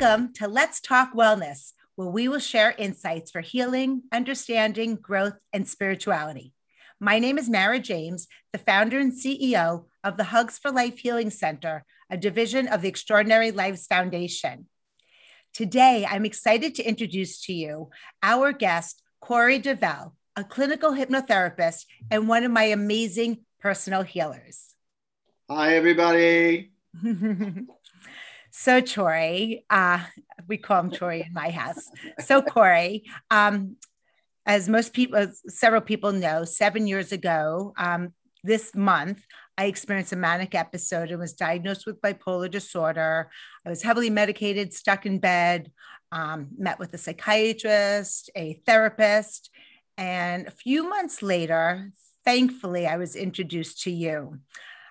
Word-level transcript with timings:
Welcome 0.00 0.32
to 0.34 0.46
Let's 0.46 0.80
Talk 0.80 1.12
Wellness, 1.12 1.72
where 1.96 2.06
we 2.06 2.28
will 2.28 2.38
share 2.38 2.72
insights 2.78 3.32
for 3.32 3.40
healing, 3.40 4.02
understanding, 4.12 4.94
growth, 4.94 5.34
and 5.52 5.66
spirituality. 5.66 6.52
My 7.00 7.18
name 7.18 7.36
is 7.36 7.50
Mara 7.50 7.80
James, 7.80 8.28
the 8.52 8.60
founder 8.60 9.00
and 9.00 9.12
CEO 9.12 9.86
of 10.04 10.16
the 10.16 10.24
Hugs 10.24 10.56
for 10.56 10.70
Life 10.70 10.98
Healing 10.98 11.30
Center, 11.30 11.84
a 12.08 12.16
division 12.16 12.68
of 12.68 12.80
the 12.80 12.88
Extraordinary 12.88 13.50
Lives 13.50 13.88
Foundation. 13.88 14.66
Today, 15.52 16.06
I'm 16.08 16.24
excited 16.24 16.76
to 16.76 16.88
introduce 16.88 17.40
to 17.46 17.52
you 17.52 17.90
our 18.22 18.52
guest, 18.52 19.02
Corey 19.20 19.58
DeVelle, 19.58 20.14
a 20.36 20.44
clinical 20.44 20.92
hypnotherapist 20.92 21.86
and 22.08 22.28
one 22.28 22.44
of 22.44 22.52
my 22.52 22.64
amazing 22.64 23.38
personal 23.58 24.02
healers. 24.02 24.76
Hi, 25.50 25.74
everybody. 25.74 26.70
So 28.60 28.82
Corey, 28.82 29.64
uh, 29.70 30.00
we 30.48 30.56
call 30.56 30.80
him 30.80 30.90
Corey 30.90 31.22
in 31.24 31.32
my 31.32 31.48
house. 31.50 31.92
So 32.18 32.42
Corey, 32.42 33.04
um, 33.30 33.76
as 34.46 34.68
most 34.68 34.92
people, 34.92 35.28
several 35.46 35.80
people 35.80 36.10
know, 36.10 36.42
seven 36.42 36.88
years 36.88 37.12
ago, 37.12 37.72
um, 37.76 38.14
this 38.42 38.74
month, 38.74 39.22
I 39.56 39.66
experienced 39.66 40.12
a 40.12 40.16
manic 40.16 40.56
episode 40.56 41.12
and 41.12 41.20
was 41.20 41.34
diagnosed 41.34 41.86
with 41.86 42.00
bipolar 42.00 42.50
disorder. 42.50 43.30
I 43.64 43.68
was 43.68 43.84
heavily 43.84 44.10
medicated, 44.10 44.72
stuck 44.72 45.06
in 45.06 45.20
bed, 45.20 45.70
um, 46.10 46.48
met 46.58 46.80
with 46.80 46.92
a 46.94 46.98
psychiatrist, 46.98 48.28
a 48.34 48.60
therapist. 48.66 49.50
And 49.96 50.48
a 50.48 50.50
few 50.50 50.88
months 50.88 51.22
later, 51.22 51.92
thankfully, 52.24 52.88
I 52.88 52.96
was 52.96 53.14
introduced 53.14 53.82
to 53.82 53.92
you. 53.92 54.40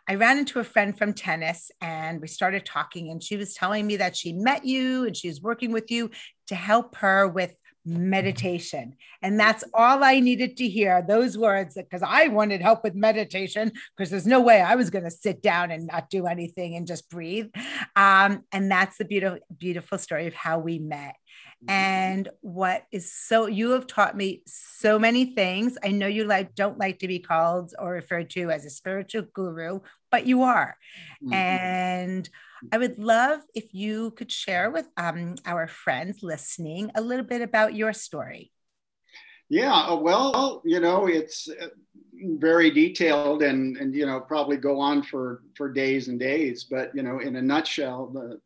I 0.07 0.15
ran 0.15 0.37
into 0.37 0.59
a 0.59 0.63
friend 0.63 0.97
from 0.97 1.13
tennis 1.13 1.69
and 1.81 2.21
we 2.21 2.27
started 2.27 2.65
talking, 2.65 3.09
and 3.09 3.21
she 3.21 3.37
was 3.37 3.53
telling 3.53 3.85
me 3.85 3.97
that 3.97 4.15
she 4.15 4.33
met 4.33 4.65
you 4.65 5.05
and 5.05 5.15
she's 5.15 5.41
working 5.41 5.71
with 5.71 5.91
you 5.91 6.11
to 6.47 6.55
help 6.55 6.95
her 6.95 7.27
with 7.27 7.53
meditation. 7.87 8.95
And 9.21 9.39
that's 9.39 9.63
all 9.73 10.03
I 10.03 10.19
needed 10.19 10.57
to 10.57 10.67
hear 10.67 11.03
those 11.07 11.37
words 11.37 11.75
because 11.75 12.03
I 12.03 12.27
wanted 12.27 12.61
help 12.61 12.83
with 12.83 12.95
meditation 12.95 13.71
because 13.95 14.11
there's 14.11 14.27
no 14.27 14.41
way 14.41 14.61
I 14.61 14.75
was 14.75 14.89
going 14.89 15.05
to 15.05 15.11
sit 15.11 15.41
down 15.41 15.71
and 15.71 15.87
not 15.87 16.09
do 16.09 16.27
anything 16.27 16.75
and 16.75 16.85
just 16.85 17.09
breathe. 17.09 17.47
Um, 17.95 18.43
and 18.51 18.69
that's 18.69 18.97
the 18.97 19.05
beautiful, 19.05 19.39
beautiful 19.57 19.97
story 19.97 20.27
of 20.27 20.33
how 20.33 20.59
we 20.59 20.79
met. 20.79 21.15
Mm-hmm. 21.63 21.71
And 21.71 22.29
what 22.41 22.83
is 22.91 23.11
so 23.11 23.47
you 23.47 23.71
have 23.71 23.87
taught 23.87 24.15
me 24.15 24.43
so 24.45 24.99
many 24.99 25.33
things. 25.33 25.77
I 25.83 25.89
know 25.89 26.07
you 26.07 26.25
like 26.25 26.53
don't 26.53 26.77
like 26.77 26.99
to 26.99 27.07
be 27.07 27.19
called 27.19 27.73
or 27.79 27.93
referred 27.93 28.29
to 28.31 28.51
as 28.51 28.65
a 28.65 28.69
spiritual 28.69 29.23
guru, 29.33 29.79
but 30.11 30.25
you 30.25 30.43
are. 30.43 30.77
Mm-hmm. 31.23 31.33
And 31.33 32.29
I 32.71 32.77
would 32.77 32.97
love 32.97 33.41
if 33.53 33.73
you 33.73 34.11
could 34.11 34.31
share 34.31 34.71
with 34.71 34.87
um, 34.97 35.35
our 35.45 35.67
friends 35.67 36.23
listening 36.23 36.91
a 36.95 37.01
little 37.01 37.25
bit 37.25 37.41
about 37.41 37.75
your 37.75 37.93
story. 37.93 38.51
Yeah, 39.49 39.73
uh, 39.73 39.95
well, 39.95 40.61
you 40.65 40.79
know, 40.79 41.07
it's 41.07 41.47
uh, 41.47 41.67
very 42.13 42.69
detailed 42.69 43.43
and 43.43 43.77
and 43.77 43.95
you 43.95 44.05
know 44.05 44.19
probably 44.19 44.57
go 44.57 44.79
on 44.79 45.03
for 45.03 45.43
for 45.55 45.71
days 45.71 46.09
and 46.09 46.19
days. 46.19 46.65
But 46.65 46.91
you 46.93 47.01
know, 47.01 47.19
in 47.19 47.37
a 47.37 47.41
nutshell, 47.41 48.07
the 48.07 48.41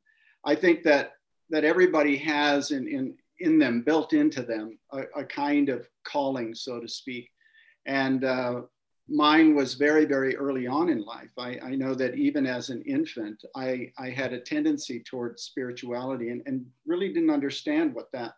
I 0.46 0.54
think 0.56 0.84
that 0.84 1.14
that 1.52 1.66
everybody 1.66 2.18
has 2.18 2.72
in, 2.72 2.88
in, 2.88 3.14
in 3.40 3.60
them, 3.60 3.82
built 3.82 4.14
into 4.14 4.42
them, 4.42 4.80
a, 4.94 5.02
a 5.18 5.26
kind 5.26 5.70
of 5.70 5.88
calling, 6.04 6.56
so 6.56 6.80
to 6.80 6.88
speak. 6.88 7.30
And 7.86 8.24
uh, 8.24 8.62
mine 9.12 9.54
was 9.54 9.74
very, 9.74 10.06
very 10.06 10.36
early 10.38 10.68
on 10.68 10.90
in 10.90 11.04
life. 11.04 11.32
I, 11.38 11.60
I 11.64 11.76
know 11.76 11.94
that 11.96 12.16
even 12.16 12.46
as 12.46 12.70
an 12.70 12.82
infant, 12.84 13.44
I, 13.56 13.92
I 13.98 14.10
had 14.10 14.32
a 14.32 14.40
tendency 14.40 15.02
towards 15.02 15.44
spirituality 15.44 16.30
and, 16.30 16.42
and 16.46 16.66
really 16.86 17.10
didn't 17.10 17.30
understand 17.30 17.94
what 17.94 18.12
that, 18.14 18.34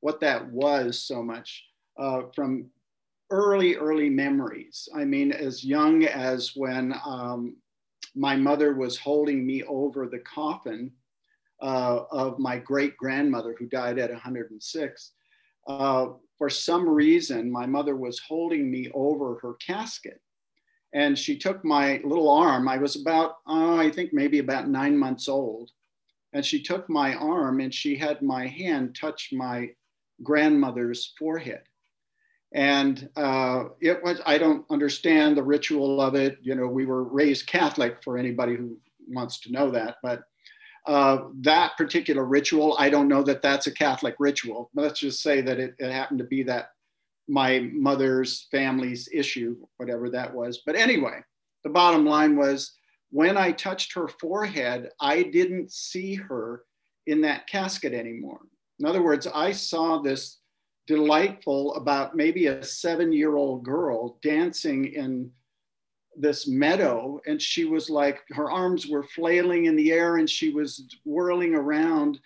what 0.00 0.20
that 0.20 0.48
was 0.50 1.00
so 1.00 1.22
much 1.22 1.64
uh, 1.98 2.22
from 2.34 2.70
early, 3.30 3.76
early 3.76 4.08
memories. 4.08 4.88
I 4.94 5.04
mean, 5.04 5.32
as 5.32 5.64
young 5.64 6.04
as 6.04 6.52
when 6.54 6.94
um, 7.04 7.56
my 8.14 8.36
mother 8.36 8.74
was 8.74 8.96
holding 8.98 9.44
me 9.44 9.64
over 9.64 10.06
the 10.06 10.20
coffin 10.20 10.92
uh, 11.60 12.04
of 12.10 12.38
my 12.38 12.58
great 12.58 12.96
grandmother 12.96 13.54
who 13.58 13.66
died 13.66 13.98
at 13.98 14.10
106. 14.10 15.12
Uh, 15.66 16.06
for 16.42 16.50
some 16.50 16.88
reason, 16.88 17.52
my 17.52 17.66
mother 17.66 17.94
was 17.94 18.18
holding 18.18 18.68
me 18.68 18.90
over 18.94 19.38
her 19.42 19.54
casket. 19.64 20.20
And 20.92 21.16
she 21.16 21.38
took 21.38 21.64
my 21.64 22.00
little 22.02 22.28
arm. 22.28 22.66
I 22.66 22.78
was 22.78 23.00
about, 23.00 23.36
uh, 23.46 23.76
I 23.76 23.92
think 23.92 24.12
maybe 24.12 24.40
about 24.40 24.68
nine 24.68 24.98
months 24.98 25.28
old. 25.28 25.70
And 26.32 26.44
she 26.44 26.60
took 26.60 26.90
my 26.90 27.14
arm 27.14 27.60
and 27.60 27.72
she 27.72 27.94
had 27.94 28.22
my 28.22 28.48
hand 28.48 28.96
touch 29.00 29.28
my 29.32 29.70
grandmother's 30.24 31.14
forehead. 31.16 31.62
And 32.52 33.08
uh, 33.14 33.66
it 33.80 34.02
was, 34.02 34.20
I 34.26 34.36
don't 34.36 34.66
understand 34.68 35.36
the 35.36 35.44
ritual 35.44 36.00
of 36.00 36.16
it. 36.16 36.38
You 36.42 36.56
know, 36.56 36.66
we 36.66 36.86
were 36.86 37.04
raised 37.04 37.46
Catholic 37.46 38.02
for 38.02 38.18
anybody 38.18 38.56
who 38.56 38.80
wants 39.06 39.38
to 39.42 39.52
know 39.52 39.70
that. 39.70 39.98
But 40.02 40.24
uh, 40.86 41.24
that 41.40 41.76
particular 41.76 42.24
ritual, 42.24 42.76
I 42.78 42.90
don't 42.90 43.08
know 43.08 43.22
that 43.22 43.42
that's 43.42 43.66
a 43.66 43.72
Catholic 43.72 44.16
ritual. 44.18 44.70
Let's 44.74 45.00
just 45.00 45.22
say 45.22 45.40
that 45.40 45.58
it, 45.58 45.74
it 45.78 45.92
happened 45.92 46.18
to 46.18 46.24
be 46.24 46.42
that 46.44 46.70
my 47.28 47.70
mother's 47.72 48.48
family's 48.50 49.08
issue, 49.12 49.56
whatever 49.76 50.10
that 50.10 50.34
was. 50.34 50.62
But 50.66 50.74
anyway, 50.74 51.20
the 51.62 51.70
bottom 51.70 52.04
line 52.04 52.36
was 52.36 52.72
when 53.10 53.36
I 53.36 53.52
touched 53.52 53.94
her 53.94 54.08
forehead, 54.08 54.90
I 55.00 55.22
didn't 55.22 55.70
see 55.70 56.14
her 56.14 56.64
in 57.06 57.20
that 57.22 57.46
casket 57.46 57.92
anymore. 57.92 58.40
In 58.80 58.86
other 58.86 59.02
words, 59.02 59.28
I 59.32 59.52
saw 59.52 59.98
this 60.00 60.38
delightful, 60.86 61.74
about 61.74 62.16
maybe 62.16 62.46
a 62.46 62.62
seven 62.64 63.12
year 63.12 63.36
old 63.36 63.64
girl 63.64 64.18
dancing 64.22 64.86
in 64.86 65.30
this 66.16 66.46
meadow 66.46 67.20
and 67.26 67.40
she 67.40 67.64
was 67.64 67.88
like 67.88 68.20
her 68.30 68.50
arms 68.50 68.86
were 68.86 69.02
flailing 69.02 69.66
in 69.66 69.76
the 69.76 69.92
air 69.92 70.16
and 70.16 70.28
she 70.28 70.50
was 70.50 70.86
whirling 71.04 71.54
around. 71.54 72.20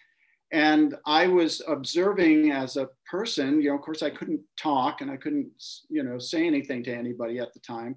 And 0.53 0.95
i 1.05 1.27
was 1.27 1.61
observing 1.67 2.53
as 2.53 2.77
a 2.77 2.89
person 3.11 3.61
you 3.61 3.69
know 3.69 3.75
of 3.75 3.83
course 3.83 4.03
i 4.03 4.11
couldn't 4.11 4.41
talk 4.57 5.01
and 5.01 5.11
i 5.11 5.17
couldn't 5.17 5.51
you 5.89 6.05
know 6.05 6.19
say 6.19 6.47
anything 6.47 6.85
to 6.85 6.95
anybody 6.95 7.41
at 7.41 7.53
the 7.53 7.59
time 7.59 7.97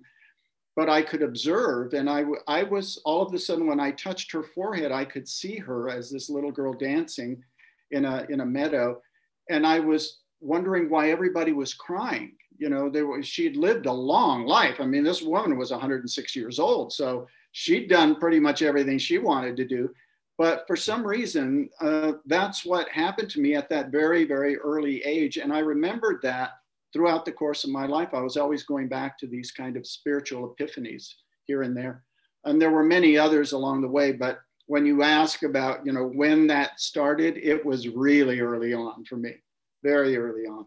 but 0.76 0.90
i 0.90 1.00
could 1.04 1.22
observe 1.22 1.94
and 1.94 2.10
i 2.10 2.24
i 2.48 2.64
was 2.64 3.00
all 3.06 3.22
of 3.22 3.32
a 3.36 3.38
sudden 3.38 3.68
when 3.68 3.80
i 3.80 3.92
touched 3.92 4.32
her 4.32 4.42
forehead 4.42 4.92
i 4.92 5.06
could 5.06 5.28
see 5.28 5.58
her 5.58 5.90
as 5.90 6.10
this 6.10 6.28
little 6.28 6.52
girl 6.52 6.74
dancing 6.74 7.44
in 7.92 8.06
a 8.06 8.26
in 8.30 8.42
a 8.42 8.46
meadow. 8.46 9.02
And 9.50 9.66
i 9.66 9.80
was 9.80 10.20
wondering 10.42 10.90
why 10.90 11.12
everybody 11.12 11.52
was 11.52 11.74
crying 11.74 12.36
you 12.59 12.70
know, 12.70 12.90
there 12.90 13.08
was, 13.08 13.25
she'd 13.25 13.56
lived 13.56 13.86
a 13.86 13.92
long 13.92 14.46
life. 14.46 14.75
I 14.80 14.86
mean, 14.86 15.03
this 15.03 15.22
woman 15.22 15.58
was 15.58 15.72
106 15.72 16.36
years 16.36 16.59
old. 16.59 16.94
So 16.94 17.28
she'd 17.53 17.90
done 17.90 18.20
pretty 18.20 18.40
much 18.40 18.61
everything 18.61 18.97
she 18.97 19.17
wanted 19.17 19.56
to 19.58 19.66
do. 19.66 19.90
But 20.38 20.66
for 20.67 20.76
some 20.76 21.06
reason, 21.06 21.70
uh, 21.82 22.14
that's 22.26 22.66
what 22.66 22.88
happened 22.90 23.29
to 23.32 23.41
me 23.41 23.56
at 23.56 23.70
that 23.70 23.91
very, 23.91 24.26
very 24.26 24.58
early 24.58 25.03
age. 25.03 25.38
And 25.38 25.52
I 25.52 25.59
remembered 25.59 26.22
that 26.23 26.52
throughout 26.94 27.26
the 27.26 27.32
course 27.32 27.64
of 27.64 27.70
my 27.72 27.85
life. 27.85 28.09
I 28.14 28.22
was 28.22 28.38
always 28.38 28.64
going 28.64 28.88
back 28.88 29.17
to 29.20 29.28
these 29.28 29.52
kind 29.52 29.78
of 29.78 29.88
spiritual 29.88 30.56
epiphanies 30.56 31.14
here 31.46 31.64
and 31.64 31.76
there. 31.76 32.03
And 32.46 32.61
there 32.61 32.72
were 32.72 32.84
many 32.84 33.17
others 33.17 33.52
along 33.52 33.82
the 33.82 33.88
way. 33.88 34.11
But 34.11 34.40
when 34.67 34.85
you 34.85 35.03
ask 35.03 35.44
about, 35.44 35.85
you 35.85 35.91
know, 35.91 36.06
when 36.06 36.47
that 36.47 36.79
started, 36.79 37.38
it 37.38 37.66
was 37.66 37.88
really 37.88 38.40
early 38.40 38.73
on 38.73 39.03
for 39.06 39.17
me, 39.17 39.35
very 39.84 40.16
early 40.17 40.44
on. 40.44 40.66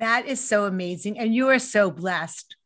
That 0.00 0.26
is 0.26 0.40
so 0.46 0.66
amazing. 0.66 1.18
And 1.18 1.34
you 1.34 1.48
are 1.48 1.58
so 1.58 1.90
blessed. 1.90 2.56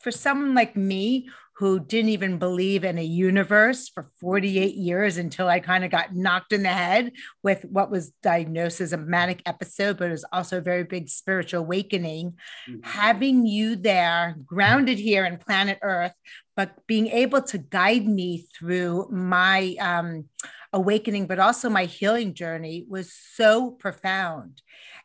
for 0.00 0.10
someone 0.10 0.52
like 0.52 0.74
me 0.74 1.28
who 1.62 1.78
didn't 1.78 2.08
even 2.08 2.38
believe 2.38 2.82
in 2.82 2.98
a 2.98 3.04
universe 3.04 3.88
for 3.88 4.10
48 4.20 4.74
years 4.74 5.16
until 5.16 5.46
I 5.46 5.60
kind 5.60 5.84
of 5.84 5.92
got 5.92 6.12
knocked 6.12 6.52
in 6.52 6.64
the 6.64 6.70
head 6.70 7.12
with 7.44 7.64
what 7.66 7.88
was 7.88 8.10
diagnosed 8.20 8.80
as 8.80 8.92
a 8.92 8.96
manic 8.96 9.42
episode, 9.46 9.96
but 9.98 10.08
it 10.08 10.10
was 10.10 10.24
also 10.32 10.58
a 10.58 10.62
very 10.62 10.82
big 10.82 11.08
spiritual 11.08 11.60
awakening. 11.60 12.34
Mm-hmm. 12.68 12.80
Having 12.82 13.46
you 13.46 13.76
there, 13.76 14.34
grounded 14.44 14.98
here 14.98 15.24
in 15.24 15.36
planet 15.36 15.78
Earth, 15.82 16.14
but 16.56 16.84
being 16.88 17.06
able 17.06 17.42
to 17.42 17.58
guide 17.58 18.06
me 18.06 18.46
through 18.58 19.08
my 19.12 19.76
um, 19.78 20.24
awakening, 20.72 21.28
but 21.28 21.38
also 21.38 21.68
my 21.68 21.84
healing 21.84 22.34
journey 22.34 22.86
was 22.88 23.12
so 23.12 23.70
profound. 23.70 24.62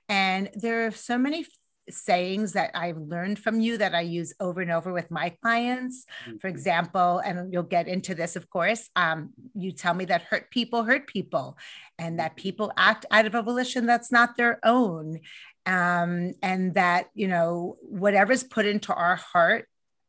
And 0.09 0.49
there 0.55 0.87
are 0.87 0.91
so 0.91 1.17
many 1.17 1.45
sayings 1.89 2.53
that 2.53 2.71
I've 2.73 2.97
learned 2.97 3.39
from 3.39 3.59
you 3.59 3.77
that 3.77 3.95
I 3.95 4.01
use 4.01 4.33
over 4.39 4.61
and 4.61 4.71
over 4.71 4.91
with 4.91 5.09
my 5.11 5.29
clients. 5.41 6.05
Mm-hmm. 6.25 6.37
For 6.37 6.47
example, 6.47 7.19
and 7.19 7.51
you'll 7.51 7.63
get 7.63 7.87
into 7.87 8.15
this, 8.15 8.35
of 8.35 8.49
course, 8.49 8.89
um, 8.95 9.33
you 9.55 9.71
tell 9.71 9.93
me 9.93 10.05
that 10.05 10.23
hurt 10.23 10.51
people 10.51 10.83
hurt 10.83 11.07
people 11.07 11.57
and 11.97 12.19
that 12.19 12.35
people 12.35 12.71
act 12.77 13.05
out 13.11 13.25
of 13.25 13.35
a 13.35 13.41
volition 13.41 13.85
that's 13.85 14.11
not 14.11 14.37
their 14.37 14.59
own. 14.63 15.19
Um, 15.65 16.33
and 16.41 16.73
that, 16.75 17.07
you 17.13 17.27
know, 17.27 17.75
whatever's 17.81 18.43
put 18.43 18.65
into 18.65 18.93
our 18.93 19.17
heart 19.17 19.67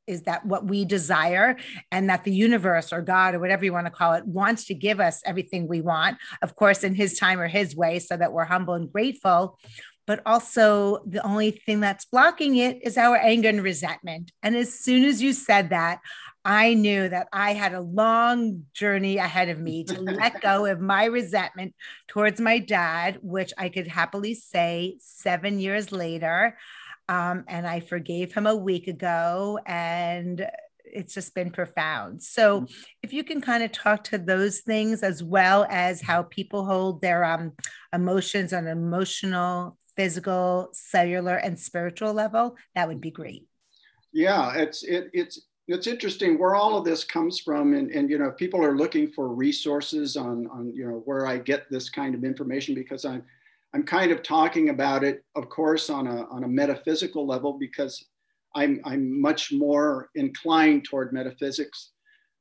is 0.08 0.22
that 0.22 0.44
what 0.46 0.64
we 0.64 0.84
desire 0.84 1.56
and 1.92 2.08
that 2.08 2.24
the 2.24 2.32
universe 2.32 2.92
or 2.92 3.02
god 3.02 3.34
or 3.34 3.38
whatever 3.38 3.64
you 3.64 3.72
want 3.72 3.86
to 3.86 3.90
call 3.90 4.14
it 4.14 4.26
wants 4.26 4.64
to 4.64 4.74
give 4.74 4.98
us 4.98 5.20
everything 5.26 5.68
we 5.68 5.82
want 5.82 6.16
of 6.40 6.56
course 6.56 6.82
in 6.82 6.94
his 6.94 7.18
time 7.18 7.38
or 7.38 7.46
his 7.46 7.76
way 7.76 7.98
so 7.98 8.16
that 8.16 8.32
we're 8.32 8.44
humble 8.44 8.74
and 8.74 8.90
grateful 8.90 9.58
but 10.08 10.22
also 10.24 11.02
the 11.06 11.24
only 11.24 11.50
thing 11.50 11.80
that's 11.80 12.06
blocking 12.06 12.56
it 12.56 12.78
is 12.82 12.96
our 12.96 13.18
anger 13.18 13.50
and 13.50 13.62
resentment. 13.62 14.32
And 14.42 14.56
as 14.56 14.72
soon 14.72 15.04
as 15.04 15.20
you 15.20 15.34
said 15.34 15.68
that, 15.68 16.00
I 16.46 16.72
knew 16.72 17.10
that 17.10 17.28
I 17.30 17.52
had 17.52 17.74
a 17.74 17.82
long 17.82 18.64
journey 18.72 19.18
ahead 19.18 19.50
of 19.50 19.60
me 19.60 19.84
to 19.84 20.00
let 20.00 20.40
go 20.40 20.64
of 20.64 20.80
my 20.80 21.04
resentment 21.04 21.74
towards 22.08 22.40
my 22.40 22.58
dad, 22.58 23.18
which 23.20 23.52
I 23.58 23.68
could 23.68 23.86
happily 23.86 24.32
say 24.32 24.96
seven 24.98 25.60
years 25.60 25.92
later. 25.92 26.56
Um, 27.10 27.44
and 27.46 27.66
I 27.66 27.80
forgave 27.80 28.32
him 28.32 28.46
a 28.46 28.56
week 28.56 28.88
ago. 28.88 29.58
And 29.66 30.48
it's 30.90 31.12
just 31.12 31.34
been 31.34 31.50
profound. 31.50 32.22
So, 32.22 32.62
mm. 32.62 32.74
if 33.02 33.12
you 33.12 33.24
can 33.24 33.42
kind 33.42 33.62
of 33.62 33.72
talk 33.72 34.04
to 34.04 34.16
those 34.16 34.60
things 34.60 35.02
as 35.02 35.22
well 35.22 35.66
as 35.68 36.00
how 36.00 36.22
people 36.22 36.64
hold 36.64 37.02
their 37.02 37.24
um, 37.24 37.52
emotions 37.92 38.54
and 38.54 38.68
emotional 38.68 39.77
physical, 39.98 40.68
cellular, 40.72 41.34
and 41.34 41.58
spiritual 41.58 42.12
level, 42.12 42.56
that 42.76 42.86
would 42.86 43.00
be 43.00 43.10
great. 43.10 43.48
Yeah, 44.12 44.54
it's 44.54 44.84
it, 44.84 45.10
it's 45.12 45.40
it's 45.66 45.88
interesting 45.88 46.38
where 46.38 46.54
all 46.54 46.78
of 46.78 46.84
this 46.84 47.02
comes 47.02 47.40
from, 47.40 47.74
and 47.74 47.90
and 47.90 48.08
you 48.08 48.16
know 48.16 48.30
people 48.30 48.64
are 48.64 48.76
looking 48.76 49.08
for 49.08 49.34
resources 49.34 50.16
on 50.16 50.46
on 50.52 50.72
you 50.72 50.86
know 50.88 51.02
where 51.04 51.26
I 51.26 51.38
get 51.38 51.66
this 51.68 51.90
kind 51.90 52.14
of 52.14 52.22
information 52.22 52.76
because 52.76 53.04
I'm 53.04 53.24
I'm 53.74 53.82
kind 53.82 54.12
of 54.12 54.22
talking 54.22 54.68
about 54.68 55.02
it, 55.02 55.24
of 55.34 55.48
course, 55.48 55.90
on 55.90 56.06
a 56.06 56.26
on 56.28 56.44
a 56.44 56.48
metaphysical 56.48 57.26
level 57.26 57.58
because 57.58 58.06
I'm 58.54 58.80
I'm 58.84 59.20
much 59.20 59.52
more 59.52 60.10
inclined 60.14 60.84
toward 60.84 61.12
metaphysics 61.12 61.90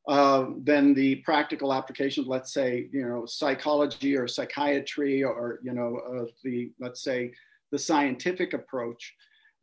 uh, 0.08 0.46
than 0.64 0.94
the 0.94 1.16
practical 1.16 1.74
applications, 1.74 2.28
let's 2.28 2.54
say, 2.54 2.88
you 2.94 3.06
know, 3.06 3.26
psychology 3.26 4.16
or 4.16 4.26
psychiatry 4.26 5.22
or, 5.22 5.60
you 5.62 5.74
know, 5.74 5.98
of 5.98 6.30
the, 6.46 6.72
let's 6.80 7.04
say, 7.04 7.30
the 7.72 7.80
scientific 7.80 8.54
approach, 8.54 9.14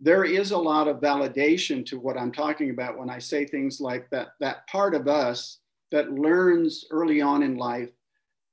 there 0.01 0.25
is 0.25 0.51
a 0.51 0.59
lot 0.59 0.89
of 0.89 1.01
validation 1.01 1.85
to 1.87 1.99
what 1.99 2.19
I'm 2.19 2.33
talking 2.33 2.71
about 2.71 2.99
when 2.99 3.09
I 3.09 3.19
say 3.19 3.47
things 3.47 3.81
like 3.81 4.11
that, 4.11 4.29
that 4.41 4.67
part 4.67 4.95
of 4.95 5.09
us 5.09 5.59
that 5.93 6.12
learns 6.12 6.85
early 6.91 7.21
on 7.21 7.43
in 7.43 7.56
life 7.56 7.91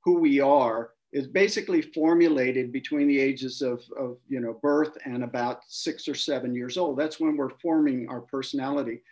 who 0.04 0.18
we 0.18 0.40
are 0.40 0.90
is 1.12 1.26
basically 1.26 1.82
formulated 1.82 2.72
between 2.72 3.06
the 3.06 3.20
ages 3.20 3.60
of, 3.60 3.82
of 3.98 4.16
you 4.28 4.40
know, 4.40 4.58
birth 4.62 4.96
and 5.04 5.22
about 5.22 5.60
six 5.68 6.08
or 6.08 6.14
seven 6.14 6.54
years 6.54 6.78
old. 6.78 6.98
That's 6.98 7.20
when 7.20 7.36
we're 7.36 7.58
forming 7.60 8.08
our 8.08 8.20
personality. 8.20 9.02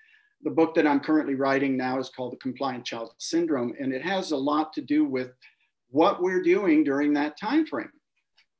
The 0.42 0.50
book 0.50 0.74
that 0.76 0.86
I'm 0.86 1.00
currently 1.00 1.34
writing 1.34 1.76
now 1.76 1.98
is 1.98 2.08
called 2.08 2.32
The 2.32 2.38
Compliant 2.38 2.86
Child 2.86 3.12
Syndrome, 3.18 3.74
and 3.78 3.92
it 3.92 4.02
has 4.02 4.30
a 4.30 4.36
lot 4.36 4.72
to 4.72 4.80
do 4.80 5.04
with 5.04 5.32
what 5.90 6.22
we're 6.22 6.42
doing 6.42 6.84
during 6.84 7.12
that 7.14 7.38
time 7.38 7.66
frame 7.66 7.90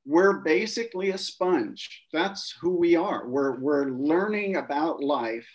we're 0.06 0.38
basically 0.40 1.10
a 1.10 1.18
sponge. 1.18 2.04
That's 2.12 2.54
who 2.60 2.76
we 2.76 2.96
are. 2.96 3.28
We're, 3.28 3.58
we're 3.58 3.90
learning 3.90 4.56
about 4.56 5.02
life 5.02 5.46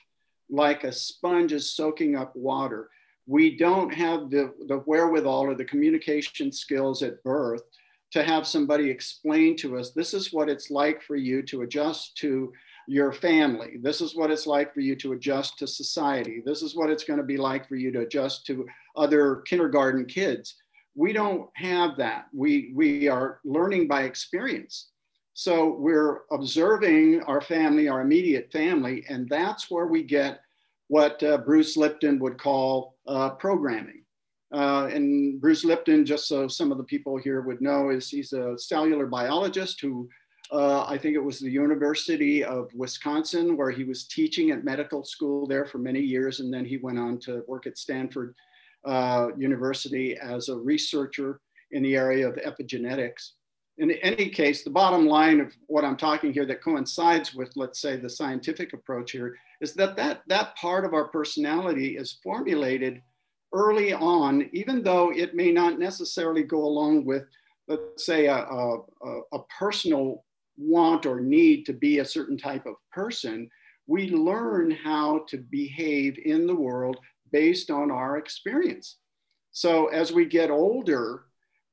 like 0.50 0.83
a 0.83 0.92
sponge 0.92 1.51
is 1.51 1.75
soaking 1.75 2.15
up 2.15 2.36
water. 2.36 2.89
We 3.27 3.57
don't 3.57 3.94
have 3.94 4.30
the, 4.30 4.53
the 4.68 4.77
wherewithal 4.86 5.42
or 5.42 5.56
the 5.56 5.65
communication 5.65 6.51
skills 6.51 7.01
at 7.01 7.24
birth 7.24 7.63
to 8.12 8.24
have 8.24 8.45
somebody 8.45 8.89
explain 8.89 9.57
to 9.57 9.77
us 9.77 9.92
this 9.92 10.13
is 10.13 10.31
what 10.31 10.48
it's 10.48 10.69
like 10.69 11.01
for 11.01 11.15
you 11.15 11.41
to 11.44 11.63
adjust 11.63 12.15
to 12.18 12.53
your 12.88 13.12
family. 13.12 13.77
This 13.81 14.00
is 14.00 14.15
what 14.15 14.30
it's 14.30 14.45
like 14.45 14.74
for 14.74 14.80
you 14.80 14.95
to 14.98 15.13
adjust 15.13 15.57
to 15.57 15.68
society. 15.68 16.44
This 16.45 16.62
is 16.62 16.75
what 16.75 16.91
it's 16.91 17.03
going 17.03 17.18
to 17.18 17.25
be 17.25 17.38
like 17.38 17.68
for 17.68 17.75
you 17.75 17.91
to 17.91 18.01
adjust 18.01 18.45
to 18.45 18.68
other 18.95 19.38
kindergarten 19.48 20.06
kids 20.06 20.56
we 20.95 21.13
don't 21.13 21.50
have 21.56 21.97
that. 21.97 22.27
We, 22.33 22.71
we 22.74 23.07
are 23.07 23.39
learning 23.44 23.88
by 23.88 24.03
experience. 24.03 24.92
So 25.33 25.75
we're 25.77 26.21
observing 26.31 27.21
our 27.24 27.42
family, 27.42 27.89
our 27.89 28.01
immediate 28.01 28.51
family, 28.51 29.06
and 29.09 29.27
that's 29.27 29.69
where 29.69 29.88
we 29.88 30.01
get 30.03 30.39
what 30.88 31.21
uh, 31.24 31.39
Bruce 31.39 31.75
Lipton 31.75 32.19
would 32.19 32.38
call 32.38 32.95
uh, 33.07 33.31
programming. 33.31 34.03
Uh, 34.53 34.88
and 34.94 35.42
Bruce 35.42 35.65
Lipton, 35.65 36.06
just 36.06 36.27
so 36.27 36.47
some 36.47 36.71
of 36.71 36.77
the 36.77 36.83
people 36.86 37.18
here 37.18 37.41
would 37.41 37.59
know, 37.62 37.89
is 37.89 38.09
he's 38.09 38.31
a 38.31 38.57
cellular 38.57 39.07
biologist 39.07 39.81
who 39.81 40.07
uh, 40.51 40.86
I 40.86 40.98
think 40.98 41.15
it 41.15 41.24
was 41.24 41.39
the 41.39 41.50
University 41.50 42.44
of 42.44 42.69
Wisconsin, 42.74 43.57
where 43.57 43.71
he 43.71 43.83
was 43.83 44.07
teaching 44.07 44.51
at 44.51 44.63
medical 44.63 45.03
school 45.03 45.48
there 45.48 45.65
for 45.65 45.80
many 45.80 46.00
years, 46.00 46.39
and 46.39 46.53
then 46.53 46.63
he 46.63 46.77
went 46.77 47.00
on 47.00 47.18
to 47.21 47.44
work 47.48 47.65
at 47.65 47.77
Stanford 47.77 48.36
uh, 48.86 49.30
University 49.38 50.18
as 50.18 50.50
a 50.50 50.56
researcher 50.56 51.40
in 51.72 51.84
the 51.84 51.96
area 51.96 52.28
of 52.28 52.36
epigenetics. 52.36 53.32
In 53.78 53.92
any 53.92 54.30
case, 54.30 54.64
the 54.64 54.70
bottom 54.70 55.06
line 55.06 55.42
of 55.42 55.54
what 55.68 55.84
I'm 55.84 55.98
talking 55.98 56.32
here 56.32 56.46
that 56.46 56.64
coincides 56.64 57.34
with, 57.34 57.52
let's 57.56 57.82
say, 57.82 57.98
the 57.98 58.10
scientific 58.10 58.72
approach 58.72 59.12
here 59.12 59.36
is 59.60 59.74
that 59.74 59.98
that, 59.98 60.22
that 60.28 60.56
part 60.56 60.86
of 60.86 60.94
our 60.94 61.10
personality 61.10 61.98
is 61.98 62.20
formulated 62.24 63.02
early 63.54 63.92
on, 63.94 64.50
even 64.54 64.82
though 64.82 65.12
it 65.12 65.36
may 65.36 65.52
not 65.52 65.78
necessarily 65.78 66.44
go 66.44 66.64
along 66.64 67.06
with, 67.06 67.24
let's 67.68 68.06
say, 68.06 68.28
a, 68.28 68.38
a, 68.38 68.78
a 69.34 69.40
personal 69.60 70.24
want 70.58 71.06
or 71.06 71.20
need 71.20 71.66
to 71.66 71.74
be 71.74 72.00
a 72.00 72.06
certain 72.06 72.38
type 72.38 72.66
of 72.66 72.76
person. 72.94 73.50
We 73.88 74.10
learn 74.10 74.72
how 74.72 75.26
to 75.28 75.38
behave 75.38 76.18
in 76.24 76.48
the 76.48 76.56
world 76.56 76.98
based 77.36 77.70
on 77.70 77.92
our 77.92 78.16
experience. 78.16 78.96
So 79.51 79.88
as 79.88 80.13
we 80.13 80.24
get 80.24 80.50
older, 80.50 81.25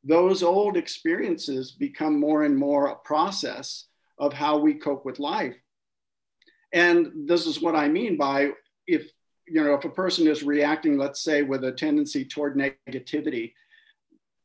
those 0.02 0.42
old 0.42 0.76
experiences 0.76 1.70
become 1.70 2.18
more 2.18 2.42
and 2.42 2.56
more 2.56 2.88
a 2.88 2.96
process 2.96 3.86
of 4.18 4.32
how 4.32 4.58
we 4.58 4.74
cope 4.74 5.04
with 5.04 5.20
life. 5.20 5.54
And 6.72 7.28
this 7.28 7.46
is 7.46 7.62
what 7.62 7.76
I 7.76 7.86
mean 7.88 8.16
by 8.16 8.50
if 8.88 9.08
you 9.46 9.62
know 9.62 9.74
if 9.74 9.84
a 9.84 9.98
person 10.02 10.26
is 10.26 10.42
reacting, 10.42 10.98
let's 10.98 11.22
say, 11.22 11.42
with 11.42 11.62
a 11.62 11.70
tendency 11.70 12.24
toward 12.24 12.56
negativity, 12.56 13.52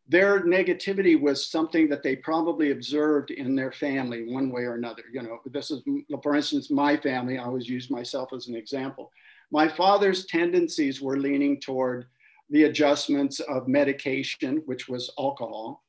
their 0.08 0.42
negativity 0.46 1.20
was 1.20 1.50
something 1.50 1.90
that 1.90 2.04
they 2.04 2.16
probably 2.16 2.70
observed 2.70 3.32
in 3.32 3.56
their 3.56 3.72
family 3.72 4.32
one 4.32 4.52
way 4.52 4.64
or 4.66 4.76
another. 4.76 5.06
You 5.12 5.24
know, 5.24 5.40
this 5.46 5.72
is, 5.72 5.82
for 6.22 6.36
instance, 6.36 6.70
my 6.70 6.96
family. 6.96 7.40
I 7.40 7.46
always 7.46 7.68
use 7.68 7.90
myself 7.90 8.34
as 8.34 8.48
an 8.50 8.56
example. 8.56 9.12
My 9.52 9.68
father's 9.68 10.26
tendencies 10.26 11.02
were 11.02 11.18
leaning 11.18 11.60
toward 11.60 12.08
the 12.50 12.64
adjustments 12.64 13.40
of 13.40 13.68
medication, 13.68 14.62
which 14.66 14.88
was 14.88 15.12
alcohol. 15.20 15.84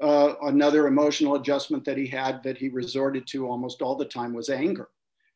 Uh, 0.00 0.34
another 0.42 0.86
emotional 0.86 1.34
adjustment 1.34 1.84
that 1.84 1.98
he 1.98 2.06
had 2.06 2.42
that 2.42 2.56
he 2.56 2.68
resorted 2.68 3.26
to 3.26 3.46
almost 3.46 3.82
all 3.82 3.96
the 3.96 4.04
time 4.04 4.32
was 4.32 4.48
anger. 4.48 4.88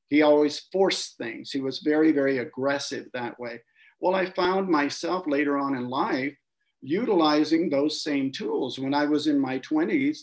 He 0.09 0.23
always 0.23 0.61
forced 0.73 1.19
things. 1.19 1.51
He 1.51 1.61
was 1.61 1.81
very, 1.81 2.13
very 2.13 2.39
aggressive 2.39 3.07
that 3.13 3.39
way. 3.39 3.61
Well, 4.01 4.15
I 4.15 4.31
found 4.31 4.69
myself 4.69 5.27
later 5.27 5.59
on 5.59 5.75
in 5.75 5.89
life 5.89 6.35
utilizing 6.83 7.69
those 7.69 8.03
same 8.03 8.31
tools. 8.31 8.79
When 8.79 8.95
I 8.95 9.07
was 9.07 9.27
in 9.27 9.39
my 9.39 9.59
20s, 9.61 10.19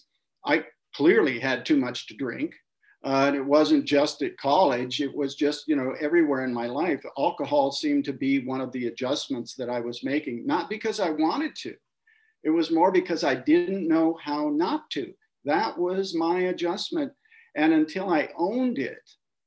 I 0.46 0.64
clearly 0.96 1.40
had 1.40 1.66
too 1.66 1.78
much 1.78 2.08
to 2.08 2.16
drink. 2.16 2.54
Uh, 3.04 3.26
and 3.28 3.36
it 3.36 3.46
wasn't 3.46 3.84
just 3.84 4.22
at 4.22 4.38
college, 4.38 5.02
it 5.02 5.16
was 5.16 5.34
just, 5.34 5.68
you 5.68 5.76
know, 5.76 5.96
everywhere 6.00 6.44
in 6.44 6.54
my 6.54 6.68
life. 6.68 7.04
Alcohol 7.18 7.72
seemed 7.72 8.06
to 8.06 8.14
be 8.14 8.46
one 8.46 8.62
of 8.62 8.72
the 8.72 8.88
adjustments 8.88 9.56
that 9.56 9.70
I 9.70 9.80
was 9.80 10.04
making, 10.04 10.46
not 10.46 10.70
because 10.70 11.00
I 11.00 11.10
wanted 11.10 11.56
to. 11.64 11.74
It 12.44 12.52
was 12.52 12.70
more 12.70 12.92
because 12.92 13.24
I 13.24 13.34
didn't 13.34 13.88
know 13.88 14.18
how 14.24 14.50
not 14.50 14.90
to. 14.92 15.14
That 15.46 15.78
was 15.78 16.16
my 16.16 16.42
adjustment. 16.42 17.12
And 17.56 17.74
until 17.74 18.10
I 18.10 18.30
owned 18.38 18.78
it 18.78 19.02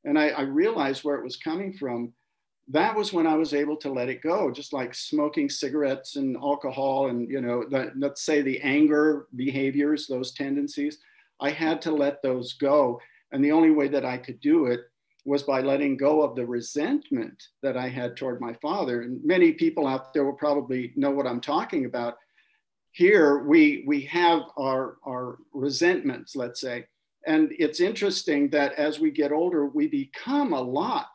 and 0.05 0.19
I, 0.19 0.29
I 0.31 0.43
realized 0.43 1.05
where 1.05 1.17
it 1.17 1.25
was 1.25 1.37
coming 1.37 1.73
from, 1.73 2.13
that 2.69 2.97
was 2.97 3.13
when 3.13 3.27
I 3.27 3.37
was 3.37 3.55
able 3.55 3.77
to 3.79 3.93
let 3.93 4.09
it 4.09 4.23
go, 4.23 4.51
just 4.51 4.73
like 4.73 4.95
smoking 4.95 5.49
cigarettes 5.49 6.17
and 6.17 6.37
alcohol 6.37 7.09
and, 7.09 7.29
you 7.29 7.41
know, 7.41 7.65
the, 7.69 7.93
let's 7.97 8.23
say 8.23 8.43
the 8.43 8.61
anger 8.63 9.29
behaviors, 9.37 10.07
those 10.07 10.33
tendencies. 10.33 10.99
I 11.41 11.51
had 11.51 11.83
to 11.83 11.93
let 11.93 12.23
those 12.23 12.55
go. 12.55 13.01
And 13.35 13.45
the 13.45 13.53
only 13.53 13.73
way 13.73 13.89
that 13.89 14.05
I 14.05 14.17
could 14.17 14.41
do 14.41 14.67
it 14.67 14.83
was 15.25 15.43
by 15.43 15.61
letting 15.61 15.97
go 15.97 16.23
of 16.23 16.37
the 16.37 16.47
resentment 16.47 17.43
that 17.63 17.77
I 17.77 17.89
had 17.89 18.17
toward 18.17 18.41
my 18.41 18.55
father. 18.63 19.03
And 19.03 19.23
many 19.25 19.53
people 19.53 19.89
out 19.89 20.15
there 20.15 20.25
will 20.25 20.35
probably 20.35 20.93
know 20.95 21.11
what 21.11 21.27
I'm 21.27 21.41
talking 21.41 21.85
about. 21.85 22.15
Here 22.93 23.39
we 23.39 23.83
we 23.89 24.03
have 24.03 24.43
our 24.57 24.99
our 25.05 25.39
resentments, 25.53 26.37
let's 26.37 26.61
say. 26.61 26.87
And 27.27 27.53
it's 27.59 27.81
interesting 27.81 28.51
that 28.51 28.75
as 28.75 29.01
we 29.01 29.11
get 29.11 29.33
older, 29.33 29.67
we 29.67 29.89
become 29.89 30.53
a 30.53 30.61
lot 30.61 31.09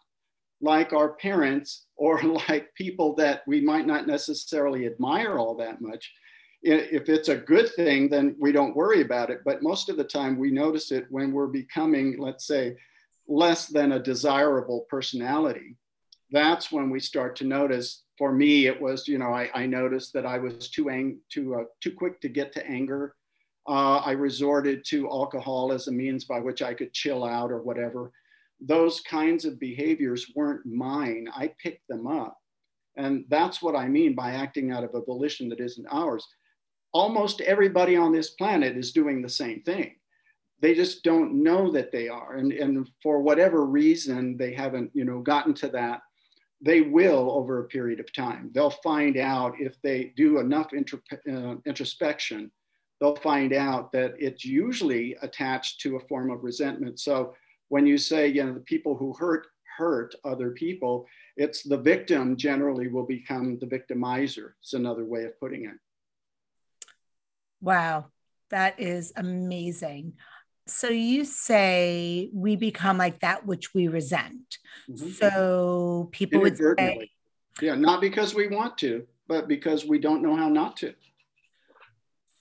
like 0.59 0.91
our 0.91 1.13
parents 1.13 1.85
or 1.95 2.21
like 2.49 2.73
people 2.75 3.15
that 3.15 3.43
we 3.47 3.61
might 3.61 3.87
not 3.87 4.07
necessarily 4.07 4.85
admire 4.87 5.37
all 5.37 5.55
that 5.55 5.79
much. 5.79 6.11
If 6.61 7.07
it's 7.07 7.29
a 7.29 7.37
good 7.37 7.73
thing, 7.73 8.09
then 8.09 8.35
we 8.37 8.51
don't 8.51 8.75
worry 8.75 9.01
about 9.01 9.29
it. 9.29 9.41
But 9.45 9.63
most 9.63 9.89
of 9.89 9.97
the 9.97 10.03
time, 10.03 10.37
we 10.37 10.51
notice 10.51 10.91
it 10.91 11.05
when 11.09 11.31
we're 11.31 11.47
becoming, 11.47 12.17
let's 12.17 12.45
say, 12.45 12.75
less 13.27 13.67
than 13.67 13.93
a 13.93 14.03
desirable 14.03 14.85
personality. 14.89 15.77
That's 16.31 16.71
when 16.71 16.89
we 16.89 16.99
start 16.99 17.35
to 17.37 17.45
notice. 17.45 18.03
For 18.17 18.33
me, 18.33 18.67
it 18.67 18.79
was, 18.79 19.07
you 19.07 19.17
know, 19.17 19.31
I, 19.33 19.49
I 19.53 19.65
noticed 19.65 20.11
that 20.13 20.25
I 20.25 20.37
was 20.37 20.69
too 20.69 20.89
ang- 20.89 21.19
too 21.29 21.55
uh, 21.55 21.63
too 21.81 21.93
quick 21.93 22.19
to 22.21 22.29
get 22.29 22.51
to 22.53 22.67
anger. 22.67 23.15
Uh, 23.67 23.99
I 23.99 24.11
resorted 24.11 24.83
to 24.85 25.09
alcohol 25.09 25.71
as 25.71 25.87
a 25.87 25.91
means 25.91 26.25
by 26.25 26.39
which 26.39 26.61
I 26.61 26.73
could 26.73 26.91
chill 26.91 27.23
out 27.23 27.51
or 27.51 27.61
whatever 27.61 28.11
those 28.61 29.01
kinds 29.01 29.45
of 29.45 29.59
behaviors 29.59 30.31
weren't 30.35 30.65
mine. 30.65 31.27
I 31.33 31.53
picked 31.61 31.87
them 31.87 32.07
up. 32.07 32.37
And 32.97 33.25
that's 33.29 33.61
what 33.61 33.75
I 33.75 33.87
mean 33.87 34.15
by 34.15 34.31
acting 34.31 34.71
out 34.71 34.83
of 34.83 34.93
a 34.93 35.01
volition 35.01 35.47
that 35.49 35.61
isn't 35.61 35.87
ours. 35.89 36.27
Almost 36.91 37.41
everybody 37.41 37.95
on 37.95 38.11
this 38.11 38.31
planet 38.31 38.77
is 38.77 38.91
doing 38.91 39.21
the 39.21 39.29
same 39.29 39.61
thing. 39.61 39.95
They 40.61 40.73
just 40.73 41.03
don't 41.03 41.41
know 41.43 41.71
that 41.71 41.91
they 41.91 42.09
are. 42.09 42.35
And, 42.35 42.51
and 42.51 42.89
for 43.01 43.21
whatever 43.21 43.65
reason, 43.65 44.37
they 44.37 44.53
haven't, 44.53 44.91
you 44.93 45.05
know, 45.05 45.19
gotten 45.19 45.53
to 45.55 45.69
that. 45.69 46.01
They 46.61 46.81
will 46.81 47.31
over 47.31 47.59
a 47.59 47.67
period 47.67 48.01
of 48.01 48.11
time. 48.11 48.51
They'll 48.53 48.69
find 48.69 49.15
out 49.17 49.53
if 49.59 49.81
they 49.81 50.11
do 50.17 50.39
enough 50.39 50.73
intro, 50.73 50.99
uh, 51.31 51.55
introspection, 51.65 52.51
they'll 52.99 53.15
find 53.15 53.53
out 53.53 53.91
that 53.93 54.15
it's 54.19 54.43
usually 54.43 55.15
attached 55.21 55.79
to 55.81 55.95
a 55.95 56.07
form 56.07 56.29
of 56.29 56.43
resentment. 56.43 56.99
So 56.99 57.33
when 57.69 57.85
you 57.85 57.97
say, 57.97 58.27
you 58.27 58.43
know, 58.43 58.53
the 58.53 58.59
people 58.61 58.95
who 58.95 59.13
hurt 59.13 59.47
hurt 59.77 60.13
other 60.25 60.51
people, 60.51 61.07
it's 61.37 61.63
the 61.63 61.77
victim 61.77 62.35
generally 62.35 62.89
will 62.89 63.05
become 63.05 63.57
the 63.59 63.65
victimizer. 63.65 64.51
It's 64.61 64.73
another 64.73 65.05
way 65.05 65.23
of 65.23 65.39
putting 65.39 65.63
it. 65.63 65.75
Wow, 67.61 68.07
that 68.49 68.79
is 68.79 69.13
amazing. 69.15 70.13
So 70.67 70.89
you 70.89 71.25
say 71.25 72.29
we 72.33 72.55
become 72.55 72.97
like 72.97 73.21
that 73.21 73.45
which 73.45 73.73
we 73.73 73.87
resent. 73.87 74.57
Mm-hmm. 74.89 75.09
So 75.09 76.09
people 76.11 76.41
would 76.41 76.57
say, 76.57 77.09
yeah, 77.61 77.75
not 77.75 78.01
because 78.01 78.35
we 78.35 78.47
want 78.47 78.77
to, 78.79 79.05
but 79.27 79.47
because 79.47 79.85
we 79.85 79.99
don't 79.99 80.21
know 80.21 80.35
how 80.35 80.49
not 80.49 80.77
to. 80.77 80.93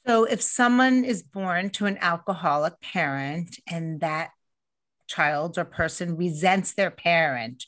So 0.07 0.25
if 0.25 0.41
someone 0.41 1.05
is 1.05 1.23
born 1.23 1.71
to 1.71 1.87
an 1.87 1.99
alcoholic 2.01 2.81
parent 2.81 3.59
and 3.71 4.01
that 4.01 4.31
child 5.07 5.59
or 5.59 5.65
person 5.65 6.17
resents 6.17 6.75
their 6.75 6.91
parent 6.91 7.65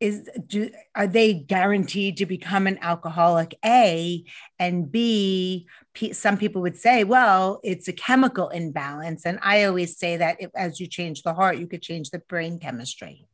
is 0.00 0.28
do 0.46 0.70
are 0.94 1.06
they 1.06 1.34
guaranteed 1.34 2.16
to 2.16 2.26
become 2.26 2.66
an 2.66 2.78
alcoholic 2.80 3.54
a 3.64 4.24
and 4.58 4.90
b 4.90 5.66
some 6.12 6.36
people 6.36 6.62
would 6.62 6.76
say 6.76 7.04
well 7.04 7.60
it's 7.62 7.88
a 7.88 7.92
chemical 7.92 8.48
imbalance. 8.48 9.26
And 9.26 9.38
i 9.42 9.64
always 9.64 9.96
say 9.96 10.16
that 10.16 10.36
if, 10.40 10.50
as 10.54 10.80
you 10.80 10.86
change 10.86 11.22
the 11.22 11.34
heart 11.34 11.58
you 11.58 11.66
could 11.66 11.82
change 11.82 12.10
the 12.10 12.18
brain 12.20 12.58
chemistry. 12.58 13.26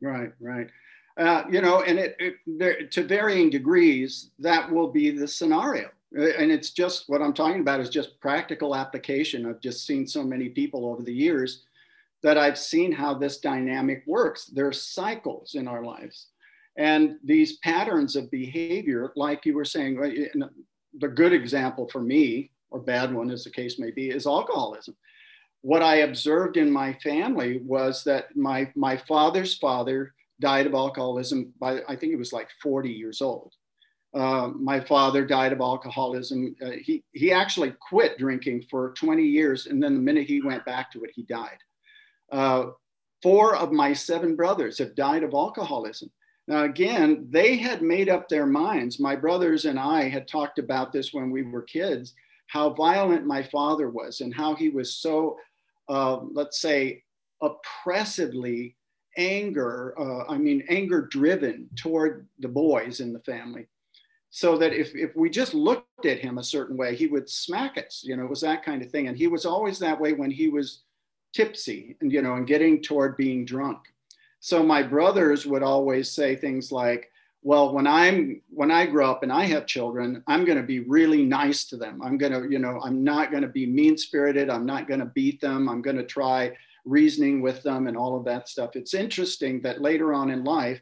Right 0.00 0.32
right. 0.40 0.68
Uh, 1.16 1.44
you 1.50 1.60
know 1.60 1.82
and 1.82 1.98
it, 1.98 2.16
it 2.18 2.34
there, 2.46 2.86
to 2.86 3.02
varying 3.02 3.50
degrees 3.50 4.30
that 4.38 4.70
will 4.70 4.88
be 4.88 5.10
the 5.10 5.26
scenario. 5.26 5.90
And 6.12 6.50
it's 6.50 6.70
just 6.70 7.08
what 7.08 7.22
i'm 7.22 7.34
talking 7.34 7.60
about 7.60 7.80
is 7.80 7.90
just 7.90 8.20
practical 8.20 8.74
application. 8.74 9.46
I've 9.46 9.60
just 9.60 9.86
seen 9.86 10.06
so 10.06 10.22
many 10.22 10.48
people 10.48 10.86
over 10.86 11.02
the 11.02 11.14
years 11.14 11.64
that 12.22 12.36
I've 12.36 12.58
seen 12.58 12.92
how 12.92 13.14
this 13.14 13.38
dynamic 13.38 14.02
works. 14.06 14.46
There 14.46 14.66
are 14.66 14.72
cycles 14.72 15.54
in 15.54 15.68
our 15.68 15.84
lives. 15.84 16.28
And 16.76 17.16
these 17.24 17.58
patterns 17.58 18.16
of 18.16 18.30
behavior, 18.30 19.12
like 19.16 19.44
you 19.44 19.54
were 19.54 19.64
saying, 19.64 19.98
the 20.96 21.08
good 21.08 21.32
example 21.32 21.88
for 21.88 22.00
me, 22.00 22.50
or 22.70 22.80
bad 22.80 23.12
one 23.12 23.30
as 23.30 23.44
the 23.44 23.50
case 23.50 23.78
may 23.78 23.90
be, 23.90 24.10
is 24.10 24.26
alcoholism. 24.26 24.96
What 25.62 25.82
I 25.82 25.96
observed 25.96 26.56
in 26.56 26.70
my 26.70 26.92
family 27.02 27.60
was 27.64 28.04
that 28.04 28.36
my, 28.36 28.70
my 28.76 28.96
father's 28.96 29.56
father 29.58 30.14
died 30.40 30.66
of 30.66 30.74
alcoholism 30.74 31.52
by, 31.58 31.80
I 31.88 31.96
think 31.96 32.12
it 32.12 32.18
was 32.18 32.32
like 32.32 32.48
40 32.62 32.90
years 32.90 33.20
old. 33.20 33.52
Uh, 34.14 34.48
my 34.48 34.80
father 34.80 35.26
died 35.26 35.52
of 35.52 35.60
alcoholism. 35.60 36.54
Uh, 36.64 36.70
he, 36.80 37.04
he 37.12 37.32
actually 37.32 37.74
quit 37.80 38.18
drinking 38.18 38.64
for 38.70 38.94
20 38.94 39.22
years. 39.22 39.66
And 39.66 39.82
then 39.82 39.94
the 39.94 40.00
minute 40.00 40.26
he 40.26 40.40
went 40.40 40.64
back 40.64 40.90
to 40.92 41.02
it, 41.02 41.10
he 41.14 41.24
died. 41.24 41.58
Uh, 42.30 42.66
four 43.22 43.56
of 43.56 43.72
my 43.72 43.92
seven 43.92 44.34
brothers 44.34 44.78
have 44.78 44.94
died 44.94 45.24
of 45.24 45.34
alcoholism. 45.34 46.10
Now, 46.48 46.64
again, 46.64 47.26
they 47.30 47.56
had 47.56 47.82
made 47.82 48.08
up 48.08 48.28
their 48.28 48.46
minds. 48.46 48.98
My 48.98 49.14
brothers 49.14 49.66
and 49.66 49.78
I 49.78 50.08
had 50.08 50.26
talked 50.26 50.58
about 50.58 50.92
this 50.92 51.12
when 51.12 51.30
we 51.30 51.42
were 51.42 51.62
kids 51.62 52.14
how 52.48 52.70
violent 52.70 53.26
my 53.26 53.42
father 53.42 53.90
was 53.90 54.22
and 54.22 54.34
how 54.34 54.54
he 54.54 54.70
was 54.70 54.96
so, 54.96 55.36
uh, 55.90 56.20
let's 56.32 56.62
say, 56.62 57.02
oppressively 57.42 58.74
anger, 59.18 59.94
uh, 60.00 60.32
I 60.32 60.38
mean, 60.38 60.64
anger 60.70 61.02
driven 61.02 61.68
toward 61.76 62.26
the 62.38 62.48
boys 62.48 63.00
in 63.00 63.12
the 63.12 63.20
family. 63.20 63.68
So 64.30 64.56
that 64.56 64.72
if, 64.72 64.94
if 64.94 65.14
we 65.14 65.28
just 65.28 65.52
looked 65.52 66.06
at 66.06 66.20
him 66.20 66.38
a 66.38 66.42
certain 66.44 66.78
way, 66.78 66.96
he 66.96 67.06
would 67.06 67.28
smack 67.28 67.76
us. 67.76 68.02
You 68.02 68.16
know, 68.16 68.24
it 68.24 68.30
was 68.30 68.40
that 68.40 68.64
kind 68.64 68.82
of 68.82 68.90
thing. 68.90 69.08
And 69.08 69.16
he 69.16 69.26
was 69.26 69.44
always 69.44 69.78
that 69.80 70.00
way 70.00 70.14
when 70.14 70.30
he 70.30 70.48
was 70.48 70.84
tipsy 71.34 71.96
and 72.00 72.10
you 72.10 72.22
know 72.22 72.34
and 72.34 72.46
getting 72.46 72.82
toward 72.82 73.16
being 73.16 73.44
drunk 73.44 73.78
so 74.40 74.62
my 74.62 74.82
brothers 74.82 75.46
would 75.46 75.62
always 75.62 76.10
say 76.10 76.36
things 76.36 76.70
like 76.70 77.10
well 77.42 77.72
when 77.72 77.86
i'm 77.86 78.40
when 78.50 78.70
i 78.70 78.86
grow 78.86 79.10
up 79.10 79.22
and 79.22 79.32
i 79.32 79.44
have 79.44 79.66
children 79.66 80.22
i'm 80.26 80.44
going 80.44 80.58
to 80.58 80.64
be 80.64 80.80
really 80.80 81.24
nice 81.24 81.64
to 81.66 81.76
them. 81.76 82.00
I'm 82.02 82.18
going 82.18 82.32
to 82.32 82.50
you 82.50 82.58
know 82.58 82.80
i'm 82.84 83.04
not 83.04 83.30
going 83.30 83.42
to 83.42 83.48
be 83.48 83.66
mean 83.66 83.96
spirited 83.96 84.50
i'm 84.50 84.66
not 84.66 84.88
going 84.88 85.00
to 85.00 85.06
beat 85.06 85.40
them. 85.40 85.68
I'm 85.68 85.82
going 85.82 85.96
to 85.96 86.04
try 86.04 86.52
reasoning 86.84 87.42
with 87.42 87.62
them 87.62 87.86
and 87.86 87.96
all 87.96 88.16
of 88.16 88.24
that 88.24 88.48
stuff. 88.48 88.74
It's 88.74 88.94
interesting 88.94 89.60
that 89.62 89.82
later 89.82 90.14
on 90.14 90.30
in 90.30 90.44
life 90.44 90.80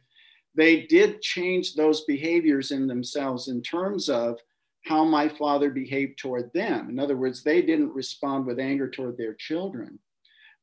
they 0.55 0.83
did 0.83 1.21
change 1.21 1.75
those 1.75 2.05
behaviors 2.05 2.71
in 2.71 2.87
themselves 2.87 3.49
in 3.49 3.61
terms 3.61 4.09
of 4.09 4.39
how 4.85 5.05
my 5.05 5.29
father 5.29 5.71
behaved 5.71 6.17
toward 6.19 6.51
them. 6.55 6.89
In 6.89 6.99
other 6.99 7.17
words 7.17 7.43
they 7.43 7.61
didn't 7.61 7.95
respond 7.95 8.47
with 8.47 8.59
anger 8.59 8.89
toward 8.89 9.17
their 9.17 9.35
children 9.35 9.99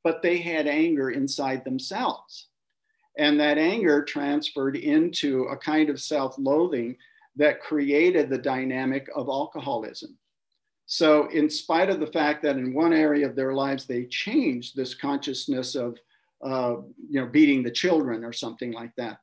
but 0.04 0.22
they 0.22 0.38
had 0.38 0.68
anger 0.68 1.12
inside 1.12 1.64
themselves. 1.64 2.50
And 3.18 3.40
that 3.40 3.58
anger 3.58 4.04
transferred 4.04 4.76
into 4.76 5.44
a 5.44 5.58
kind 5.58 5.90
of 5.90 6.02
self 6.02 6.36
loathing 6.38 6.98
that 7.36 7.62
created 7.62 8.30
the 8.30 8.38
dynamic 8.38 9.08
of 9.16 9.28
alcoholism. 9.28 10.18
So, 10.86 11.28
in 11.30 11.50
spite 11.50 11.90
of 11.90 12.00
the 12.00 12.08
fact 12.08 12.44
that 12.44 12.58
in 12.58 12.74
one 12.74 12.94
area 12.94 13.28
of 13.28 13.36
their 13.36 13.54
lives 13.54 13.86
they 13.86 14.06
changed 14.06 14.76
this 14.76 14.94
consciousness 14.94 15.76
of, 15.76 15.98
uh, 16.44 16.76
you 17.10 17.22
know, 17.22 17.28
beating 17.28 17.64
the 17.64 17.72
children 17.72 18.24
or 18.24 18.34
something 18.34 18.72
like 18.72 18.92
that, 18.98 19.20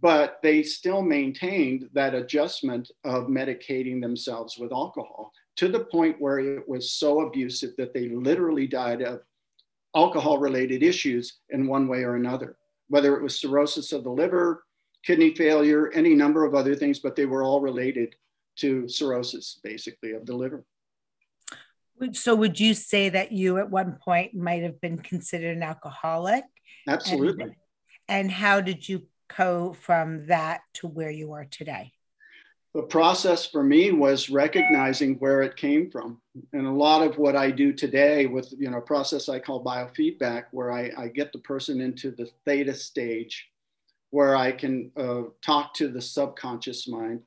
but 0.00 0.38
they 0.42 0.62
still 0.62 1.02
maintained 1.02 1.88
that 1.94 2.14
adjustment 2.14 2.90
of 3.04 3.24
medicating 3.24 4.00
themselves 4.00 4.58
with 4.58 4.72
alcohol 4.72 5.32
to 5.56 5.68
the 5.68 5.84
point 5.86 6.20
where 6.20 6.38
it 6.38 6.68
was 6.68 6.92
so 6.92 7.22
abusive 7.22 7.70
that 7.78 7.94
they 7.94 8.10
literally 8.10 8.66
died 8.66 9.02
of 9.02 9.22
alcohol 9.96 10.38
related 10.38 10.82
issues 10.82 11.38
in 11.50 11.66
one 11.66 11.88
way 11.88 12.04
or 12.04 12.16
another, 12.16 12.57
whether 12.88 13.16
it 13.16 13.22
was 13.22 13.38
cirrhosis 13.38 13.92
of 13.92 14.04
the 14.04 14.10
liver, 14.10 14.64
kidney 15.04 15.34
failure, 15.34 15.90
any 15.92 16.14
number 16.14 16.44
of 16.44 16.54
other 16.54 16.74
things, 16.74 16.98
but 16.98 17.16
they 17.16 17.26
were 17.26 17.42
all 17.42 17.60
related 17.60 18.14
to 18.56 18.88
cirrhosis, 18.88 19.60
basically, 19.62 20.12
of 20.12 20.26
the 20.26 20.34
liver. 20.34 20.64
So, 22.12 22.34
would 22.34 22.60
you 22.60 22.74
say 22.74 23.08
that 23.08 23.32
you 23.32 23.58
at 23.58 23.70
one 23.70 23.98
point 24.02 24.34
might 24.34 24.62
have 24.62 24.80
been 24.80 24.98
considered 24.98 25.56
an 25.56 25.62
alcoholic? 25.62 26.44
Absolutely. 26.86 27.44
And, 27.44 27.54
and 28.08 28.30
how 28.30 28.60
did 28.60 28.88
you 28.88 29.06
go 29.36 29.72
from 29.72 30.26
that 30.26 30.60
to 30.74 30.86
where 30.86 31.10
you 31.10 31.32
are 31.32 31.44
today? 31.44 31.92
The 32.74 32.82
process 32.82 33.46
for 33.46 33.62
me 33.62 33.92
was 33.92 34.30
recognizing 34.30 35.14
where 35.16 35.42
it 35.42 35.56
came 35.56 35.90
from 35.90 36.20
and 36.52 36.66
a 36.66 36.70
lot 36.70 37.02
of 37.02 37.18
what 37.18 37.36
i 37.36 37.50
do 37.50 37.72
today 37.72 38.26
with 38.26 38.52
you 38.58 38.70
know 38.70 38.78
a 38.78 38.82
process 38.82 39.28
i 39.28 39.38
call 39.38 39.64
biofeedback 39.64 40.44
where 40.52 40.70
I, 40.72 40.90
I 40.96 41.08
get 41.08 41.32
the 41.32 41.38
person 41.40 41.80
into 41.80 42.10
the 42.10 42.30
theta 42.44 42.74
stage 42.74 43.48
where 44.10 44.36
I 44.36 44.52
can 44.52 44.90
uh, 44.96 45.22
talk 45.42 45.74
to 45.74 45.88
the 45.88 46.00
subconscious 46.00 46.88
mind. 46.88 47.20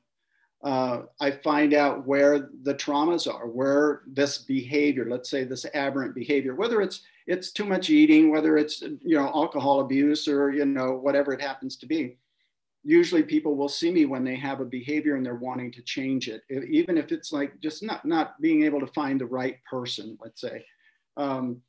Uh, 0.64 1.02
I 1.20 1.32
find 1.32 1.74
out 1.74 2.06
where 2.06 2.50
the 2.62 2.74
traumas 2.74 3.32
are, 3.32 3.48
where 3.48 4.02
this 4.06 4.38
behavior, 4.38 5.06
let's 5.08 5.28
say 5.28 5.44
this 5.44 5.66
aberrant 5.74 6.14
behavior, 6.14 6.54
whether 6.54 6.80
it's 6.80 7.02
it's 7.26 7.52
too 7.52 7.64
much 7.64 7.90
eating, 7.90 8.30
whether 8.30 8.56
it's 8.56 8.82
you 8.82 9.16
know 9.16 9.26
alcohol 9.26 9.80
abuse 9.80 10.28
or 10.28 10.52
you 10.52 10.64
know 10.64 10.92
whatever 10.92 11.32
it 11.32 11.40
happens 11.40 11.76
to 11.78 11.86
be. 11.86 12.16
Usually, 12.84 13.22
people 13.22 13.54
will 13.54 13.68
see 13.68 13.90
me 13.92 14.06
when 14.06 14.24
they 14.24 14.36
have 14.36 14.60
a 14.60 14.64
behavior 14.64 15.16
and 15.16 15.24
they're 15.24 15.36
wanting 15.36 15.70
to 15.72 15.82
change 15.82 16.28
it, 16.28 16.42
even 16.50 16.98
if 16.98 17.12
it's 17.12 17.32
like 17.32 17.58
just 17.60 17.82
not 17.82 18.04
not 18.04 18.40
being 18.40 18.64
able 18.64 18.80
to 18.80 18.88
find 18.88 19.20
the 19.20 19.26
right 19.26 19.58
person, 19.68 20.18
let's 20.20 20.40
say. 20.40 20.64
Um, 21.16 21.62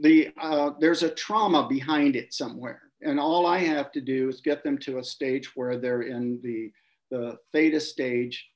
the 0.00 0.30
uh, 0.40 0.70
there's 0.80 1.04
a 1.04 1.14
trauma 1.14 1.68
behind 1.68 2.16
it 2.16 2.34
somewhere, 2.34 2.82
and 3.02 3.20
all 3.20 3.46
I 3.46 3.58
have 3.58 3.92
to 3.92 4.00
do 4.00 4.28
is 4.28 4.40
get 4.40 4.64
them 4.64 4.78
to 4.78 4.98
a 4.98 5.04
stage 5.04 5.54
where 5.54 5.78
they're 5.78 6.02
in 6.02 6.40
the 6.42 6.72
the 7.10 7.38
theta 7.52 7.78
stage 7.78 8.48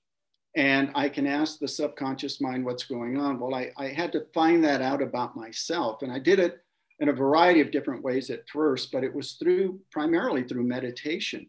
and 0.56 0.90
I 0.94 1.08
can 1.08 1.26
ask 1.26 1.58
the 1.58 1.68
subconscious 1.68 2.40
mind 2.40 2.64
what's 2.64 2.84
going 2.84 3.16
on. 3.16 3.38
Well, 3.38 3.54
I, 3.54 3.70
I 3.76 3.88
had 3.88 4.10
to 4.12 4.26
find 4.34 4.64
that 4.64 4.82
out 4.82 5.02
about 5.02 5.36
myself, 5.36 6.02
and 6.02 6.10
I 6.10 6.18
did 6.18 6.40
it 6.40 6.58
in 6.98 7.10
a 7.10 7.12
variety 7.12 7.60
of 7.60 7.70
different 7.70 8.02
ways 8.02 8.30
at 8.30 8.48
first, 8.52 8.90
but 8.90 9.04
it 9.04 9.14
was 9.14 9.34
through 9.34 9.78
primarily 9.92 10.42
through 10.42 10.64
meditation 10.64 11.48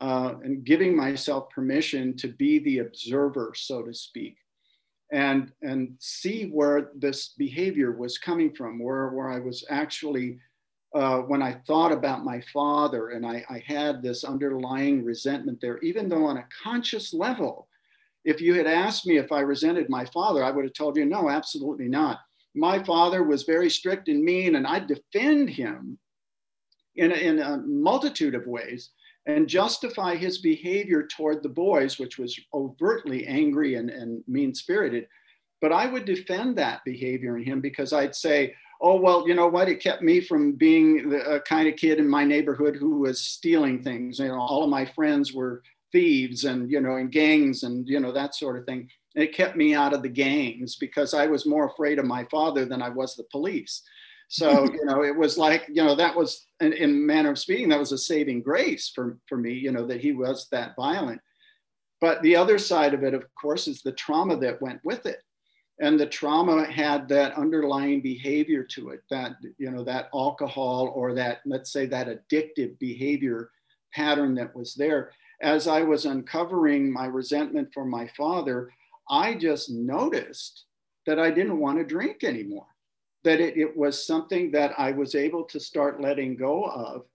uh, 0.00 0.34
and 0.42 0.64
giving 0.64 0.94
myself 0.94 1.48
permission 1.50 2.16
to 2.18 2.28
be 2.28 2.58
the 2.60 2.78
observer, 2.78 3.52
so 3.54 3.82
to 3.82 3.94
speak, 3.94 4.36
and 5.12 5.52
and 5.62 5.94
see 5.98 6.46
where 6.46 6.90
this 6.94 7.28
behavior 7.38 7.92
was 7.92 8.18
coming 8.18 8.54
from, 8.54 8.78
where 8.78 9.08
where 9.08 9.30
I 9.30 9.38
was 9.38 9.64
actually. 9.70 10.38
Uh, 10.94 11.18
when 11.18 11.42
I 11.42 11.60
thought 11.66 11.92
about 11.92 12.24
my 12.24 12.40
father 12.54 13.10
and 13.10 13.26
I, 13.26 13.44
I 13.50 13.62
had 13.66 14.00
this 14.00 14.24
underlying 14.24 15.04
resentment 15.04 15.60
there, 15.60 15.78
even 15.80 16.08
though 16.08 16.24
on 16.24 16.38
a 16.38 16.46
conscious 16.62 17.12
level, 17.12 17.68
if 18.24 18.40
you 18.40 18.54
had 18.54 18.66
asked 18.66 19.06
me 19.06 19.18
if 19.18 19.30
I 19.30 19.40
resented 19.40 19.90
my 19.90 20.06
father, 20.06 20.42
I 20.42 20.50
would 20.50 20.64
have 20.64 20.72
told 20.72 20.96
you, 20.96 21.04
no, 21.04 21.28
absolutely 21.28 21.88
not. 21.88 22.20
My 22.54 22.82
father 22.82 23.24
was 23.24 23.42
very 23.42 23.68
strict 23.68 24.08
and 24.08 24.22
mean, 24.22 24.56
and 24.56 24.66
I 24.66 24.78
defend 24.78 25.50
him 25.50 25.98
in 26.94 27.12
in 27.12 27.40
a 27.40 27.58
multitude 27.58 28.34
of 28.34 28.46
ways 28.46 28.90
and 29.26 29.48
justify 29.48 30.14
his 30.14 30.38
behavior 30.38 31.06
toward 31.06 31.42
the 31.42 31.48
boys, 31.48 31.98
which 31.98 32.18
was 32.18 32.38
overtly 32.54 33.26
angry 33.26 33.74
and, 33.74 33.90
and 33.90 34.22
mean 34.28 34.54
spirited. 34.54 35.06
But 35.60 35.72
I 35.72 35.86
would 35.86 36.04
defend 36.04 36.56
that 36.56 36.84
behavior 36.84 37.36
in 37.36 37.44
him 37.44 37.60
because 37.60 37.92
I'd 37.92 38.14
say, 38.14 38.54
oh, 38.80 39.00
well, 39.00 39.26
you 39.26 39.34
know 39.34 39.48
what? 39.48 39.68
It 39.68 39.82
kept 39.82 40.02
me 40.02 40.20
from 40.20 40.52
being 40.52 41.08
the 41.08 41.42
kind 41.46 41.66
of 41.66 41.76
kid 41.76 41.98
in 41.98 42.08
my 42.08 42.24
neighborhood 42.24 42.76
who 42.76 42.98
was 43.00 43.20
stealing 43.20 43.82
things. 43.82 44.18
You 44.18 44.28
know, 44.28 44.38
all 44.38 44.62
of 44.62 44.70
my 44.70 44.84
friends 44.84 45.32
were 45.32 45.62
thieves 45.92 46.44
and 46.44 46.70
you 46.70 46.80
know 46.80 46.96
in 46.96 47.08
gangs 47.08 47.62
and 47.62 47.88
you 47.88 48.00
know 48.00 48.12
that 48.12 48.34
sort 48.34 48.58
of 48.58 48.64
thing 48.66 48.88
And 49.14 49.24
it 49.24 49.34
kept 49.34 49.56
me 49.56 49.74
out 49.74 49.94
of 49.94 50.02
the 50.02 50.08
gangs 50.08 50.76
because 50.76 51.14
i 51.14 51.26
was 51.26 51.46
more 51.46 51.66
afraid 51.66 51.98
of 51.98 52.04
my 52.04 52.24
father 52.24 52.64
than 52.64 52.82
i 52.82 52.88
was 52.88 53.14
the 53.14 53.24
police 53.30 53.82
so 54.28 54.64
you 54.72 54.84
know 54.84 55.02
it 55.04 55.16
was 55.16 55.38
like 55.38 55.66
you 55.68 55.84
know 55.84 55.94
that 55.94 56.16
was 56.16 56.46
in, 56.60 56.72
in 56.72 57.06
manner 57.06 57.30
of 57.30 57.38
speaking 57.38 57.68
that 57.68 57.78
was 57.78 57.92
a 57.92 57.98
saving 57.98 58.42
grace 58.42 58.90
for 58.94 59.18
for 59.28 59.38
me 59.38 59.52
you 59.52 59.72
know 59.72 59.86
that 59.86 60.00
he 60.00 60.12
was 60.12 60.48
that 60.50 60.74
violent. 60.76 61.20
But 61.98 62.20
the 62.22 62.36
other 62.36 62.58
side 62.58 62.94
of 62.94 63.04
it 63.04 63.14
of 63.14 63.24
course 63.40 63.68
is 63.68 63.82
the 63.82 63.92
trauma 63.92 64.36
that 64.38 64.60
went 64.60 64.80
with 64.84 65.06
it. 65.06 65.22
And 65.78 66.00
the 66.00 66.06
trauma 66.06 66.64
had 66.70 67.06
that 67.08 67.36
underlying 67.36 68.00
behavior 68.00 68.64
to 68.64 68.90
it 68.90 69.02
that 69.10 69.32
you 69.58 69.70
know 69.70 69.84
that 69.84 70.08
alcohol 70.14 70.92
or 70.94 71.14
that 71.14 71.40
let's 71.44 71.72
say 71.72 71.86
that 71.86 72.08
addictive 72.08 72.78
behavior 72.78 73.50
pattern 73.92 74.34
that 74.34 74.54
was 74.54 74.74
there. 74.74 75.12
As 75.42 75.68
I 75.68 75.82
was 75.82 76.06
uncovering 76.06 76.90
my 76.90 77.06
resentment 77.06 77.68
for 77.74 77.84
my 77.84 78.08
father, 78.16 78.70
I 79.08 79.34
just 79.34 79.70
noticed 79.70 80.64
that 81.06 81.18
I 81.18 81.30
didn't 81.30 81.60
want 81.60 81.78
to 81.78 81.84
drink 81.84 82.24
anymore, 82.24 82.66
that 83.26 83.40
it, 83.40 83.56
it, 83.56 83.76
was 83.76 84.06
something 84.06 84.52
that 84.52 84.72
I 84.78 84.92
was 84.92 85.16
able 85.16 85.42
to 85.46 85.58
start 85.58 86.00
letting 86.00 86.36
go 86.36 86.64
of. 86.64 87.06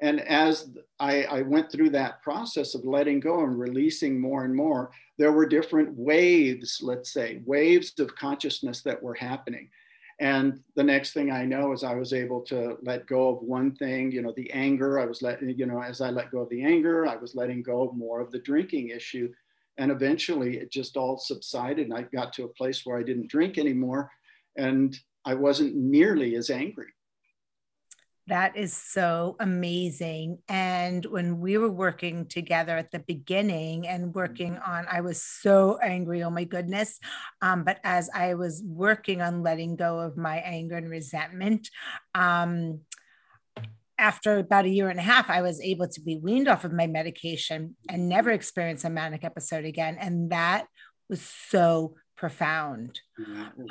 And 0.00 0.22
as 0.22 0.70
I, 0.98 1.24
I 1.24 1.42
went 1.42 1.70
through 1.70 1.90
that 1.90 2.22
process 2.22 2.74
of 2.74 2.86
letting 2.86 3.20
go 3.20 3.44
and 3.44 3.58
releasing 3.58 4.18
more 4.18 4.46
and 4.46 4.56
more, 4.56 4.90
there 5.18 5.32
were 5.32 5.44
different 5.44 5.94
waves, 5.94 6.80
let's 6.82 7.12
say, 7.12 7.42
waves 7.44 7.92
of 7.98 8.16
consciousness 8.16 8.80
that 8.84 9.02
were 9.02 9.12
happening. 9.12 9.68
And 10.18 10.60
the 10.76 10.82
next 10.82 11.12
thing 11.12 11.30
I 11.30 11.44
know 11.44 11.72
is 11.72 11.84
I 11.84 11.94
was 11.94 12.14
able 12.14 12.40
to 12.44 12.78
let 12.80 13.06
go 13.06 13.28
of 13.28 13.42
one 13.42 13.74
thing, 13.74 14.10
you 14.10 14.22
know, 14.22 14.32
the 14.34 14.50
anger. 14.52 14.98
I 14.98 15.04
was 15.04 15.20
letting, 15.20 15.50
you 15.58 15.66
know, 15.66 15.82
as 15.82 16.00
I 16.00 16.08
let 16.08 16.30
go 16.30 16.38
of 16.38 16.48
the 16.48 16.64
anger, 16.64 17.06
I 17.06 17.16
was 17.16 17.34
letting 17.34 17.62
go 17.62 17.82
of 17.82 17.94
more 17.94 18.22
of 18.22 18.30
the 18.30 18.38
drinking 18.38 18.88
issue. 18.88 19.30
And 19.76 19.92
eventually 19.92 20.56
it 20.56 20.72
just 20.72 20.96
all 20.96 21.18
subsided. 21.18 21.86
And 21.86 21.94
I 21.94 22.02
got 22.04 22.32
to 22.34 22.44
a 22.44 22.48
place 22.48 22.86
where 22.86 22.98
I 22.98 23.02
didn't 23.02 23.28
drink 23.28 23.58
anymore 23.58 24.10
and 24.56 24.98
I 25.24 25.34
wasn't 25.34 25.76
nearly 25.76 26.34
as 26.36 26.50
angry. 26.50 26.88
That 28.26 28.56
is 28.56 28.72
so 28.72 29.34
amazing. 29.40 30.38
And 30.48 31.04
when 31.04 31.40
we 31.40 31.58
were 31.58 31.70
working 31.70 32.26
together 32.26 32.76
at 32.76 32.92
the 32.92 33.00
beginning 33.00 33.88
and 33.88 34.14
working 34.14 34.56
on, 34.58 34.86
I 34.88 35.00
was 35.00 35.20
so 35.20 35.78
angry, 35.82 36.22
oh 36.22 36.30
my 36.30 36.44
goodness. 36.44 37.00
Um, 37.42 37.64
but 37.64 37.80
as 37.82 38.08
I 38.14 38.34
was 38.34 38.62
working 38.64 39.20
on 39.20 39.42
letting 39.42 39.74
go 39.74 39.98
of 39.98 40.16
my 40.16 40.36
anger 40.36 40.76
and 40.76 40.88
resentment, 40.88 41.70
um, 42.14 42.82
after 43.98 44.38
about 44.38 44.64
a 44.64 44.70
year 44.70 44.88
and 44.88 44.98
a 44.98 45.02
half, 45.02 45.28
I 45.28 45.42
was 45.42 45.60
able 45.60 45.88
to 45.88 46.00
be 46.00 46.16
weaned 46.16 46.48
off 46.48 46.64
of 46.64 46.72
my 46.72 46.86
medication 46.86 47.76
and 47.88 48.08
never 48.08 48.30
experience 48.30 48.84
a 48.84 48.90
manic 48.90 49.24
episode 49.24 49.64
again. 49.64 49.96
And 50.00 50.30
that 50.30 50.66
was 51.08 51.20
so 51.20 51.96
profound. 52.16 53.00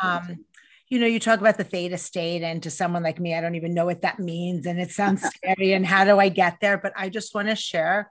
Um, 0.02 0.46
you 0.90 1.00
know, 1.00 1.06
you 1.06 1.20
talk 1.20 1.40
about 1.40 1.58
the 1.58 1.64
theta 1.64 1.98
state, 1.98 2.42
and 2.42 2.64
to 2.64 2.72
someone 2.72 3.04
like 3.04 3.20
me, 3.20 3.36
I 3.36 3.42
don't 3.42 3.56
even 3.56 3.76
know 3.76 3.86
what 3.86 4.02
that 4.02 4.20
means. 4.20 4.66
And 4.66 4.80
it 4.80 4.92
sounds 4.92 5.22
scary. 5.36 5.74
And 5.74 5.86
how 5.86 6.04
do 6.04 6.20
I 6.20 6.30
get 6.30 6.60
there? 6.60 6.78
But 6.78 6.94
I 6.96 7.10
just 7.10 7.36
want 7.36 7.48
to 7.48 7.56
share 7.56 8.10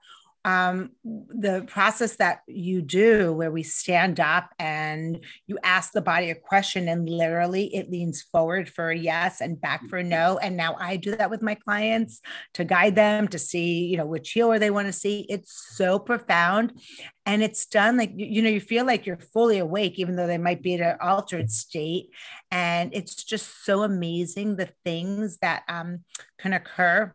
um, 0.49 0.93
the 1.05 1.67
process 1.69 2.17
that 2.17 2.41
you 2.47 2.81
do 2.81 3.35
where 3.35 3.51
we 3.51 3.63
stand 3.63 4.19
up 4.19 4.49
and 4.59 5.23
you 5.47 5.59
ask 5.63 5.93
the 5.93 6.01
body 6.01 6.31
a 6.31 6.35
question 6.35 6.89
and 6.89 7.07
literally 7.07 7.75
it 7.75 7.91
leans 7.91 8.23
forward 8.23 8.67
for 8.67 8.89
a 8.89 8.97
yes 8.97 9.43
and 9.43 9.61
back 9.61 9.87
for 9.89 9.99
a 9.99 10.03
no. 10.03 10.39
And 10.39 10.57
now 10.57 10.75
i 10.81 10.97
do 10.97 11.15
that 11.17 11.29
with 11.29 11.43
my 11.43 11.55
clients 11.55 12.23
to 12.55 12.65
guide 12.65 12.95
them 12.95 13.29
to 13.29 13.39
see 13.39 13.85
you 13.85 13.99
know 13.99 14.07
which 14.07 14.31
healer 14.31 14.59
they 14.59 14.71
want 14.71 14.87
to 14.87 14.93
see. 14.93 15.27
It's 15.29 15.53
so 15.77 15.99
profound 15.99 16.81
and 17.27 17.43
it's 17.43 17.67
done 17.67 17.99
like 17.99 18.13
you 18.17 18.41
know 18.41 18.49
you 18.49 18.61
feel 18.61 18.87
like 18.87 19.05
you're 19.05 19.19
fully 19.35 19.59
awake 19.59 19.99
even 19.99 20.17
though 20.17 20.27
they 20.27 20.39
might 20.39 20.63
be 20.63 20.75
at 20.77 20.81
an 20.81 20.97
altered 21.03 21.51
state. 21.51 22.09
And 22.51 22.95
it's 22.95 23.23
just 23.23 23.67
so 23.67 23.83
amazing 23.83 24.57
the 24.57 24.71
things 24.83 25.37
that 25.43 25.65
um, 25.69 26.05
can 26.39 26.55
occur 26.55 27.13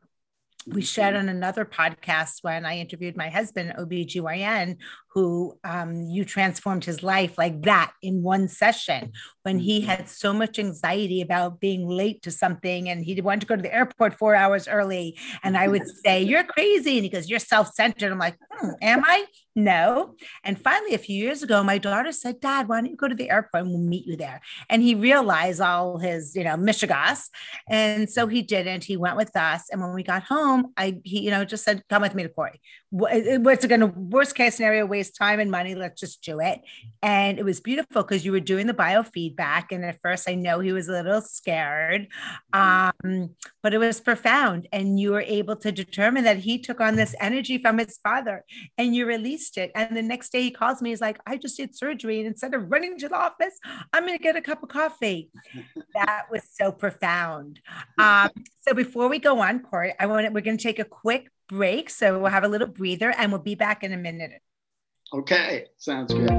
we 0.67 0.81
shared 0.81 1.15
mm-hmm. 1.15 1.29
on 1.29 1.29
another 1.29 1.65
podcast 1.65 2.43
when 2.43 2.65
I 2.65 2.77
interviewed 2.77 3.17
my 3.17 3.29
husband, 3.29 3.73
OBGYN, 3.77 4.77
who 5.13 5.57
um, 5.63 6.01
you 6.09 6.25
transformed 6.25 6.83
his 6.83 7.03
life 7.03 7.37
like 7.37 7.61
that 7.61 7.93
in 8.01 8.23
one 8.23 8.47
session 8.47 9.11
when 9.43 9.59
he 9.59 9.79
mm-hmm. 9.79 9.89
had 9.89 10.09
so 10.09 10.33
much 10.33 10.57
anxiety 10.57 11.21
about 11.21 11.59
being 11.59 11.87
late 11.87 12.23
to 12.23 12.31
something 12.31 12.89
and 12.89 13.05
he 13.05 13.19
wanted 13.21 13.41
to 13.41 13.45
go 13.45 13.55
to 13.55 13.61
the 13.61 13.73
airport 13.73 14.15
four 14.15 14.33
hours 14.33 14.67
early. 14.67 15.17
And 15.43 15.55
I 15.55 15.67
would 15.67 15.87
say, 16.03 16.23
You're 16.23 16.43
crazy. 16.43 16.97
And 16.97 17.03
he 17.03 17.09
goes, 17.09 17.29
You're 17.29 17.39
self 17.39 17.73
centered. 17.73 18.11
I'm 18.11 18.17
like, 18.17 18.37
hmm, 18.51 18.71
Am 18.81 19.03
I? 19.05 19.25
No. 19.55 20.15
And 20.43 20.59
finally, 20.59 20.95
a 20.95 20.97
few 20.97 21.15
years 21.15 21.43
ago, 21.43 21.63
my 21.63 21.77
daughter 21.77 22.11
said, 22.11 22.39
Dad, 22.39 22.67
why 22.67 22.81
don't 22.81 22.89
you 22.89 22.95
go 22.95 23.07
to 23.07 23.13
the 23.13 23.29
airport 23.29 23.65
and 23.65 23.69
we'll 23.71 23.81
meet 23.81 24.07
you 24.07 24.17
there? 24.17 24.41
And 24.67 24.81
he 24.81 24.95
realized 24.95 25.61
all 25.61 25.99
his, 25.99 26.35
you 26.35 26.43
know, 26.43 26.55
mishigas. 26.55 27.29
And 27.69 28.09
so 28.09 28.25
he 28.25 28.41
didn't. 28.41 28.85
He 28.85 28.97
went 28.97 29.15
with 29.15 29.35
us. 29.35 29.69
And 29.69 29.79
when 29.79 29.93
we 29.93 30.01
got 30.01 30.23
home, 30.23 30.73
I, 30.75 30.99
he, 31.03 31.21
you 31.21 31.29
know, 31.29 31.45
just 31.45 31.63
said, 31.63 31.83
Come 31.87 32.01
with 32.01 32.15
me 32.15 32.23
to 32.23 32.29
Corey. 32.29 32.59
What's 32.93 33.65
it 33.65 33.67
going 33.67 33.81
to, 33.81 33.87
worst 33.87 34.35
case 34.35 34.55
scenario, 34.55 34.85
waste 34.85 35.15
time 35.15 35.39
and 35.39 35.49
money? 35.49 35.75
Let's 35.75 35.99
just 35.99 36.23
do 36.23 36.39
it. 36.39 36.61
And 37.01 37.39
it 37.39 37.43
was 37.43 37.59
beautiful 37.59 38.03
because 38.03 38.23
you 38.23 38.31
were 38.31 38.39
doing 38.39 38.67
the 38.67 38.73
biofeedback. 38.73 39.71
And 39.71 39.83
at 39.83 39.99
first, 40.01 40.29
I 40.29 40.35
know 40.35 40.59
he 40.59 40.71
was 40.71 40.87
a 40.87 40.91
little 40.91 41.21
scared, 41.21 42.07
um, 42.53 43.31
but 43.61 43.73
it 43.73 43.79
was 43.79 43.99
profound. 43.99 44.67
And 44.71 44.99
you 44.99 45.11
were 45.11 45.21
able 45.21 45.55
to 45.57 45.71
determine 45.71 46.23
that 46.25 46.37
he 46.37 46.59
took 46.59 46.79
on 46.79 46.95
this 46.95 47.15
energy 47.19 47.57
from 47.57 47.77
his 47.77 47.97
father 47.97 48.45
and 48.77 48.95
you 48.95 49.05
released 49.05 49.23
released 49.23 49.57
it. 49.57 49.71
And 49.75 49.95
the 49.95 50.01
next 50.01 50.31
day 50.31 50.41
he 50.41 50.51
calls 50.51 50.81
me, 50.81 50.89
he's 50.89 51.01
like, 51.01 51.19
I 51.25 51.37
just 51.37 51.57
did 51.57 51.75
surgery. 51.75 52.19
And 52.19 52.27
instead 52.27 52.53
of 52.53 52.69
running 52.69 52.97
to 52.99 53.09
the 53.09 53.15
office, 53.15 53.57
I'm 53.91 54.05
going 54.05 54.17
to 54.17 54.23
get 54.23 54.35
a 54.35 54.41
cup 54.41 54.63
of 54.63 54.69
coffee. 54.69 55.29
that 55.93 56.23
was 56.31 56.43
so 56.51 56.71
profound. 56.71 57.59
Um, 57.99 58.29
so 58.61 58.73
before 58.73 59.07
we 59.07 59.19
go 59.19 59.39
on, 59.39 59.59
Corey, 59.59 59.93
I 59.99 60.07
want 60.07 60.25
to, 60.25 60.31
we're 60.31 60.41
going 60.41 60.57
to 60.57 60.63
take 60.63 60.79
a 60.79 60.85
quick 60.85 61.29
break. 61.53 61.89
So 61.89 62.19
we'll 62.19 62.31
have 62.31 62.43
a 62.43 62.47
little 62.47 62.67
breather 62.67 63.11
and 63.11 63.31
we'll 63.31 63.41
be 63.41 63.55
back 63.55 63.83
in 63.83 63.93
a 63.93 63.97
minute. 63.97 64.41
Okay, 65.13 65.67
sounds 65.77 66.13
good. 66.13 66.31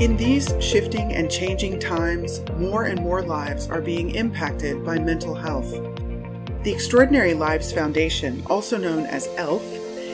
In 0.00 0.16
these 0.16 0.52
shifting 0.60 1.12
and 1.12 1.30
changing 1.30 1.78
times, 1.78 2.40
more 2.56 2.84
and 2.84 3.00
more 3.00 3.22
lives 3.22 3.68
are 3.68 3.80
being 3.80 4.14
impacted 4.14 4.84
by 4.84 4.98
mental 4.98 5.34
health. 5.34 5.70
The 6.64 6.72
Extraordinary 6.72 7.34
Lives 7.34 7.72
Foundation, 7.72 8.42
also 8.46 8.78
known 8.78 9.06
as 9.06 9.28
ELF, 9.36 9.62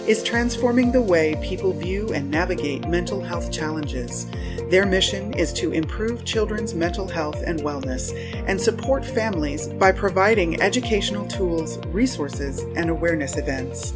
is 0.09 0.23
transforming 0.23 0.91
the 0.91 1.03
way 1.03 1.39
people 1.43 1.71
view 1.71 2.11
and 2.15 2.31
navigate 2.31 2.89
mental 2.89 3.21
health 3.21 3.53
challenges. 3.53 4.27
Their 4.71 4.87
mission 4.87 5.35
is 5.35 5.53
to 5.53 5.73
improve 5.73 6.25
children's 6.25 6.73
mental 6.73 7.07
health 7.07 7.43
and 7.47 7.61
wellness 7.61 8.15
and 8.49 8.59
support 8.59 9.05
families 9.05 9.69
by 9.69 9.93
providing 9.93 10.63
educational 10.63 11.27
tools, 11.27 11.77
resources, 11.89 12.61
and 12.75 12.89
awareness 12.89 13.37
events. 13.37 13.93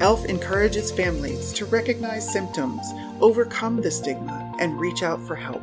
ELF 0.00 0.24
encourages 0.24 0.90
families 0.90 1.52
to 1.52 1.66
recognize 1.66 2.32
symptoms, 2.32 2.86
overcome 3.20 3.82
the 3.82 3.90
stigma, 3.90 4.54
and 4.58 4.80
reach 4.80 5.02
out 5.02 5.20
for 5.20 5.36
help. 5.36 5.62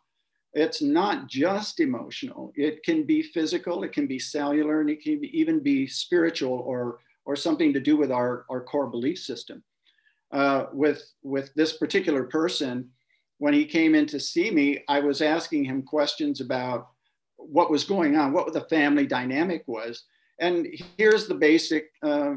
It's 0.54 0.80
not 0.80 1.26
just 1.26 1.80
emotional. 1.80 2.52
It 2.54 2.84
can 2.84 3.02
be 3.02 3.22
physical, 3.22 3.82
it 3.82 3.92
can 3.92 4.06
be 4.06 4.20
cellular, 4.20 4.80
and 4.80 4.88
it 4.88 5.02
can 5.02 5.22
even 5.24 5.60
be 5.60 5.88
spiritual 5.88 6.60
or, 6.60 7.00
or 7.26 7.34
something 7.34 7.72
to 7.72 7.80
do 7.80 7.96
with 7.96 8.12
our, 8.12 8.46
our 8.48 8.62
core 8.62 8.86
belief 8.86 9.18
system. 9.18 9.64
Uh, 10.30 10.66
with, 10.72 11.02
with 11.22 11.52
this 11.54 11.76
particular 11.76 12.24
person, 12.24 12.88
when 13.38 13.54
he 13.54 13.64
came 13.64 13.94
in 13.96 14.06
to 14.06 14.20
see 14.20 14.50
me, 14.50 14.84
I 14.88 15.00
was 15.00 15.22
asking 15.22 15.64
him 15.64 15.82
questions 15.82 16.40
about 16.40 16.88
what 17.38 17.70
was 17.70 17.84
going 17.84 18.16
on, 18.16 18.32
what 18.32 18.52
the 18.52 18.62
family 18.62 19.06
dynamic 19.06 19.64
was. 19.66 20.04
And 20.40 20.68
here's 20.96 21.26
the 21.26 21.34
basic 21.34 21.90
uh, 22.02 22.34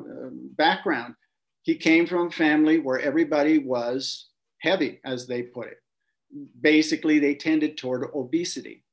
background. 0.57 1.15
He 1.63 1.75
came 1.75 2.07
from 2.07 2.27
a 2.27 2.31
family 2.31 2.79
where 2.79 2.99
everybody 2.99 3.59
was 3.59 4.29
heavy, 4.61 4.99
as 5.05 5.27
they 5.27 5.43
put 5.43 5.67
it. 5.67 5.77
Basically, 6.61 7.19
they 7.19 7.35
tended 7.35 7.77
toward 7.77 8.09
obesity. 8.15 8.83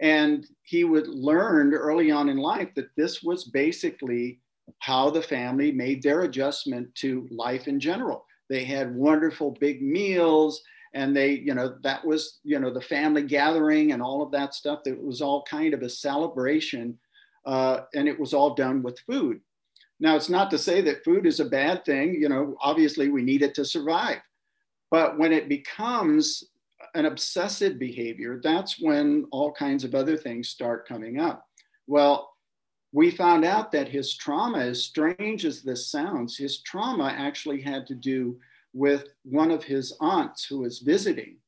And 0.00 0.46
he 0.62 0.84
would 0.84 1.08
learn 1.08 1.74
early 1.74 2.10
on 2.10 2.28
in 2.28 2.36
life 2.36 2.68
that 2.76 2.94
this 2.96 3.22
was 3.22 3.44
basically 3.44 4.40
how 4.78 5.10
the 5.10 5.22
family 5.22 5.72
made 5.72 6.02
their 6.02 6.22
adjustment 6.22 6.94
to 6.96 7.26
life 7.30 7.66
in 7.66 7.80
general. 7.80 8.24
They 8.48 8.64
had 8.64 8.94
wonderful 8.94 9.56
big 9.60 9.82
meals 9.82 10.62
and 10.94 11.16
they 11.16 11.32
you 11.32 11.54
know 11.54 11.76
that 11.82 12.04
was 12.04 12.38
you 12.44 12.58
know 12.58 12.72
the 12.72 12.80
family 12.80 13.22
gathering 13.22 13.92
and 13.92 14.02
all 14.02 14.22
of 14.22 14.30
that 14.30 14.54
stuff 14.54 14.80
that 14.84 15.02
was 15.02 15.20
all 15.20 15.42
kind 15.44 15.74
of 15.74 15.82
a 15.82 15.88
celebration 15.88 16.98
uh, 17.46 17.80
and 17.94 18.08
it 18.08 18.18
was 18.18 18.34
all 18.34 18.54
done 18.54 18.82
with 18.82 18.98
food. 19.00 19.40
Now 20.00 20.16
it's 20.16 20.28
not 20.28 20.50
to 20.50 20.58
say 20.58 20.80
that 20.82 21.04
food 21.04 21.26
is 21.26 21.40
a 21.40 21.44
bad 21.44 21.84
thing 21.84 22.14
you 22.20 22.28
know 22.28 22.56
obviously 22.60 23.08
we 23.08 23.22
need 23.22 23.42
it 23.42 23.54
to 23.54 23.64
survive. 23.64 24.18
But 24.90 25.18
when 25.18 25.32
it 25.32 25.48
becomes 25.48 26.44
an 26.94 27.06
obsessive 27.06 27.78
behavior 27.78 28.40
that's 28.42 28.80
when 28.80 29.26
all 29.30 29.52
kinds 29.52 29.84
of 29.84 29.94
other 29.94 30.16
things 30.16 30.48
start 30.48 30.88
coming 30.88 31.20
up. 31.20 31.46
Well 31.86 32.34
we 32.92 33.10
found 33.10 33.44
out 33.44 33.70
that 33.72 33.86
his 33.86 34.16
trauma 34.16 34.60
as 34.60 34.82
strange 34.82 35.44
as 35.44 35.62
this 35.62 35.88
sounds 35.90 36.36
his 36.36 36.62
trauma 36.62 37.14
actually 37.16 37.60
had 37.60 37.86
to 37.86 37.94
do 37.94 38.38
with 38.72 39.08
one 39.24 39.50
of 39.50 39.64
his 39.64 39.96
aunts 40.00 40.44
who 40.44 40.60
was 40.60 40.80
visiting. 40.80 41.38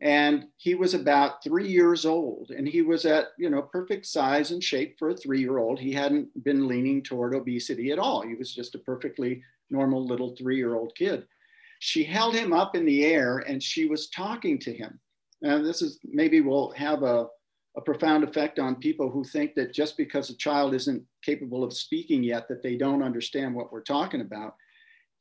And 0.00 0.46
he 0.56 0.74
was 0.74 0.94
about 0.94 1.44
three 1.44 1.68
years 1.68 2.04
old 2.04 2.50
and 2.50 2.66
he 2.66 2.82
was 2.82 3.04
at, 3.04 3.28
you 3.38 3.48
know, 3.48 3.62
perfect 3.62 4.04
size 4.06 4.50
and 4.50 4.62
shape 4.62 4.98
for 4.98 5.10
a 5.10 5.16
three 5.16 5.40
year 5.40 5.58
old. 5.58 5.78
He 5.78 5.92
hadn't 5.92 6.28
been 6.42 6.66
leaning 6.66 7.02
toward 7.02 7.36
obesity 7.36 7.92
at 7.92 8.00
all. 8.00 8.22
He 8.22 8.34
was 8.34 8.52
just 8.52 8.74
a 8.74 8.80
perfectly 8.80 9.44
normal 9.70 10.04
little 10.04 10.34
three 10.34 10.56
year 10.56 10.74
old 10.74 10.92
kid. 10.96 11.24
She 11.78 12.02
held 12.02 12.34
him 12.34 12.52
up 12.52 12.74
in 12.74 12.84
the 12.84 13.04
air 13.04 13.38
and 13.38 13.62
she 13.62 13.86
was 13.86 14.10
talking 14.10 14.58
to 14.60 14.72
him. 14.72 14.98
And 15.42 15.64
this 15.64 15.82
is 15.82 16.00
maybe 16.04 16.40
will 16.40 16.72
have 16.72 17.04
a, 17.04 17.28
a 17.76 17.80
profound 17.80 18.24
effect 18.24 18.58
on 18.58 18.76
people 18.76 19.08
who 19.08 19.22
think 19.22 19.54
that 19.54 19.72
just 19.72 19.96
because 19.96 20.30
a 20.30 20.36
child 20.36 20.74
isn't 20.74 21.04
capable 21.24 21.62
of 21.62 21.72
speaking 21.72 22.24
yet, 22.24 22.48
that 22.48 22.62
they 22.62 22.76
don't 22.76 23.04
understand 23.04 23.54
what 23.54 23.72
we're 23.72 23.82
talking 23.82 24.20
about 24.20 24.54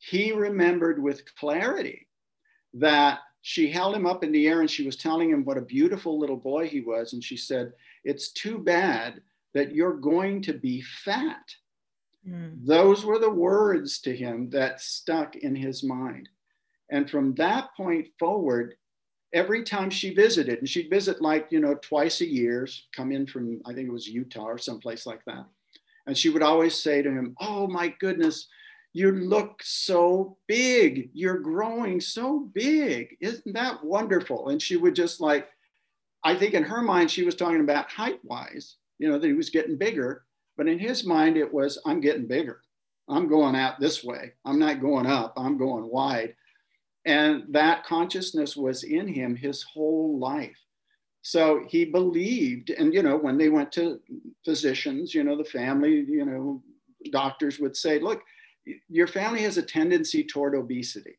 he 0.01 0.31
remembered 0.31 1.01
with 1.01 1.35
clarity 1.35 2.07
that 2.73 3.19
she 3.43 3.69
held 3.69 3.95
him 3.95 4.07
up 4.07 4.23
in 4.23 4.31
the 4.31 4.47
air 4.47 4.61
and 4.61 4.69
she 4.69 4.83
was 4.83 4.95
telling 4.95 5.29
him 5.29 5.45
what 5.45 5.57
a 5.57 5.61
beautiful 5.61 6.19
little 6.19 6.37
boy 6.37 6.67
he 6.67 6.81
was. 6.81 7.13
And 7.13 7.23
she 7.23 7.37
said, 7.37 7.73
It's 8.03 8.31
too 8.31 8.57
bad 8.57 9.21
that 9.53 9.75
you're 9.75 9.93
going 9.93 10.41
to 10.43 10.53
be 10.53 10.81
fat. 10.81 11.53
Mm. 12.27 12.65
Those 12.65 13.05
were 13.05 13.19
the 13.19 13.29
words 13.29 13.99
to 14.01 14.15
him 14.15 14.49
that 14.49 14.81
stuck 14.81 15.35
in 15.35 15.55
his 15.55 15.83
mind. 15.83 16.29
And 16.89 17.09
from 17.09 17.35
that 17.35 17.69
point 17.77 18.07
forward, 18.17 18.75
every 19.33 19.63
time 19.63 19.91
she 19.91 20.13
visited, 20.15 20.59
and 20.59 20.69
she'd 20.69 20.89
visit 20.89 21.21
like, 21.21 21.47
you 21.51 21.59
know, 21.59 21.75
twice 21.75 22.21
a 22.21 22.27
year, 22.27 22.67
come 22.95 23.11
in 23.11 23.27
from, 23.27 23.61
I 23.65 23.73
think 23.73 23.87
it 23.87 23.93
was 23.93 24.07
Utah 24.07 24.45
or 24.45 24.57
someplace 24.57 25.05
like 25.05 25.23
that. 25.25 25.45
And 26.07 26.17
she 26.17 26.29
would 26.29 26.43
always 26.43 26.75
say 26.75 27.03
to 27.03 27.11
him, 27.11 27.35
Oh 27.39 27.67
my 27.67 27.93
goodness, 27.99 28.47
You 28.93 29.11
look 29.11 29.61
so 29.63 30.37
big. 30.47 31.09
You're 31.13 31.39
growing 31.39 32.01
so 32.01 32.49
big. 32.53 33.15
Isn't 33.21 33.53
that 33.53 33.83
wonderful? 33.83 34.49
And 34.49 34.61
she 34.61 34.75
would 34.75 34.95
just 34.95 35.21
like, 35.21 35.47
I 36.23 36.35
think 36.35 36.53
in 36.53 36.63
her 36.63 36.81
mind, 36.81 37.09
she 37.09 37.23
was 37.23 37.35
talking 37.35 37.61
about 37.61 37.89
height 37.89 38.19
wise, 38.23 38.75
you 38.99 39.09
know, 39.09 39.17
that 39.17 39.27
he 39.27 39.33
was 39.33 39.49
getting 39.49 39.77
bigger. 39.77 40.25
But 40.57 40.67
in 40.67 40.77
his 40.77 41.05
mind, 41.05 41.37
it 41.37 41.51
was, 41.51 41.79
I'm 41.85 42.01
getting 42.01 42.27
bigger. 42.27 42.61
I'm 43.09 43.27
going 43.27 43.55
out 43.55 43.79
this 43.79 44.03
way. 44.03 44.33
I'm 44.45 44.59
not 44.59 44.81
going 44.81 45.05
up. 45.05 45.33
I'm 45.37 45.57
going 45.57 45.89
wide. 45.89 46.35
And 47.05 47.45
that 47.49 47.83
consciousness 47.85 48.55
was 48.55 48.83
in 48.83 49.07
him 49.07 49.35
his 49.35 49.63
whole 49.63 50.19
life. 50.19 50.57
So 51.23 51.63
he 51.67 51.85
believed, 51.85 52.71
and 52.71 52.93
you 52.93 53.03
know, 53.03 53.17
when 53.17 53.37
they 53.37 53.49
went 53.49 53.71
to 53.73 53.99
physicians, 54.43 55.13
you 55.13 55.23
know, 55.23 55.37
the 55.37 55.45
family, 55.45 56.05
you 56.07 56.25
know, 56.25 56.63
doctors 57.11 57.59
would 57.59 57.75
say, 57.75 57.99
look, 57.99 58.21
your 58.89 59.07
family 59.07 59.41
has 59.41 59.57
a 59.57 59.63
tendency 59.63 60.23
toward 60.23 60.55
obesity. 60.55 61.17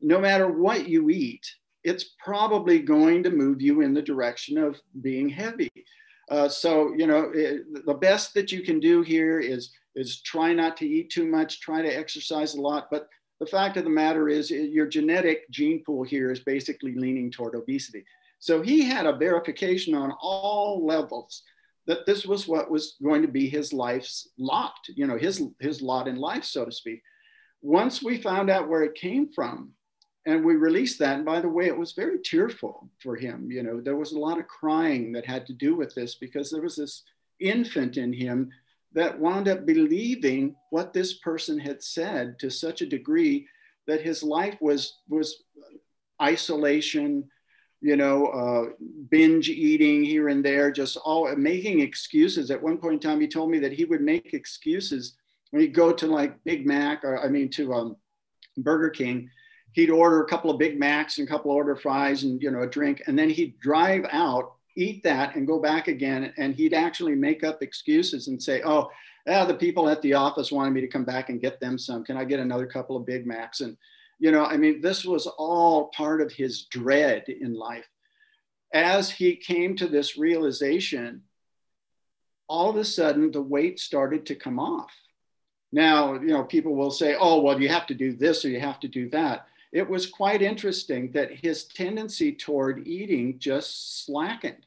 No 0.00 0.18
matter 0.18 0.48
what 0.48 0.88
you 0.88 1.10
eat, 1.10 1.46
it's 1.82 2.14
probably 2.22 2.78
going 2.78 3.22
to 3.22 3.30
move 3.30 3.60
you 3.60 3.82
in 3.82 3.94
the 3.94 4.02
direction 4.02 4.58
of 4.58 4.80
being 5.00 5.28
heavy. 5.28 5.70
Uh, 6.30 6.48
so, 6.48 6.94
you 6.96 7.06
know, 7.06 7.30
it, 7.34 7.62
the 7.86 7.94
best 7.94 8.32
that 8.34 8.50
you 8.50 8.62
can 8.62 8.80
do 8.80 9.02
here 9.02 9.40
is, 9.40 9.72
is 9.94 10.22
try 10.22 10.52
not 10.52 10.76
to 10.78 10.86
eat 10.86 11.10
too 11.10 11.26
much, 11.26 11.60
try 11.60 11.82
to 11.82 11.88
exercise 11.88 12.54
a 12.54 12.60
lot. 12.60 12.88
But 12.90 13.08
the 13.40 13.46
fact 13.46 13.76
of 13.76 13.84
the 13.84 13.90
matter 13.90 14.28
is, 14.28 14.50
your 14.50 14.86
genetic 14.86 15.50
gene 15.50 15.82
pool 15.84 16.02
here 16.02 16.30
is 16.30 16.40
basically 16.40 16.94
leaning 16.94 17.30
toward 17.30 17.54
obesity. 17.54 18.04
So 18.38 18.62
he 18.62 18.84
had 18.84 19.06
a 19.06 19.16
verification 19.16 19.94
on 19.94 20.12
all 20.20 20.84
levels 20.84 21.42
that 21.86 22.06
this 22.06 22.24
was 22.24 22.48
what 22.48 22.70
was 22.70 22.96
going 23.02 23.22
to 23.22 23.28
be 23.28 23.48
his 23.48 23.72
life's 23.72 24.28
lot, 24.38 24.74
you 24.88 25.06
know, 25.06 25.18
his, 25.18 25.42
his 25.60 25.82
lot 25.82 26.08
in 26.08 26.16
life, 26.16 26.44
so 26.44 26.64
to 26.64 26.72
speak. 26.72 27.02
Once 27.62 28.02
we 28.02 28.16
found 28.16 28.50
out 28.50 28.68
where 28.68 28.82
it 28.82 28.94
came 28.94 29.30
from 29.32 29.70
and 30.26 30.44
we 30.44 30.54
released 30.54 30.98
that, 30.98 31.16
and 31.16 31.24
by 31.24 31.40
the 31.40 31.48
way, 31.48 31.66
it 31.66 31.76
was 31.76 31.92
very 31.92 32.18
tearful 32.22 32.88
for 33.02 33.16
him. 33.16 33.50
You 33.50 33.62
know, 33.62 33.80
there 33.80 33.96
was 33.96 34.12
a 34.12 34.18
lot 34.18 34.38
of 34.38 34.48
crying 34.48 35.12
that 35.12 35.26
had 35.26 35.46
to 35.46 35.52
do 35.52 35.76
with 35.76 35.94
this 35.94 36.14
because 36.14 36.50
there 36.50 36.62
was 36.62 36.76
this 36.76 37.02
infant 37.40 37.96
in 37.96 38.12
him 38.12 38.50
that 38.94 39.18
wound 39.18 39.48
up 39.48 39.66
believing 39.66 40.54
what 40.70 40.92
this 40.92 41.14
person 41.18 41.58
had 41.58 41.82
said 41.82 42.38
to 42.38 42.50
such 42.50 42.80
a 42.80 42.86
degree 42.86 43.46
that 43.86 44.00
his 44.00 44.22
life 44.22 44.56
was 44.60 45.00
was 45.08 45.42
isolation 46.22 47.28
you 47.84 47.96
know, 47.96 48.28
uh, 48.28 48.72
binge 49.10 49.50
eating 49.50 50.02
here 50.02 50.30
and 50.30 50.42
there, 50.42 50.72
just 50.72 50.96
all 51.04 51.36
making 51.36 51.80
excuses. 51.80 52.50
At 52.50 52.62
one 52.62 52.78
point 52.78 52.94
in 52.94 53.00
time, 53.00 53.20
he 53.20 53.28
told 53.28 53.50
me 53.50 53.58
that 53.58 53.74
he 53.74 53.84
would 53.84 54.00
make 54.00 54.32
excuses 54.32 55.16
when 55.50 55.60
he'd 55.60 55.74
go 55.74 55.92
to 55.92 56.06
like 56.06 56.42
Big 56.44 56.66
Mac 56.66 57.04
or 57.04 57.22
I 57.22 57.28
mean 57.28 57.50
to 57.50 57.74
um, 57.74 57.96
Burger 58.56 58.88
King. 58.88 59.28
He'd 59.72 59.90
order 59.90 60.22
a 60.22 60.26
couple 60.26 60.50
of 60.50 60.58
Big 60.58 60.80
Macs 60.80 61.18
and 61.18 61.28
a 61.28 61.30
couple 61.30 61.50
of 61.50 61.56
order 61.56 61.76
fries 61.76 62.22
and 62.22 62.40
you 62.40 62.50
know 62.50 62.62
a 62.62 62.66
drink, 62.66 63.02
and 63.06 63.18
then 63.18 63.28
he'd 63.28 63.60
drive 63.60 64.06
out, 64.10 64.54
eat 64.78 65.02
that, 65.02 65.36
and 65.36 65.46
go 65.46 65.60
back 65.60 65.86
again. 65.86 66.32
And 66.38 66.54
he'd 66.54 66.72
actually 66.72 67.14
make 67.14 67.44
up 67.44 67.62
excuses 67.62 68.28
and 68.28 68.42
say, 68.42 68.62
"Oh, 68.64 68.88
yeah, 69.26 69.44
the 69.44 69.52
people 69.52 69.90
at 69.90 70.00
the 70.00 70.14
office 70.14 70.50
wanted 70.50 70.70
me 70.70 70.80
to 70.80 70.88
come 70.88 71.04
back 71.04 71.28
and 71.28 71.38
get 71.38 71.60
them 71.60 71.76
some. 71.76 72.02
Can 72.02 72.16
I 72.16 72.24
get 72.24 72.40
another 72.40 72.66
couple 72.66 72.96
of 72.96 73.04
Big 73.04 73.26
Macs?" 73.26 73.60
And 73.60 73.76
you 74.18 74.30
know, 74.30 74.44
I 74.44 74.56
mean, 74.56 74.80
this 74.80 75.04
was 75.04 75.26
all 75.26 75.88
part 75.88 76.20
of 76.20 76.32
his 76.32 76.64
dread 76.64 77.28
in 77.28 77.54
life. 77.54 77.88
As 78.72 79.10
he 79.10 79.36
came 79.36 79.76
to 79.76 79.86
this 79.86 80.16
realization, 80.16 81.22
all 82.48 82.70
of 82.70 82.76
a 82.76 82.84
sudden 82.84 83.30
the 83.30 83.42
weight 83.42 83.78
started 83.78 84.26
to 84.26 84.34
come 84.34 84.58
off. 84.58 84.90
Now, 85.72 86.14
you 86.14 86.28
know, 86.28 86.44
people 86.44 86.74
will 86.74 86.90
say, 86.90 87.16
oh, 87.18 87.40
well, 87.40 87.60
you 87.60 87.68
have 87.68 87.86
to 87.88 87.94
do 87.94 88.12
this 88.12 88.44
or 88.44 88.48
you 88.48 88.60
have 88.60 88.80
to 88.80 88.88
do 88.88 89.08
that. 89.10 89.46
It 89.72 89.88
was 89.88 90.06
quite 90.06 90.40
interesting 90.40 91.10
that 91.12 91.32
his 91.32 91.64
tendency 91.64 92.32
toward 92.32 92.86
eating 92.86 93.38
just 93.38 94.04
slackened. 94.06 94.66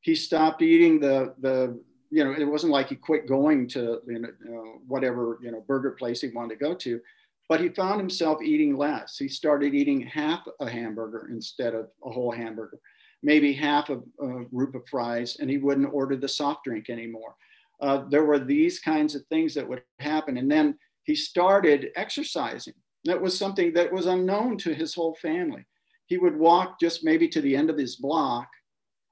He 0.00 0.14
stopped 0.14 0.62
eating 0.62 1.00
the, 1.00 1.34
the 1.40 1.80
you 2.10 2.24
know, 2.24 2.32
it 2.32 2.44
wasn't 2.44 2.72
like 2.72 2.88
he 2.88 2.94
quit 2.94 3.26
going 3.26 3.66
to 3.70 4.00
you 4.06 4.20
know, 4.20 4.80
whatever, 4.86 5.38
you 5.42 5.50
know, 5.50 5.64
burger 5.66 5.90
place 5.90 6.20
he 6.20 6.28
wanted 6.28 6.58
to 6.58 6.64
go 6.64 6.74
to 6.74 7.00
but 7.48 7.60
he 7.60 7.68
found 7.68 8.00
himself 8.00 8.42
eating 8.42 8.76
less. 8.76 9.16
He 9.16 9.28
started 9.28 9.74
eating 9.74 10.00
half 10.02 10.46
a 10.60 10.68
hamburger 10.68 11.28
instead 11.30 11.74
of 11.74 11.88
a 12.04 12.10
whole 12.10 12.32
hamburger, 12.32 12.78
maybe 13.22 13.52
half 13.52 13.88
a, 13.90 13.98
a 14.20 14.44
group 14.46 14.74
of 14.74 14.88
fries, 14.88 15.36
and 15.40 15.48
he 15.48 15.58
wouldn't 15.58 15.92
order 15.92 16.16
the 16.16 16.28
soft 16.28 16.64
drink 16.64 16.90
anymore. 16.90 17.36
Uh, 17.80 18.04
there 18.08 18.24
were 18.24 18.38
these 18.38 18.80
kinds 18.80 19.14
of 19.14 19.24
things 19.26 19.54
that 19.54 19.68
would 19.68 19.82
happen. 19.98 20.38
And 20.38 20.50
then 20.50 20.78
he 21.04 21.14
started 21.14 21.90
exercising. 21.94 22.74
That 23.04 23.20
was 23.20 23.38
something 23.38 23.72
that 23.74 23.92
was 23.92 24.06
unknown 24.06 24.58
to 24.58 24.74
his 24.74 24.94
whole 24.94 25.14
family. 25.22 25.64
He 26.06 26.18
would 26.18 26.36
walk 26.36 26.80
just 26.80 27.04
maybe 27.04 27.28
to 27.28 27.40
the 27.40 27.54
end 27.54 27.70
of 27.70 27.78
his 27.78 27.96
block 27.96 28.48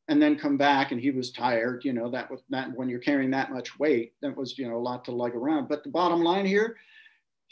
and 0.09 0.21
then 0.21 0.37
come 0.39 0.57
back 0.57 0.93
and 0.93 1.01
he 1.01 1.11
was 1.11 1.31
tired. 1.31 1.85
You 1.85 1.93
know, 1.93 2.11
that 2.11 2.31
was 2.31 2.43
that 2.51 2.75
when 2.75 2.89
you're 2.89 2.99
carrying 2.99 3.31
that 3.31 3.53
much 3.53 3.79
weight, 3.79 4.13
that 4.23 4.37
was, 4.37 4.59
you 4.59 4.69
know, 4.69 4.77
a 4.77 4.79
lot 4.79 5.05
to 5.05 5.13
lug 5.13 5.35
around. 5.35 5.69
But 5.69 5.85
the 5.85 5.91
bottom 5.91 6.23
line 6.23 6.47
here, 6.47 6.77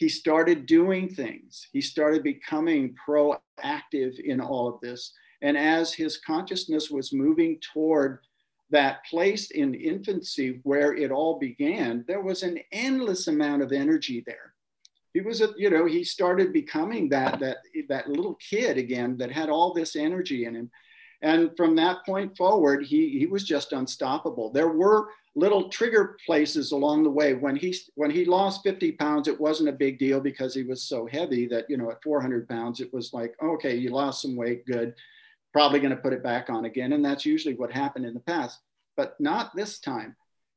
he 0.03 0.09
started 0.09 0.67
doing 0.67 1.09
things. 1.09 1.69
He 1.73 1.81
started 1.81 2.25
becoming 2.25 2.97
proactive 3.09 4.19
in 4.19 4.41
all 4.41 4.67
of 4.67 4.81
this. 4.81 5.13
And 5.43 5.57
as 5.57 5.95
his 5.95 6.19
consciousness 6.19 6.91
was 6.91 7.13
moving 7.13 7.61
toward 7.73 8.19
that 8.71 9.07
place 9.07 9.53
in 9.53 9.75
infancy 9.75 10.59
where 10.65 10.93
it 10.93 11.13
all 11.13 11.39
began, 11.39 12.05
there 12.09 12.21
was 12.21 12.43
an 12.43 12.59
endless 12.73 13.29
amount 13.29 13.63
of 13.63 13.71
energy 13.71 14.25
there. 14.27 14.55
He 15.15 15.21
was, 15.21 15.41
a, 15.41 15.51
you 15.57 15.71
know, 15.71 15.87
he 15.87 16.03
started 16.03 16.53
becoming 16.53 17.09
that 17.11 17.39
that 17.39 17.59
that 17.89 18.09
little 18.09 18.35
kid 18.51 18.79
again 18.79 19.17
that 19.19 19.31
had 19.31 19.51
all 19.51 19.73
this 19.73 19.95
energy 19.95 20.47
in 20.47 20.57
him. 20.57 20.71
And 21.23 21.57
from 21.57 21.77
that 21.77 22.05
point 22.05 22.37
forward, 22.37 22.85
he, 22.85 23.19
he 23.19 23.27
was 23.27 23.45
just 23.45 23.73
unstoppable. 23.73 24.51
There 24.51 24.69
were 24.69 25.09
little 25.37 25.69
trigger 25.69 26.17
places 26.27 26.73
along 26.73 27.05
the 27.05 27.11
way. 27.11 27.35
When 27.35 27.55
he, 27.55 27.75
when 27.95 28.11
he 28.11 28.25
lost 28.25 28.65
50 28.65 28.93
pounds, 28.93 29.29
it 29.29 29.41
wasn't 29.41 29.69
a 29.69 29.73
big 29.73 30.01
deal 30.01 30.21
because 30.21 30.53
he 30.53 30.65
was 30.65 30.83
so 30.83 31.07
heavy 31.07 31.47
that, 31.47 31.71
you 31.71 31.77
know, 31.77 31.91
at 31.91 32.03
400 32.03 32.49
pounds, 32.49 32.81
it 32.81 32.93
was 32.93 33.13
like, 33.13 33.35
okay, 33.43 33.77
you 33.77 33.91
lost 33.91 34.21
some 34.21 34.37
weight, 34.37 34.67
good. 34.67 34.95
Probably 35.53 35.79
going 35.79 35.95
to 35.95 36.03
put 36.03 36.13
it 36.13 36.25
back 36.25 36.51
on 36.51 36.65
again. 36.65 36.93
And 36.93 37.05
that's 37.05 37.25
usually 37.25 37.55
what 37.55 37.71
happened 37.71 38.05
in 38.05 38.15
the 38.15 38.21
past, 38.21 38.59
but 38.97 39.19
not 39.21 39.55
this 39.55 39.79
time. 39.79 40.17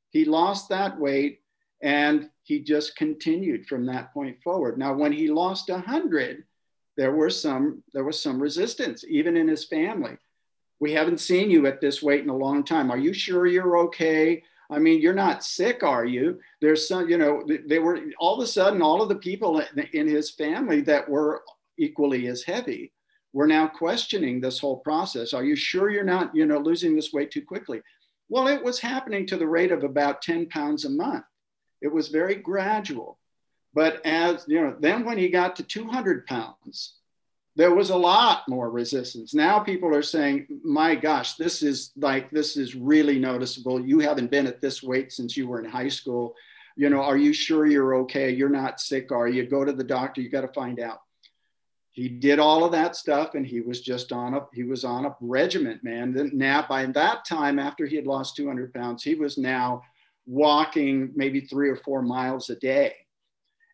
He 0.09 0.25
lost 0.25 0.69
that 0.69 0.99
weight 0.99 1.41
and 1.83 2.29
he 2.41 2.61
just 2.61 2.95
continued 2.95 3.67
from 3.67 3.85
that 3.85 4.13
point 4.13 4.41
forward. 4.43 4.79
Now, 4.79 4.93
when 4.93 5.11
he 5.11 5.27
lost 5.27 5.69
100, 5.69 6.43
there 6.97 7.11
were 7.11 7.29
some 7.29 7.83
there 7.93 8.05
was 8.05 8.21
some 8.21 8.41
resistance 8.41 9.03
even 9.07 9.35
in 9.35 9.49
his 9.49 9.65
family 9.65 10.17
we 10.79 10.91
haven't 10.91 11.19
seen 11.19 11.49
you 11.49 11.67
at 11.67 11.81
this 11.81 12.03
weight 12.03 12.23
in 12.23 12.29
a 12.29 12.35
long 12.35 12.63
time. 12.63 12.91
Are 12.91 12.97
you 12.97 13.13
sure 13.13 13.47
you're 13.47 13.77
okay? 13.79 14.43
I 14.69 14.79
mean, 14.79 15.01
you're 15.01 15.13
not 15.13 15.43
sick, 15.43 15.83
are 15.83 16.05
you? 16.05 16.39
There's 16.59 16.87
some, 16.87 17.09
you 17.09 17.17
know, 17.17 17.45
they 17.67 17.79
were 17.79 17.99
all 18.19 18.35
of 18.35 18.43
a 18.43 18.47
sudden, 18.47 18.81
all 18.81 19.01
of 19.01 19.09
the 19.09 19.15
people 19.15 19.61
in 19.93 20.07
his 20.07 20.31
family 20.31 20.81
that 20.81 21.07
were 21.07 21.43
equally 21.77 22.27
as 22.27 22.43
heavy 22.43 22.91
were 23.33 23.47
now 23.47 23.67
questioning 23.67 24.39
this 24.39 24.59
whole 24.59 24.77
process. 24.77 25.33
Are 25.33 25.43
you 25.43 25.55
sure 25.55 25.89
you're 25.89 26.03
not, 26.03 26.33
you 26.35 26.45
know, 26.45 26.57
losing 26.57 26.95
this 26.95 27.13
weight 27.13 27.31
too 27.31 27.43
quickly? 27.43 27.81
Well, 28.29 28.47
it 28.47 28.63
was 28.63 28.79
happening 28.79 29.27
to 29.27 29.37
the 29.37 29.47
rate 29.47 29.71
of 29.71 29.83
about 29.83 30.21
10 30.21 30.47
pounds 30.47 30.85
a 30.85 30.89
month. 30.89 31.25
It 31.81 31.93
was 31.93 32.07
very 32.07 32.35
gradual. 32.35 33.19
But 33.73 34.03
as, 34.05 34.45
you 34.47 34.61
know, 34.61 34.75
then 34.79 35.03
when 35.03 35.17
he 35.17 35.27
got 35.29 35.57
to 35.57 35.63
200 35.63 36.25
pounds, 36.25 36.95
there 37.55 37.73
was 37.73 37.89
a 37.89 37.95
lot 37.95 38.47
more 38.49 38.69
resistance. 38.69 39.33
Now 39.33 39.59
people 39.59 39.95
are 39.95 40.01
saying, 40.01 40.47
my 40.63 40.93
gosh, 40.93 41.35
this 41.35 41.63
is 41.63 41.91
like, 41.95 42.29
this 42.29 42.57
is 42.57 42.75
really 42.75 43.17
noticeable. 43.17 43.85
You 43.85 43.99
haven't 43.99 44.29
been 44.31 44.47
at 44.47 44.59
this 44.59 44.83
weight 44.83 45.13
since 45.13 45.37
you 45.37 45.47
were 45.47 45.59
in 45.59 45.69
high 45.69 45.87
school. 45.87 46.35
You 46.75 46.89
know, 46.89 47.01
are 47.01 47.15
you 47.15 47.31
sure 47.31 47.65
you're 47.65 47.95
okay? 47.95 48.29
You're 48.31 48.49
not 48.49 48.81
sick, 48.81 49.11
are 49.13 49.29
you? 49.29 49.47
Go 49.47 49.63
to 49.63 49.71
the 49.71 49.85
doctor, 49.85 50.21
you 50.21 50.29
got 50.29 50.41
to 50.41 50.49
find 50.49 50.81
out. 50.81 51.01
He 51.91 52.09
did 52.09 52.39
all 52.39 52.65
of 52.65 52.73
that 52.73 52.97
stuff 52.97 53.35
and 53.35 53.47
he 53.47 53.61
was 53.61 53.79
just 53.79 54.11
on 54.11 54.33
a, 54.33 54.45
he 54.53 54.63
was 54.63 54.83
on 54.83 55.05
a 55.05 55.15
regiment, 55.21 55.81
man. 55.81 56.31
Now 56.33 56.65
by 56.67 56.87
that 56.87 57.23
time, 57.23 57.57
after 57.57 57.85
he 57.85 57.95
had 57.95 58.05
lost 58.05 58.35
200 58.35 58.73
pounds, 58.73 59.01
he 59.01 59.15
was 59.15 59.37
now 59.37 59.81
walking 60.25 61.13
maybe 61.15 61.39
three 61.39 61.69
or 61.69 61.77
four 61.77 62.01
miles 62.01 62.49
a 62.49 62.55
day 62.57 62.95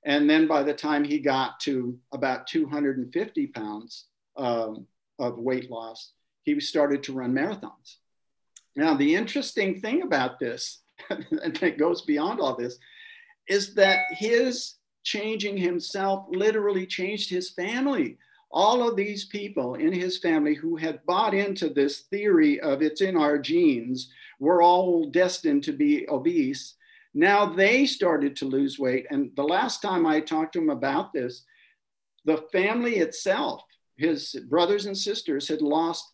and 0.03 0.29
then 0.29 0.47
by 0.47 0.63
the 0.63 0.73
time 0.73 1.03
he 1.03 1.19
got 1.19 1.59
to 1.61 1.97
about 2.11 2.47
250 2.47 3.47
pounds 3.47 4.05
um, 4.35 4.87
of 5.19 5.37
weight 5.37 5.69
loss, 5.69 6.13
he 6.43 6.59
started 6.59 7.03
to 7.03 7.13
run 7.13 7.33
marathons. 7.33 7.97
Now, 8.75 8.95
the 8.95 9.15
interesting 9.15 9.79
thing 9.79 10.01
about 10.01 10.39
this, 10.39 10.79
and 11.09 11.61
it 11.61 11.77
goes 11.77 12.01
beyond 12.01 12.39
all 12.39 12.55
this, 12.55 12.77
is 13.47 13.75
that 13.75 13.99
his 14.11 14.75
changing 15.03 15.57
himself 15.57 16.25
literally 16.29 16.85
changed 16.85 17.29
his 17.29 17.51
family. 17.51 18.17
All 18.51 18.87
of 18.87 18.95
these 18.95 19.25
people 19.25 19.75
in 19.75 19.93
his 19.93 20.17
family 20.17 20.55
who 20.55 20.75
had 20.75 21.05
bought 21.05 21.33
into 21.33 21.69
this 21.69 22.01
theory 22.01 22.59
of 22.59 22.81
it's 22.81 23.01
in 23.01 23.15
our 23.15 23.37
genes, 23.37 24.11
we're 24.39 24.63
all 24.63 25.09
destined 25.09 25.63
to 25.65 25.73
be 25.73 26.07
obese, 26.09 26.75
Now 27.13 27.45
they 27.45 27.85
started 27.85 28.35
to 28.37 28.45
lose 28.45 28.79
weight. 28.79 29.05
And 29.09 29.31
the 29.35 29.43
last 29.43 29.81
time 29.81 30.05
I 30.05 30.21
talked 30.21 30.53
to 30.53 30.59
him 30.59 30.69
about 30.69 31.11
this, 31.13 31.43
the 32.25 32.43
family 32.51 32.97
itself, 32.97 33.63
his 33.97 34.35
brothers 34.49 34.85
and 34.85 34.97
sisters, 34.97 35.47
had 35.47 35.61
lost 35.61 36.05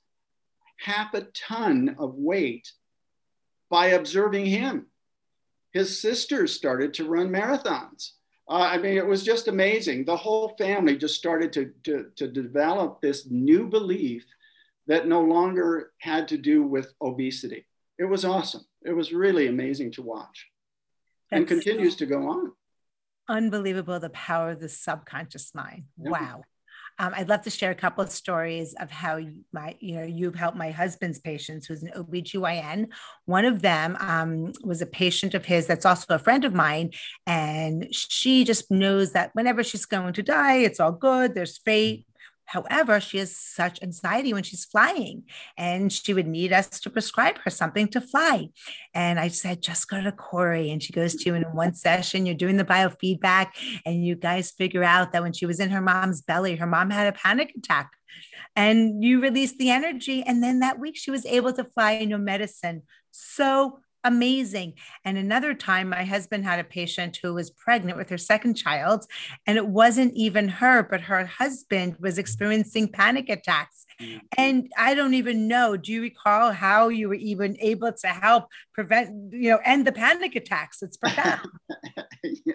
half 0.79 1.13
a 1.13 1.21
ton 1.33 1.95
of 1.99 2.15
weight 2.15 2.71
by 3.69 3.87
observing 3.87 4.45
him. 4.45 4.87
His 5.73 6.01
sisters 6.01 6.53
started 6.53 6.93
to 6.95 7.09
run 7.09 7.29
marathons. 7.29 8.11
Uh, 8.49 8.69
I 8.71 8.77
mean, 8.77 8.97
it 8.97 9.05
was 9.05 9.23
just 9.23 9.49
amazing. 9.49 10.05
The 10.05 10.15
whole 10.15 10.55
family 10.57 10.97
just 10.97 11.15
started 11.15 11.51
to, 11.53 11.73
to, 11.83 12.11
to 12.15 12.27
develop 12.27 13.01
this 13.01 13.27
new 13.29 13.67
belief 13.67 14.25
that 14.87 15.07
no 15.07 15.21
longer 15.21 15.91
had 15.99 16.29
to 16.29 16.37
do 16.37 16.63
with 16.63 16.93
obesity. 17.01 17.67
It 17.99 18.05
was 18.05 18.23
awesome. 18.23 18.65
It 18.83 18.93
was 18.93 19.11
really 19.11 19.47
amazing 19.47 19.91
to 19.93 20.01
watch 20.01 20.47
That's 21.31 21.39
and 21.39 21.47
continues 21.47 21.95
to 21.97 22.05
go 22.05 22.29
on. 22.29 22.51
Unbelievable 23.29 23.99
the 23.99 24.09
power 24.09 24.51
of 24.51 24.59
the 24.59 24.69
subconscious 24.69 25.53
mind. 25.53 25.83
Wow. 25.97 26.43
Um, 26.99 27.13
I'd 27.15 27.29
love 27.29 27.43
to 27.43 27.51
share 27.51 27.69
a 27.69 27.75
couple 27.75 28.03
of 28.03 28.09
stories 28.09 28.73
of 28.79 28.89
how 28.89 29.19
my, 29.53 29.75
you 29.79 29.97
know, 29.97 30.03
you've 30.03 30.33
helped 30.33 30.57
my 30.57 30.71
husband's 30.71 31.19
patients 31.19 31.67
who's 31.67 31.83
an 31.83 31.91
OBGYN. 31.95 32.87
One 33.25 33.45
of 33.45 33.61
them 33.61 33.95
um, 33.99 34.53
was 34.63 34.81
a 34.81 34.87
patient 34.87 35.35
of 35.35 35.45
his 35.45 35.67
that's 35.67 35.85
also 35.85 36.15
a 36.15 36.19
friend 36.19 36.43
of 36.43 36.55
mine. 36.55 36.91
And 37.27 37.93
she 37.93 38.45
just 38.45 38.71
knows 38.71 39.11
that 39.11 39.29
whenever 39.33 39.63
she's 39.63 39.85
going 39.85 40.13
to 40.13 40.23
die, 40.23 40.57
it's 40.57 40.79
all 40.79 40.91
good. 40.91 41.35
There's 41.35 41.59
fate. 41.59 42.07
However, 42.47 42.99
she 42.99 43.17
has 43.17 43.35
such 43.35 43.83
anxiety 43.83 44.33
when 44.33 44.43
she's 44.43 44.65
flying, 44.65 45.23
and 45.57 45.91
she 45.91 46.13
would 46.13 46.27
need 46.27 46.53
us 46.53 46.79
to 46.79 46.89
prescribe 46.89 47.37
her 47.39 47.49
something 47.49 47.89
to 47.89 48.01
fly. 48.01 48.49
And 48.93 49.19
I 49.19 49.27
said, 49.27 49.61
just 49.61 49.89
go 49.89 50.01
to 50.01 50.13
Choury. 50.13 50.71
And 50.71 50.81
she 50.81 50.93
goes 50.93 51.13
to 51.15 51.25
you, 51.25 51.35
and 51.35 51.45
in 51.45 51.51
one 51.51 51.73
session, 51.73 52.25
you're 52.25 52.35
doing 52.35 52.57
the 52.57 52.63
biofeedback, 52.63 53.47
and 53.85 54.03
you 54.03 54.15
guys 54.15 54.51
figure 54.51 54.83
out 54.83 55.11
that 55.11 55.23
when 55.23 55.33
she 55.33 55.45
was 55.45 55.59
in 55.59 55.69
her 55.69 55.81
mom's 55.81 56.21
belly, 56.21 56.55
her 56.55 56.65
mom 56.65 56.89
had 56.89 57.07
a 57.07 57.17
panic 57.17 57.53
attack. 57.57 57.91
And 58.55 59.03
you 59.03 59.21
release 59.21 59.55
the 59.57 59.69
energy. 59.69 60.23
And 60.23 60.41
then 60.41 60.61
that 60.61 60.79
week, 60.79 60.95
she 60.97 61.11
was 61.11 61.25
able 61.25 61.53
to 61.53 61.65
fly 61.65 61.99
no 62.05 62.17
medicine. 62.17 62.83
So 63.11 63.79
amazing. 64.03 64.73
And 65.03 65.17
another 65.17 65.53
time, 65.53 65.89
my 65.89 66.03
husband 66.03 66.45
had 66.45 66.59
a 66.59 66.63
patient 66.63 67.19
who 67.21 67.33
was 67.33 67.49
pregnant 67.49 67.97
with 67.97 68.09
her 68.09 68.17
second 68.17 68.55
child, 68.55 69.05
and 69.45 69.57
it 69.57 69.67
wasn't 69.67 70.13
even 70.15 70.47
her, 70.47 70.83
but 70.83 71.01
her 71.01 71.25
husband 71.25 71.97
was 71.99 72.17
experiencing 72.17 72.89
panic 72.89 73.29
attacks. 73.29 73.85
Mm-hmm. 74.01 74.17
And 74.37 74.71
I 74.77 74.93
don't 74.93 75.13
even 75.13 75.47
know. 75.47 75.77
Do 75.77 75.91
you 75.91 76.01
recall 76.01 76.51
how 76.51 76.89
you 76.89 77.09
were 77.09 77.15
even 77.15 77.57
able 77.59 77.91
to 77.91 78.07
help 78.07 78.47
prevent, 78.73 79.33
you 79.33 79.51
know, 79.51 79.59
end 79.63 79.85
the 79.87 79.91
panic 79.91 80.35
attacks? 80.35 80.81
It's 80.81 80.97
profound. 80.97 81.49
yeah. 82.23 82.53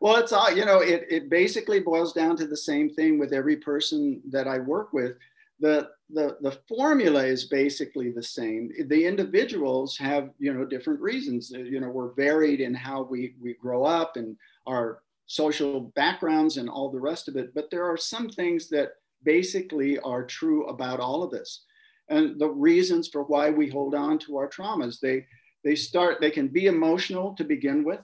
Well, 0.00 0.16
it's 0.16 0.32
all, 0.32 0.50
you 0.50 0.64
know, 0.64 0.80
it, 0.80 1.06
it 1.08 1.30
basically 1.30 1.78
boils 1.78 2.12
down 2.12 2.36
to 2.38 2.46
the 2.46 2.56
same 2.56 2.90
thing 2.90 3.20
with 3.20 3.32
every 3.32 3.56
person 3.56 4.20
that 4.30 4.48
I 4.48 4.58
work 4.58 4.92
with 4.92 5.16
the, 5.60 5.88
the, 6.10 6.36
the 6.40 6.58
formula 6.68 7.24
is 7.24 7.44
basically 7.44 8.10
the 8.10 8.22
same. 8.22 8.70
The 8.88 9.06
individuals 9.06 9.96
have, 9.98 10.30
you 10.38 10.52
know, 10.52 10.64
different 10.64 11.00
reasons. 11.00 11.52
Uh, 11.54 11.58
you 11.58 11.80
know, 11.80 11.88
we're 11.88 12.14
varied 12.14 12.60
in 12.60 12.74
how 12.74 13.02
we, 13.02 13.34
we 13.40 13.54
grow 13.54 13.84
up 13.84 14.16
and 14.16 14.36
our 14.66 15.02
social 15.26 15.80
backgrounds 15.94 16.56
and 16.56 16.68
all 16.68 16.90
the 16.90 17.00
rest 17.00 17.28
of 17.28 17.36
it. 17.36 17.54
But 17.54 17.70
there 17.70 17.84
are 17.84 17.96
some 17.96 18.28
things 18.28 18.68
that 18.70 18.90
basically 19.22 19.98
are 20.00 20.24
true 20.24 20.66
about 20.66 21.00
all 21.00 21.22
of 21.22 21.32
us. 21.32 21.64
And 22.08 22.38
the 22.38 22.50
reasons 22.50 23.08
for 23.08 23.22
why 23.22 23.50
we 23.50 23.70
hold 23.70 23.94
on 23.94 24.18
to 24.20 24.36
our 24.36 24.48
traumas, 24.48 24.98
they, 25.00 25.24
they 25.64 25.76
start, 25.76 26.20
they 26.20 26.30
can 26.30 26.48
be 26.48 26.66
emotional 26.66 27.34
to 27.36 27.44
begin 27.44 27.84
with. 27.84 28.00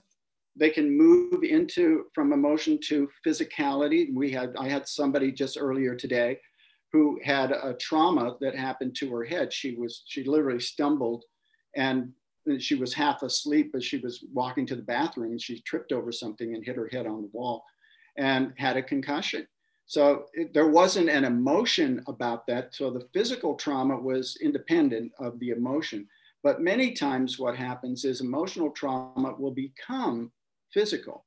They 0.55 0.69
can 0.69 0.97
move 0.97 1.43
into 1.43 2.05
from 2.15 2.33
emotion 2.33 2.79
to 2.85 3.09
physicality. 3.25 4.13
We 4.13 4.31
had, 4.31 4.55
I 4.57 4.67
had 4.69 4.87
somebody 4.87 5.31
just 5.31 5.57
earlier 5.59 5.95
today 5.95 6.39
who 6.91 7.19
had 7.23 7.51
a 7.51 7.75
trauma 7.79 8.35
that 8.41 8.55
happened 8.55 8.95
to 8.95 9.11
her 9.11 9.23
head. 9.23 9.53
She 9.53 9.75
was 9.75 10.03
she 10.07 10.23
literally 10.23 10.59
stumbled 10.59 11.23
and 11.75 12.11
she 12.57 12.75
was 12.75 12.93
half 12.93 13.21
asleep 13.21 13.73
as 13.75 13.85
she 13.85 13.97
was 13.97 14.23
walking 14.33 14.65
to 14.65 14.75
the 14.75 14.81
bathroom 14.81 15.31
and 15.31 15.41
she 15.41 15.61
tripped 15.61 15.91
over 15.91 16.11
something 16.11 16.55
and 16.55 16.65
hit 16.65 16.75
her 16.75 16.89
head 16.91 17.05
on 17.05 17.21
the 17.21 17.29
wall 17.31 17.63
and 18.17 18.53
had 18.57 18.77
a 18.77 18.83
concussion. 18.83 19.47
So 19.85 20.25
it, 20.33 20.53
there 20.53 20.67
wasn't 20.67 21.09
an 21.09 21.25
emotion 21.25 22.03
about 22.07 22.47
that. 22.47 22.73
So 22.75 22.91
the 22.91 23.07
physical 23.13 23.55
trauma 23.55 23.99
was 23.99 24.37
independent 24.41 25.11
of 25.19 25.39
the 25.39 25.49
emotion. 25.49 26.07
But 26.43 26.61
many 26.61 26.93
times 26.93 27.37
what 27.37 27.55
happens 27.55 28.05
is 28.05 28.21
emotional 28.21 28.71
trauma 28.71 29.35
will 29.37 29.51
become 29.51 30.31
physical. 30.71 31.25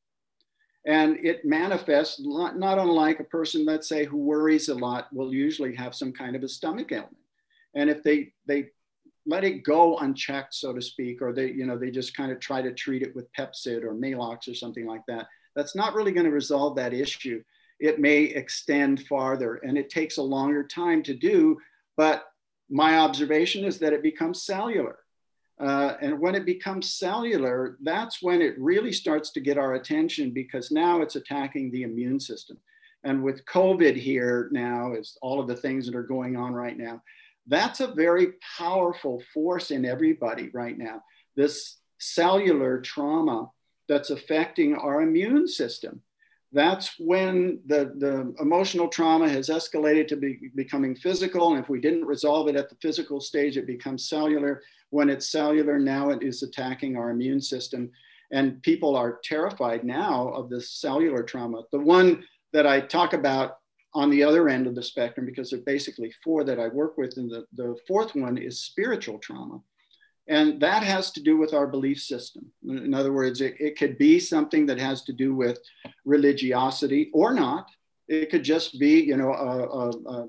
And 0.86 1.24
it 1.24 1.44
manifests 1.44 2.20
not, 2.20 2.58
not 2.58 2.78
unlike 2.78 3.20
a 3.20 3.24
person, 3.24 3.64
let's 3.64 3.88
say, 3.88 4.04
who 4.04 4.18
worries 4.18 4.68
a 4.68 4.74
lot 4.74 5.08
will 5.12 5.32
usually 5.32 5.74
have 5.76 5.94
some 5.94 6.12
kind 6.12 6.34
of 6.34 6.42
a 6.42 6.48
stomach 6.48 6.90
ailment. 6.90 7.16
And 7.74 7.88
if 7.88 8.02
they, 8.02 8.32
they 8.46 8.66
let 9.26 9.44
it 9.44 9.62
go 9.62 9.98
unchecked, 9.98 10.54
so 10.54 10.72
to 10.72 10.82
speak, 10.82 11.22
or 11.22 11.32
they, 11.32 11.52
you 11.52 11.66
know, 11.66 11.78
they 11.78 11.90
just 11.90 12.16
kind 12.16 12.32
of 12.32 12.40
try 12.40 12.60
to 12.62 12.74
treat 12.74 13.02
it 13.02 13.14
with 13.14 13.32
Pepcid 13.32 13.84
or 13.84 13.94
Maalox 13.94 14.48
or 14.48 14.54
something 14.54 14.86
like 14.86 15.02
that, 15.06 15.26
that's 15.54 15.76
not 15.76 15.94
really 15.94 16.12
going 16.12 16.26
to 16.26 16.32
resolve 16.32 16.74
that 16.76 16.94
issue. 16.94 17.42
It 17.78 18.00
may 18.00 18.22
extend 18.24 19.06
farther 19.06 19.56
and 19.56 19.78
it 19.78 19.90
takes 19.90 20.16
a 20.16 20.22
longer 20.22 20.64
time 20.66 21.02
to 21.04 21.14
do. 21.14 21.58
But 21.96 22.24
my 22.70 22.98
observation 22.98 23.64
is 23.64 23.78
that 23.78 23.92
it 23.92 24.02
becomes 24.02 24.44
cellular. 24.44 24.98
Uh, 25.60 25.94
and 26.00 26.18
when 26.18 26.34
it 26.34 26.44
becomes 26.44 26.94
cellular, 26.94 27.76
that's 27.82 28.22
when 28.22 28.42
it 28.42 28.58
really 28.58 28.92
starts 28.92 29.30
to 29.30 29.40
get 29.40 29.58
our 29.58 29.74
attention 29.74 30.30
because 30.30 30.70
now 30.70 31.02
it's 31.02 31.16
attacking 31.16 31.70
the 31.70 31.82
immune 31.82 32.18
system. 32.18 32.58
And 33.04 33.22
with 33.22 33.44
COVID 33.46 33.96
here 33.96 34.48
now, 34.52 34.94
is 34.94 35.18
all 35.22 35.40
of 35.40 35.48
the 35.48 35.56
things 35.56 35.86
that 35.86 35.94
are 35.94 36.02
going 36.02 36.36
on 36.36 36.52
right 36.52 36.76
now, 36.76 37.02
that's 37.46 37.80
a 37.80 37.94
very 37.94 38.34
powerful 38.56 39.22
force 39.34 39.70
in 39.70 39.84
everybody 39.84 40.50
right 40.52 40.78
now. 40.78 41.02
This 41.36 41.78
cellular 41.98 42.80
trauma 42.80 43.50
that's 43.88 44.10
affecting 44.10 44.74
our 44.76 45.02
immune 45.02 45.48
system. 45.48 46.00
That's 46.52 46.94
when 46.98 47.60
the, 47.66 47.94
the 47.98 48.34
emotional 48.40 48.88
trauma 48.88 49.28
has 49.28 49.48
escalated 49.48 50.06
to 50.08 50.16
be, 50.16 50.50
becoming 50.54 50.94
physical. 50.94 51.54
And 51.54 51.62
if 51.62 51.70
we 51.70 51.80
didn't 51.80 52.04
resolve 52.04 52.48
it 52.48 52.56
at 52.56 52.68
the 52.68 52.76
physical 52.82 53.20
stage, 53.20 53.56
it 53.56 53.66
becomes 53.66 54.08
cellular 54.08 54.62
when 54.90 55.08
it's 55.08 55.32
cellular, 55.32 55.78
now 55.78 56.10
it 56.10 56.22
is 56.22 56.42
attacking 56.42 56.96
our 56.96 57.10
immune 57.10 57.40
system. 57.40 57.90
And 58.30 58.62
people 58.62 58.94
are 58.94 59.20
terrified 59.24 59.84
now 59.84 60.28
of 60.28 60.50
this 60.50 60.70
cellular 60.70 61.22
trauma. 61.22 61.62
The 61.72 61.78
one 61.78 62.22
that 62.52 62.66
I 62.66 62.80
talk 62.80 63.14
about 63.14 63.56
on 63.94 64.10
the 64.10 64.22
other 64.22 64.50
end 64.50 64.66
of 64.66 64.74
the 64.74 64.82
spectrum, 64.82 65.24
because 65.24 65.50
there 65.50 65.58
are 65.58 65.62
basically 65.62 66.12
four 66.22 66.44
that 66.44 66.60
I 66.60 66.68
work 66.68 66.98
with, 66.98 67.16
and 67.16 67.30
the, 67.30 67.46
the 67.54 67.74
fourth 67.88 68.14
one 68.14 68.36
is 68.36 68.64
spiritual 68.64 69.18
trauma. 69.18 69.60
And 70.28 70.60
that 70.60 70.82
has 70.82 71.10
to 71.12 71.22
do 71.22 71.36
with 71.36 71.52
our 71.52 71.66
belief 71.66 72.00
system. 72.00 72.50
In 72.66 72.94
other 72.94 73.12
words, 73.12 73.40
it, 73.40 73.54
it 73.58 73.76
could 73.76 73.98
be 73.98 74.20
something 74.20 74.66
that 74.66 74.78
has 74.78 75.02
to 75.04 75.12
do 75.12 75.34
with 75.34 75.58
religiosity 76.04 77.10
or 77.12 77.34
not. 77.34 77.68
It 78.08 78.30
could 78.30 78.44
just 78.44 78.78
be, 78.78 79.00
you 79.00 79.16
know, 79.16 79.32
a, 79.32 79.68
a, 79.68 80.28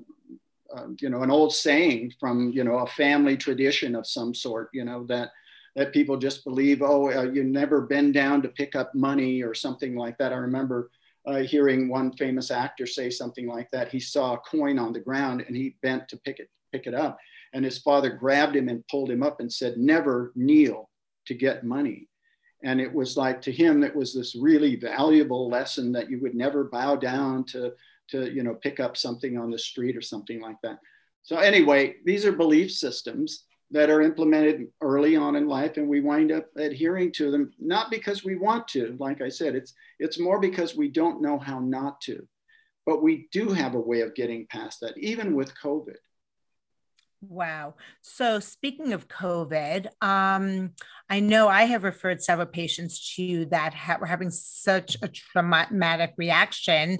uh, 0.76 0.88
you 1.00 1.10
know, 1.10 1.22
an 1.22 1.30
old 1.30 1.54
saying 1.54 2.14
from, 2.20 2.52
you 2.52 2.64
know, 2.64 2.80
a 2.80 2.88
family 2.88 3.38
tradition 3.38 3.96
of 3.96 4.08
some 4.08 4.34
sort, 4.34 4.70
you 4.74 4.84
know, 4.84 5.06
that, 5.06 5.30
that 5.76 5.94
people 5.94 6.18
just 6.18 6.44
believe, 6.44 6.82
oh, 6.82 7.12
uh, 7.12 7.24
you 7.24 7.44
never 7.44 7.82
bend 7.82 8.14
down 8.14 8.42
to 8.42 8.50
pick 8.50 8.76
up 8.76 8.94
money 8.96 9.44
or 9.44 9.54
something 9.54 9.96
like 9.96 10.18
that. 10.18 10.34
I 10.34 10.38
remember 10.38 10.90
uh, 11.28 11.38
hearing 11.38 11.90
one 11.90 12.12
famous 12.14 12.52
actor 12.52 12.86
say 12.86 13.10
something 13.10 13.48
like 13.48 13.70
that. 13.72 13.90
He 13.90 14.00
saw 14.00 14.34
a 14.34 14.40
coin 14.40 14.80
on 14.80 14.94
the 14.94 15.00
ground 15.00 15.44
and 15.48 15.56
he 15.56 15.76
bent 15.82 16.10
to 16.10 16.18
pick 16.18 16.40
it, 16.40 16.50
pick 16.72 16.88
it 16.88 16.94
up. 16.94 17.18
And 17.54 17.64
his 17.64 17.78
father 17.78 18.10
grabbed 18.10 18.56
him 18.56 18.68
and 18.68 18.88
pulled 18.88 19.12
him 19.12 19.24
up 19.24 19.40
and 19.40 19.52
said, 19.52 19.78
never 19.78 20.32
kneel 20.36 20.90
to 21.28 21.34
get 21.34 21.64
money. 21.64 22.10
And 22.64 22.80
it 22.80 22.92
was 22.92 23.18
like 23.18 23.42
to 23.44 23.52
him, 23.52 23.84
it 23.84 23.96
was 23.96 24.14
this 24.14 24.36
really 24.36 24.76
valuable 24.76 25.50
lesson 25.50 25.92
that 25.92 26.10
you 26.10 26.20
would 26.22 26.34
never 26.34 26.66
bow 26.66 26.96
down 26.96 27.44
to, 27.48 27.74
to 28.10 28.32
you 28.32 28.44
know 28.44 28.56
pick 28.56 28.80
up 28.80 28.98
something 28.98 29.38
on 29.38 29.52
the 29.52 29.60
street 29.60 29.98
or 29.98 30.02
something 30.02 30.42
like 30.42 30.58
that. 30.64 30.80
So 31.24 31.38
anyway 31.38 31.96
these 32.06 32.26
are 32.26 32.32
belief 32.32 32.72
systems 32.72 33.46
that 33.72 33.90
are 33.90 34.02
implemented 34.02 34.68
early 34.82 35.16
on 35.16 35.36
in 35.36 35.48
life 35.48 35.78
and 35.78 35.88
we 35.88 36.02
wind 36.02 36.32
up 36.32 36.46
adhering 36.58 37.12
to 37.14 37.32
them 37.32 37.52
not 37.60 37.90
because 37.90 38.24
we 38.24 38.36
want 38.36 38.68
to 38.68 38.96
like 39.00 39.20
i 39.20 39.30
said 39.30 39.56
it's 39.56 39.74
it's 40.00 40.20
more 40.20 40.40
because 40.40 40.76
we 40.76 40.90
don't 40.90 41.22
know 41.22 41.40
how 41.40 41.60
not 41.60 42.00
to. 42.02 42.26
But 42.86 43.02
we 43.02 43.30
do 43.32 43.48
have 43.48 43.76
a 43.76 43.80
way 43.80 44.02
of 44.02 44.14
getting 44.14 44.46
past 44.48 44.82
that 44.82 44.98
even 44.98 45.36
with 45.36 45.56
covid 45.56 45.96
Wow. 47.30 47.76
So 48.02 48.40
speaking 48.40 48.92
of 48.92 49.08
COVID, 49.08 49.88
um, 50.02 50.72
I 51.10 51.20
know 51.22 51.48
I 51.48 51.64
have 51.64 51.84
referred 51.84 52.22
several 52.22 52.48
patients 52.48 53.16
to 53.16 53.24
you 53.24 53.46
that 53.46 53.74
ha- 53.74 53.98
were 54.00 54.08
having 54.08 54.30
such 54.30 54.98
a 55.02 55.08
traumatic 55.08 56.14
reaction, 56.18 57.00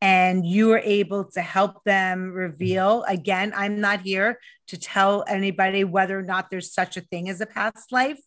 and 0.00 0.44
you 0.44 0.68
were 0.68 0.80
able 0.80 1.24
to 1.32 1.40
help 1.40 1.84
them 1.84 2.32
reveal. 2.32 3.04
Again, 3.04 3.52
I'm 3.56 3.80
not 3.80 4.02
here 4.02 4.38
to 4.68 4.76
tell 4.76 5.24
anybody 5.26 5.84
whether 5.84 6.18
or 6.18 6.22
not 6.22 6.50
there's 6.50 6.72
such 6.72 6.96
a 6.96 7.02
thing 7.02 7.28
as 7.28 7.40
a 7.40 7.46
past 7.46 7.92
life, 7.92 8.20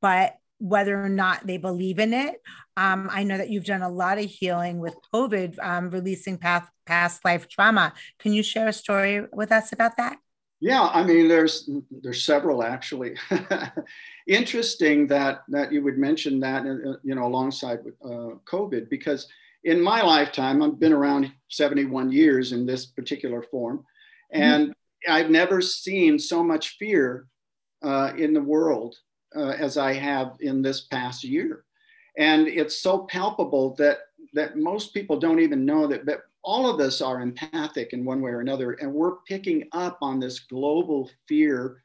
but 0.00 0.36
whether 0.58 1.02
or 1.02 1.08
not 1.08 1.44
they 1.46 1.56
believe 1.56 1.98
in 1.98 2.12
it. 2.12 2.36
Um, 2.76 3.08
I 3.10 3.24
know 3.24 3.38
that 3.38 3.50
you've 3.50 3.64
done 3.64 3.82
a 3.82 3.90
lot 3.90 4.18
of 4.18 4.26
healing 4.26 4.78
with 4.78 4.94
COVID, 5.12 5.58
um, 5.60 5.90
releasing 5.90 6.38
past, 6.38 6.70
past 6.86 7.24
life 7.24 7.48
trauma. 7.48 7.92
Can 8.20 8.32
you 8.32 8.44
share 8.44 8.68
a 8.68 8.72
story 8.72 9.26
with 9.32 9.50
us 9.50 9.72
about 9.72 9.96
that? 9.96 10.18
Yeah, 10.62 10.82
I 10.94 11.02
mean, 11.02 11.26
there's 11.26 11.68
there's 11.90 12.22
several 12.22 12.62
actually. 12.62 13.16
Interesting 14.28 15.08
that 15.08 15.42
that 15.48 15.72
you 15.72 15.82
would 15.82 15.98
mention 15.98 16.38
that, 16.38 16.62
uh, 16.64 16.98
you 17.02 17.16
know, 17.16 17.26
alongside 17.26 17.80
with 17.84 17.94
uh, 18.04 18.36
COVID, 18.46 18.88
because 18.88 19.26
in 19.64 19.80
my 19.80 20.02
lifetime, 20.02 20.62
I've 20.62 20.78
been 20.78 20.92
around 20.92 21.32
71 21.48 22.12
years 22.12 22.52
in 22.52 22.64
this 22.64 22.86
particular 22.86 23.42
form, 23.42 23.78
mm-hmm. 23.78 24.40
and 24.40 24.68
mm-hmm. 24.68 25.12
I've 25.12 25.30
never 25.30 25.60
seen 25.60 26.16
so 26.16 26.44
much 26.44 26.76
fear 26.78 27.26
uh, 27.82 28.12
in 28.16 28.32
the 28.32 28.40
world 28.40 28.94
uh, 29.34 29.54
as 29.58 29.76
I 29.76 29.94
have 29.94 30.36
in 30.38 30.62
this 30.62 30.82
past 30.82 31.24
year. 31.24 31.64
And 32.16 32.46
it's 32.46 32.78
so 32.78 33.00
palpable 33.10 33.74
that 33.78 33.98
that 34.32 34.56
most 34.56 34.94
people 34.94 35.18
don't 35.18 35.40
even 35.40 35.64
know 35.64 35.88
that, 35.88 36.06
that 36.06 36.20
all 36.44 36.68
of 36.68 36.80
us 36.80 37.00
are 37.00 37.20
empathic 37.20 37.92
in 37.92 38.04
one 38.04 38.20
way 38.20 38.30
or 38.30 38.40
another, 38.40 38.72
and 38.72 38.92
we're 38.92 39.16
picking 39.28 39.68
up 39.72 39.98
on 40.02 40.18
this 40.18 40.40
global 40.40 41.10
fear, 41.28 41.82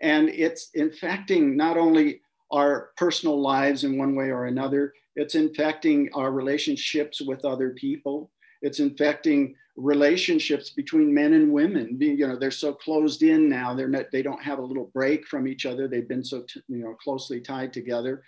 and 0.00 0.28
it's 0.28 0.70
infecting 0.74 1.56
not 1.56 1.76
only 1.76 2.20
our 2.52 2.90
personal 2.96 3.40
lives 3.40 3.84
in 3.84 3.98
one 3.98 4.14
way 4.14 4.30
or 4.30 4.46
another, 4.46 4.92
it's 5.16 5.34
infecting 5.34 6.08
our 6.14 6.30
relationships 6.30 7.20
with 7.20 7.44
other 7.44 7.70
people. 7.70 8.30
It's 8.62 8.80
infecting 8.80 9.54
relationships 9.76 10.70
between 10.70 11.12
men 11.12 11.32
and 11.34 11.52
women. 11.52 11.96
You 12.00 12.28
know, 12.28 12.36
they're 12.36 12.50
so 12.50 12.72
closed 12.72 13.22
in 13.22 13.48
now. 13.48 13.74
They're 13.74 13.88
not. 13.88 14.10
They 14.12 14.22
don't 14.22 14.42
have 14.42 14.58
a 14.58 14.64
little 14.64 14.90
break 14.94 15.26
from 15.26 15.48
each 15.48 15.66
other. 15.66 15.88
They've 15.88 16.08
been 16.08 16.24
so 16.24 16.42
t- 16.42 16.62
you 16.68 16.78
know 16.78 16.94
closely 16.94 17.40
tied 17.40 17.72
together. 17.72 18.22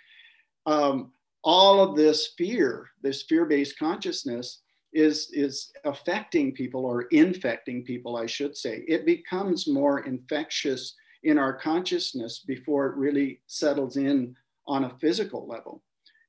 Um, 0.65 1.11
all 1.43 1.81
of 1.81 1.95
this 1.95 2.33
fear, 2.37 2.89
this 3.01 3.23
fear-based 3.23 3.79
consciousness, 3.79 4.61
is 4.93 5.29
is 5.33 5.71
affecting 5.85 6.53
people 6.53 6.85
or 6.85 7.03
infecting 7.03 7.83
people, 7.83 8.17
I 8.17 8.25
should 8.25 8.57
say. 8.57 8.83
It 8.87 9.05
becomes 9.05 9.67
more 9.67 9.99
infectious 10.01 10.95
in 11.23 11.37
our 11.37 11.53
consciousness 11.53 12.39
before 12.39 12.87
it 12.87 12.95
really 12.95 13.41
settles 13.47 13.97
in 13.97 14.35
on 14.67 14.85
a 14.85 14.97
physical 14.99 15.47
level. 15.47 15.81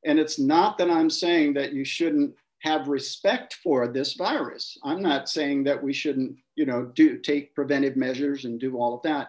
And 0.05 0.19
it's 0.19 0.39
not 0.39 0.79
that 0.79 0.91
I'm 0.91 1.11
saying 1.11 1.55
that 1.55 1.73
you 1.73 1.85
shouldn't 1.85 2.35
have 2.61 2.89
respect 2.89 3.55
for 3.63 3.89
this 3.89 4.15
virus. 4.15 4.77
I'm 4.85 5.03
not 5.03 5.29
saying 5.29 5.65
that 5.65 5.83
we 5.83 5.93
shouldn't, 5.93 6.37
you 6.57 6.67
know, 6.67 6.87
do 6.95 7.19
take 7.19 7.55
preventive 7.55 7.97
measures 7.97 8.45
and 8.45 8.61
do 8.61 8.77
all 8.77 8.95
of 8.95 9.03
that. 9.03 9.29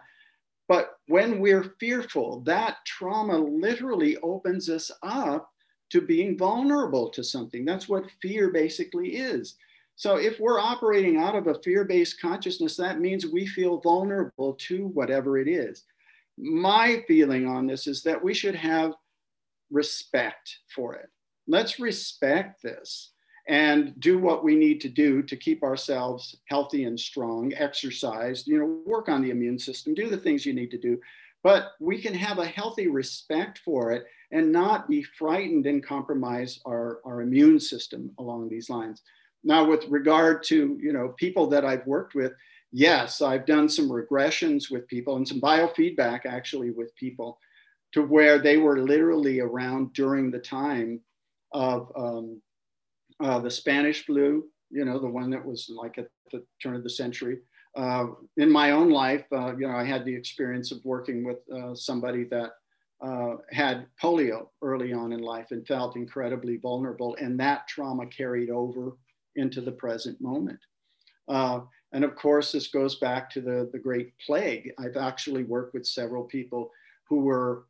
But 0.68 0.98
when 1.08 1.40
we're 1.40 1.76
fearful, 1.80 2.42
that 2.42 2.78
trauma 2.86 3.38
literally 3.38 4.18
opens 4.24 4.70
us 4.70 4.92
up 5.04 5.51
to 5.92 6.02
being 6.02 6.38
vulnerable 6.38 7.10
to 7.10 7.24
something. 7.24 7.66
That's 7.66 7.89
what 7.89 8.10
fear 8.22 8.50
basically 8.50 9.18
is. 9.18 9.56
So 9.96 10.16
if 10.16 10.39
we're 10.39 10.60
operating 10.60 11.18
out 11.18 11.36
of 11.36 11.48
a 11.48 11.62
fear-based 11.62 12.20
consciousness, 12.20 12.76
that 12.78 13.00
means 13.00 13.26
we 13.26 13.46
feel 13.46 13.82
vulnerable 13.82 14.54
to 14.54 14.88
whatever 14.88 15.38
it 15.38 15.48
is. 15.48 15.84
My 16.38 17.04
feeling 17.08 17.46
on 17.46 17.68
this 17.68 17.88
is 17.88 18.02
that 18.04 18.24
we 18.24 18.34
should 18.34 18.56
have 18.56 18.94
respect 19.70 20.60
for 20.74 20.96
it. 20.96 21.10
Let's 21.48 21.80
respect 21.80 22.64
this 22.64 23.12
and 23.48 23.94
do 24.00 24.18
what 24.18 24.44
we 24.44 24.56
need 24.56 24.80
to 24.82 24.89
do 24.89 25.22
to 25.24 25.36
keep 25.36 25.62
ourselves 25.62 26.38
healthy 26.46 26.86
and 26.86 27.00
strong, 27.00 27.54
exercise, 27.56 28.48
you 28.48 28.60
know, 28.60 28.82
work 28.86 29.10
on 29.10 29.22
the 29.22 29.32
immune 29.32 29.60
system, 29.60 29.94
do 29.94 30.10
the 30.10 30.18
things 30.18 30.46
you 30.46 30.54
need 30.54 30.72
to 30.72 30.78
do. 30.78 31.00
But 31.44 31.72
we 31.80 32.02
can 32.02 32.14
have 32.14 32.38
a 32.38 32.46
healthy 32.46 32.88
respect 32.88 33.60
for 33.66 33.92
it 33.92 34.06
and 34.32 34.52
not 34.52 34.88
be 34.88 35.04
frightened 35.04 35.66
and 35.66 35.86
compromise 35.86 36.60
our, 36.66 37.00
our 37.06 37.22
immune 37.22 37.60
system 37.60 38.12
along 38.18 38.50
these 38.50 38.70
lines. 38.70 39.02
Now, 39.44 39.66
with 39.66 39.86
regard 39.90 40.44
to, 40.44 40.78
you 40.82 40.94
know, 40.94 41.10
people 41.18 41.48
that 41.48 41.66
I've 41.66 41.86
worked 41.86 42.16
with, 42.16 42.34
yes, 42.72 43.22
I've 43.22 43.46
done 43.46 43.68
some 43.68 43.90
regressions 43.90 44.72
with 44.72 44.88
people 44.88 45.18
and 45.18 45.28
some 45.28 45.42
biofeedback 45.42 46.26
actually 46.26 46.72
with 46.72 46.96
people 46.96 47.40
to 47.94 48.04
where 48.04 48.40
they 48.40 48.58
were 48.58 48.80
literally 48.80 49.40
around 49.40 49.94
during 49.94 50.32
the 50.32 50.40
time 50.40 51.02
of 51.52 51.92
um, 51.96 52.42
uh, 53.20 53.40
the 53.40 53.52
Spanish 53.52 54.06
flu, 54.06 54.46
you 54.70 54.86
know, 54.86 55.00
the 55.00 55.08
one 55.08 55.30
that 55.32 55.46
was 55.46 55.70
like 55.76 55.98
at 55.98 56.08
the 56.32 56.44
turn 56.62 56.76
of 56.76 56.84
the 56.84 56.90
century. 56.90 57.40
Uh, 57.76 58.08
in 58.38 58.50
my 58.50 58.72
own 58.72 58.90
life, 58.90 59.26
uh, 59.32 59.56
you 59.58 59.68
know, 59.68 59.76
I 59.76 59.84
had 59.84 60.06
the 60.06 60.16
experience 60.16 60.72
of 60.72 60.80
working 60.84 61.24
with 61.24 61.38
uh, 61.54 61.74
somebody 61.76 62.26
that 62.26 62.52
uh, 63.02 63.38
had 63.52 63.88
polio 64.02 64.47
early 64.62 64.93
on 64.93 65.12
in 65.12 65.22
life 65.22 65.47
and 65.52 65.66
felt 65.68 65.95
incredibly 65.95 66.58
vulnerable, 66.58 67.16
and 67.20 67.39
that 67.39 67.68
trauma 67.68 68.06
carried 68.08 68.49
over 68.49 68.97
into 69.36 69.62
the 69.62 69.72
present 69.72 70.20
moment. 70.22 70.60
Uh, 71.28 71.62
and 71.93 72.04
of 72.04 72.16
course, 72.16 72.52
this 72.52 72.68
goes 72.68 72.95
back 72.95 73.30
to 73.30 73.41
the, 73.41 73.70
the 73.72 73.80
Great 73.80 74.14
Plague. 74.26 74.72
I've 74.78 74.97
actually 74.97 75.43
worked 75.43 75.74
with 75.74 75.86
several 75.86 76.24
people 76.24 76.72
who 77.08 77.20
were 77.20 77.66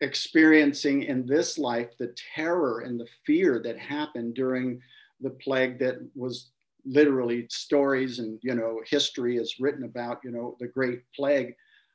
experiencing 0.00 1.04
in 1.04 1.26
this 1.26 1.58
life 1.58 1.88
the 1.98 2.14
terror 2.34 2.80
and 2.80 2.98
the 2.98 3.08
fear 3.24 3.60
that 3.64 3.78
happened 3.78 4.34
during 4.34 4.80
the 5.20 5.30
plague 5.30 5.78
that 5.78 5.96
was 6.14 6.50
literally 6.84 7.46
stories 7.48 8.18
and 8.18 8.38
you 8.42 8.54
know 8.54 8.80
history 8.86 9.38
is 9.38 9.58
written 9.58 9.84
about 9.84 10.20
you 10.22 10.30
know 10.30 10.56
the 10.60 10.66
great 10.66 11.02
plague 11.14 11.54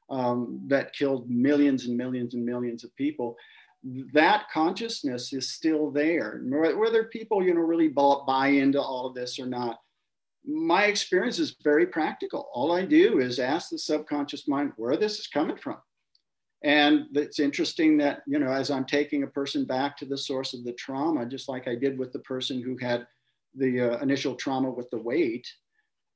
um, 0.10 0.62
that 0.68 0.94
killed 0.94 1.30
millions 1.30 1.86
and 1.86 1.96
millions 1.98 2.34
and 2.34 2.46
millions 2.46 2.84
of 2.84 2.96
people 2.96 3.38
that 4.12 4.44
consciousness 4.52 5.32
is 5.32 5.52
still 5.52 5.90
there. 5.90 6.42
Whether 6.44 7.06
people 7.06 7.42
you 7.42 7.54
know 7.54 7.62
really 7.62 7.88
buy 7.88 8.48
into 8.48 8.82
all 8.82 9.06
of 9.06 9.16
this 9.16 9.40
or 9.40 9.46
not 9.46 9.80
my 10.46 10.86
experience 10.86 11.40
is 11.40 11.56
very 11.64 11.86
practical. 11.86 12.50
All 12.54 12.72
i 12.72 12.86
do 12.86 13.20
is 13.20 13.40
ask 13.40 13.70
the 13.70 13.78
subconscious 13.78 14.48
mind 14.48 14.72
where 14.78 14.98
this 14.98 15.20
is 15.20 15.28
coming 15.28 15.58
from. 15.58 15.78
And 16.64 17.06
it's 17.14 17.40
interesting 17.40 17.98
that, 17.98 18.22
you 18.28 18.38
know, 18.38 18.52
as 18.52 18.70
I'm 18.70 18.86
taking 18.86 19.24
a 19.24 19.28
person 19.28 19.64
back 19.64 19.96
to 19.98 20.06
the 20.06 20.18
source 20.18 20.54
of 20.54 20.66
the 20.66 20.74
trauma, 20.74 21.26
just 21.26 21.48
like 21.48 21.68
I 21.68 21.76
did 21.76 21.98
with 21.98 22.12
the 22.12 22.20
person 22.20 22.62
who 22.62 22.76
had 22.78 23.08
the 23.56 23.80
uh, 23.82 23.98
initial 24.00 24.36
trauma 24.36 24.70
with 24.70 24.90
the 24.90 24.98
weight, 24.98 25.48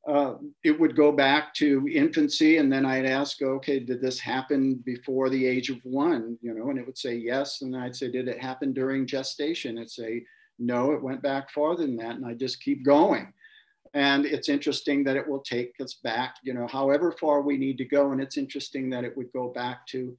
uh, 0.07 0.35
it 0.63 0.77
would 0.77 0.95
go 0.95 1.11
back 1.11 1.53
to 1.55 1.87
infancy. 1.91 2.57
And 2.57 2.71
then 2.71 2.85
I'd 2.85 3.05
ask, 3.05 3.41
okay, 3.41 3.79
did 3.79 4.01
this 4.01 4.19
happen 4.19 4.75
before 4.85 5.29
the 5.29 5.45
age 5.45 5.69
of 5.69 5.79
one? 5.83 6.37
You 6.41 6.53
know, 6.53 6.69
and 6.69 6.77
it 6.77 6.85
would 6.85 6.97
say 6.97 7.15
yes. 7.15 7.61
And 7.61 7.75
I'd 7.75 7.95
say, 7.95 8.11
did 8.11 8.27
it 8.27 8.39
happen 8.41 8.73
during 8.73 9.07
gestation? 9.07 9.77
It'd 9.77 9.89
say, 9.89 10.25
no, 10.59 10.91
it 10.91 11.01
went 11.01 11.21
back 11.21 11.49
farther 11.51 11.83
than 11.83 11.95
that. 11.97 12.15
And 12.15 12.25
I 12.25 12.33
just 12.33 12.61
keep 12.61 12.85
going. 12.85 13.31
And 13.93 14.25
it's 14.25 14.49
interesting 14.49 15.03
that 15.03 15.15
it 15.15 15.27
will 15.27 15.41
take 15.41 15.73
us 15.79 15.95
back, 16.03 16.37
you 16.43 16.53
know, 16.53 16.67
however 16.67 17.11
far 17.11 17.41
we 17.41 17.57
need 17.57 17.77
to 17.77 17.85
go. 17.85 18.11
And 18.11 18.19
it's 18.19 18.37
interesting 18.37 18.89
that 18.89 19.03
it 19.03 19.15
would 19.15 19.31
go 19.31 19.49
back 19.49 19.85
to 19.87 20.17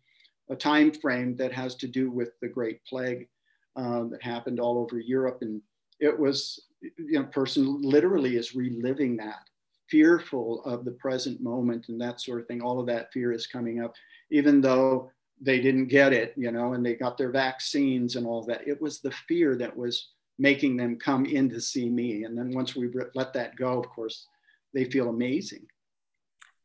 a 0.49 0.57
time 0.57 0.93
frame 0.93 1.37
that 1.37 1.53
has 1.53 1.75
to 1.77 1.89
do 1.89 2.11
with 2.11 2.31
the 2.41 2.49
Great 2.49 2.85
Plague 2.85 3.29
uh, 3.77 4.05
that 4.05 4.23
happened 4.23 4.61
all 4.61 4.79
over 4.79 4.99
Europe. 4.99 5.39
And 5.41 5.61
it 5.99 6.17
was, 6.17 6.67
you 6.81 7.19
know, 7.19 7.25
person 7.25 7.81
literally 7.83 8.37
is 8.37 8.55
reliving 8.55 9.17
that, 9.17 9.49
fearful 9.91 10.63
of 10.65 10.85
the 10.85 10.93
present 10.93 11.41
moment 11.41 11.89
and 11.89 12.01
that 12.01 12.21
sort 12.21 12.41
of 12.41 12.47
thing. 12.47 12.63
All 12.63 12.81
of 12.81 12.87
that 12.87 13.13
fear 13.13 13.33
is 13.33 13.47
coming 13.47 13.83
up, 13.83 13.95
even 14.31 14.61
though 14.61 15.11
they 15.41 15.61
didn't 15.61 15.89
get 15.89 16.13
it, 16.13 16.33
you 16.37 16.51
know, 16.51 16.73
and 16.73 16.85
they 16.85 16.95
got 16.95 17.19
their 17.19 17.31
vaccines 17.31 18.17
and 18.17 18.27
all 18.27 18.45
that. 18.45 18.67
It 18.67 18.81
was 18.81 19.01
the 19.01 19.13
fear 19.29 19.57
that 19.57 19.77
was 19.77 20.11
making 20.39 20.77
them 20.77 20.97
come 20.97 21.27
in 21.27 21.49
to 21.51 21.61
see 21.61 21.89
me. 21.89 22.25
And 22.25 22.37
then 22.37 22.51
once 22.53 22.75
we 22.75 22.91
let 23.15 23.33
that 23.35 23.57
go, 23.57 23.79
of 23.79 23.89
course, 23.89 24.27
they 24.73 24.85
feel 24.85 25.09
amazing. 25.09 25.67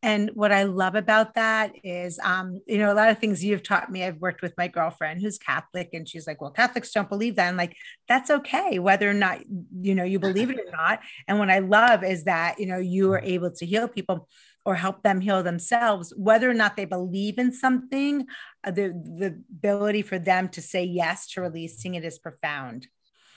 And 0.01 0.31
what 0.33 0.53
I 0.53 0.63
love 0.63 0.95
about 0.95 1.33
that 1.35 1.73
is, 1.83 2.19
um, 2.23 2.61
you 2.65 2.77
know, 2.77 2.91
a 2.91 2.95
lot 2.95 3.09
of 3.09 3.19
things 3.19 3.43
you've 3.43 3.63
taught 3.63 3.91
me. 3.91 4.03
I've 4.03 4.21
worked 4.21 4.41
with 4.41 4.53
my 4.57 4.69
girlfriend 4.69 5.21
who's 5.21 5.37
Catholic, 5.37 5.89
and 5.93 6.07
she's 6.07 6.25
like, 6.25 6.39
"Well, 6.39 6.51
Catholics 6.51 6.91
don't 6.91 7.09
believe 7.09 7.35
that." 7.35 7.49
I'm 7.49 7.57
like, 7.57 7.75
"That's 8.07 8.29
okay, 8.29 8.79
whether 8.79 9.09
or 9.09 9.13
not 9.13 9.39
you 9.81 9.95
know 9.95 10.05
you 10.05 10.19
believe 10.27 10.49
it 10.49 10.59
or 10.59 10.71
not." 10.71 11.01
And 11.27 11.37
what 11.37 11.49
I 11.49 11.59
love 11.59 12.03
is 12.03 12.23
that 12.23 12.59
you 12.59 12.65
know 12.65 12.77
you 12.77 13.11
are 13.11 13.19
able 13.19 13.51
to 13.51 13.65
heal 13.65 13.89
people 13.89 14.29
or 14.65 14.75
help 14.75 15.03
them 15.03 15.19
heal 15.19 15.43
themselves, 15.43 16.13
whether 16.15 16.49
or 16.49 16.53
not 16.53 16.77
they 16.77 16.85
believe 16.85 17.37
in 17.37 17.51
something. 17.51 18.25
Uh, 18.63 18.71
the 18.71 18.89
the 19.17 19.43
ability 19.51 20.01
for 20.01 20.17
them 20.17 20.47
to 20.49 20.61
say 20.61 20.83
yes 20.83 21.27
to 21.31 21.41
releasing 21.41 21.95
it 21.95 22.05
is 22.05 22.19
profound. 22.19 22.87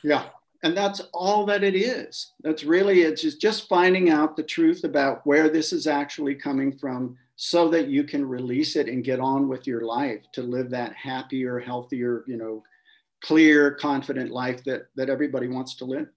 Yeah, 0.04 0.28
and 0.62 0.76
that's 0.76 1.00
all 1.12 1.44
that 1.46 1.64
it 1.64 1.74
is. 1.74 2.32
That's 2.42 2.64
really 2.64 3.02
it's 3.02 3.22
just, 3.22 3.40
just 3.40 3.68
finding 3.68 4.10
out 4.10 4.36
the 4.36 4.42
truth 4.42 4.84
about 4.84 5.26
where 5.26 5.48
this 5.48 5.72
is 5.72 5.86
actually 5.86 6.36
coming 6.36 6.76
from 6.76 7.16
so 7.36 7.68
that 7.70 7.88
you 7.88 8.04
can 8.04 8.24
release 8.28 8.76
it 8.76 8.88
and 8.88 9.04
get 9.04 9.18
on 9.18 9.48
with 9.48 9.66
your 9.66 9.80
life 9.80 10.20
to 10.32 10.42
live 10.42 10.70
that 10.70 10.94
happier 10.94 11.58
healthier 11.58 12.24
you 12.28 12.36
know 12.36 12.62
clear 13.24 13.72
confident 13.72 14.30
life 14.30 14.62
that 14.64 14.86
that 14.96 15.10
everybody 15.10 15.48
wants 15.48 15.74
to 15.76 15.84
live. 15.84 16.08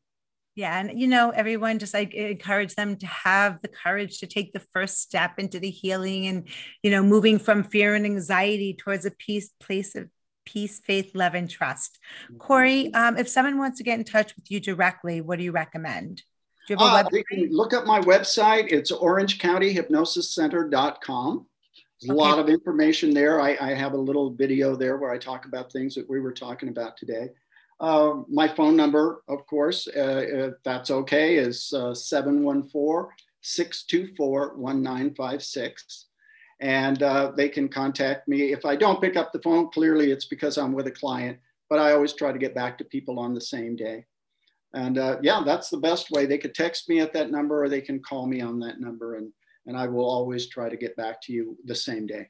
Yeah 0.56 0.80
and 0.80 1.00
you 1.00 1.08
know 1.08 1.32
everyone 1.32 1.80
just 1.80 1.94
like 1.94 2.14
encourage 2.14 2.76
them 2.76 2.98
to 2.98 3.08
have 3.08 3.62
the 3.62 3.68
courage 3.68 4.20
to 4.20 4.28
take 4.28 4.54
the 4.54 4.60
first 4.72 5.02
step 5.02 5.40
into 5.40 5.60
the 5.60 5.72
healing 5.72 6.28
and 6.28 6.48
you 6.84 6.92
know 6.92 7.02
moving 7.02 7.40
from 7.40 7.64
fear 7.64 7.96
and 7.96 8.06
anxiety 8.06 8.74
towards 8.74 9.06
a 9.06 9.12
peace 9.12 9.52
place 9.60 9.96
of 9.96 10.10
Peace, 10.46 10.80
Faith, 10.80 11.12
Love, 11.14 11.36
and 11.36 11.50
Trust. 11.50 12.00
Choury, 12.38 12.96
um, 12.96 13.18
if 13.18 13.28
someone 13.28 13.58
wants 13.58 13.80
to 13.80 13.84
get 13.84 14.00
in 14.00 14.06
touch 14.06 14.36
with 14.36 14.52
you 14.52 14.60
directly, 14.60 15.22
what 15.22 15.38
do 15.38 15.44
you 15.44 15.52
recommend? 15.52 16.24
Do 16.68 16.74
you 16.74 16.80
have 16.80 17.06
a 17.06 17.08
uh, 17.08 17.10
look 17.50 17.74
up 17.74 17.86
my 17.86 18.02
website. 18.02 18.72
It's 18.72 18.92
orangecountyhypnosiscenter.com. 18.92 21.46
There's 22.02 22.10
okay. 22.10 22.18
a 22.18 22.22
lot 22.22 22.40
of 22.40 22.50
information 22.50 23.14
there. 23.14 23.40
I, 23.40 23.56
I, 23.62 23.74
have 23.74 23.94
a 23.94 23.98
little 23.98 24.32
video 24.32 24.76
there 24.76 24.98
where 24.98 25.12
I 25.12 25.18
talk 25.18 25.46
about 25.46 25.72
things 25.72 25.96
that 25.96 26.10
we 26.10 26.20
were 26.20 26.34
talking 26.34 26.68
about 26.70 26.98
today. 26.98 27.30
Uh, 27.80 28.16
my 28.30 28.48
phone 28.48 28.76
number, 28.76 29.22
of 29.28 29.46
course, 29.48 29.88
uh, 29.88 30.24
if 30.28 30.54
that's 30.64 30.92
okay, 30.92 31.36
is 31.36 31.74
uh, 31.74 31.94
714 31.94 33.12
624 33.42 34.56
1956. 34.56 36.06
And 36.62 37.04
uh, 37.04 37.34
they 37.36 37.50
can 37.50 37.68
contact 37.68 38.28
me. 38.28 38.54
If 38.54 38.66
I 38.66 38.76
don't 38.76 39.02
pick 39.02 39.18
up 39.18 39.34
the 39.34 39.42
phone, 39.42 39.70
clearly 39.72 40.12
it's 40.12 40.26
because 40.26 40.58
I'm 40.58 40.74
with 40.74 40.88
a 40.88 40.92
client, 40.92 41.38
but 41.70 41.80
I 41.80 41.92
always 41.92 42.14
try 42.14 42.32
to 42.32 42.40
get 42.40 42.56
back 42.56 42.78
to 42.78 42.86
people 42.86 43.20
on 43.20 43.34
the 43.34 43.42
same 43.42 43.76
day. 43.76 44.06
And 44.74 44.98
uh, 44.98 45.18
yeah, 45.22 45.42
that's 45.46 45.70
the 45.70 45.78
best 45.78 46.12
way. 46.12 46.26
They 46.26 46.38
could 46.38 46.54
text 46.54 46.90
me 46.90 47.00
at 47.00 47.14
that 47.14 47.32
number 47.32 47.64
or 47.64 47.70
they 47.70 47.82
can 47.82 48.02
call 48.02 48.28
me 48.28 48.42
on 48.42 48.60
that 48.60 48.80
number, 48.80 49.16
and, 49.16 49.32
and 49.66 49.78
I 49.78 49.88
will 49.88 50.10
always 50.10 50.48
try 50.48 50.70
to 50.70 50.78
get 50.78 50.96
back 50.98 51.22
to 51.24 51.34
you 51.34 51.58
the 51.66 51.76
same 51.76 52.06
day. 52.06 52.30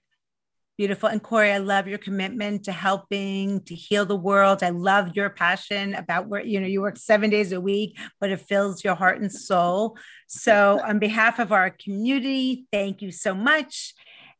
Beautiful. 0.78 1.08
And 1.08 1.24
Choury, 1.24 1.54
I 1.54 1.60
love 1.60 1.88
your 1.88 1.98
commitment 1.98 2.66
to 2.66 2.74
helping 2.74 3.62
to 3.62 3.74
heal 3.74 4.06
the 4.06 4.18
world. 4.18 4.62
I 4.62 4.72
love 4.72 5.16
your 5.16 5.30
passion 5.30 5.96
about 5.96 6.28
where, 6.28 6.44
you 6.44 6.60
know, 6.60 6.68
you 6.68 6.82
work 6.82 6.98
seven 6.98 7.30
days 7.30 7.54
a 7.54 7.62
week, 7.62 7.98
but 8.20 8.30
it 8.30 8.42
fills 8.42 8.84
your 8.84 8.96
heart 8.96 9.22
and 9.22 9.32
soul. 9.32 9.98
So, 10.28 10.82
on 10.86 11.00
behalf 11.00 11.40
of 11.40 11.54
our 11.54 11.70
community, 11.70 12.66
thank 12.74 13.02
you 13.02 13.12
so 13.12 13.34
much. 13.34 13.94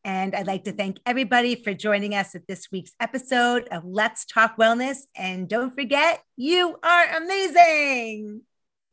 And 0.06 0.36
I'd 0.36 0.46
like 0.46 0.66
to 0.66 0.72
thank 0.72 1.00
everybody 1.08 1.56
for 1.56 1.74
joining 1.74 2.14
us 2.14 2.36
at 2.36 2.46
this 2.48 2.72
week's 2.72 2.92
episode 3.00 3.68
of 3.72 3.84
Let's 3.84 4.24
Talk 4.24 4.56
Wellness. 4.56 4.98
And 5.18 5.50
don't 5.50 5.74
forget, 5.74 6.22
you 6.38 6.78
are 6.84 7.18
amazing. 7.18 8.42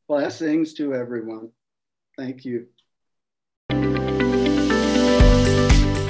Blessings 0.08 0.72
to 0.74 0.94
everyone. 0.94 1.50
Thank 2.16 2.46
you. 2.46 2.68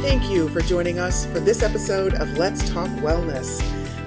Thank 0.01 0.31
you 0.31 0.49
for 0.51 0.61
joining 0.61 1.01
us 1.01 1.27
for 1.27 1.41
this 1.41 1.65
episode 1.65 2.15
of 2.15 2.39
Let's 2.39 2.71
Talk 2.71 2.89
Wellness. 3.01 3.61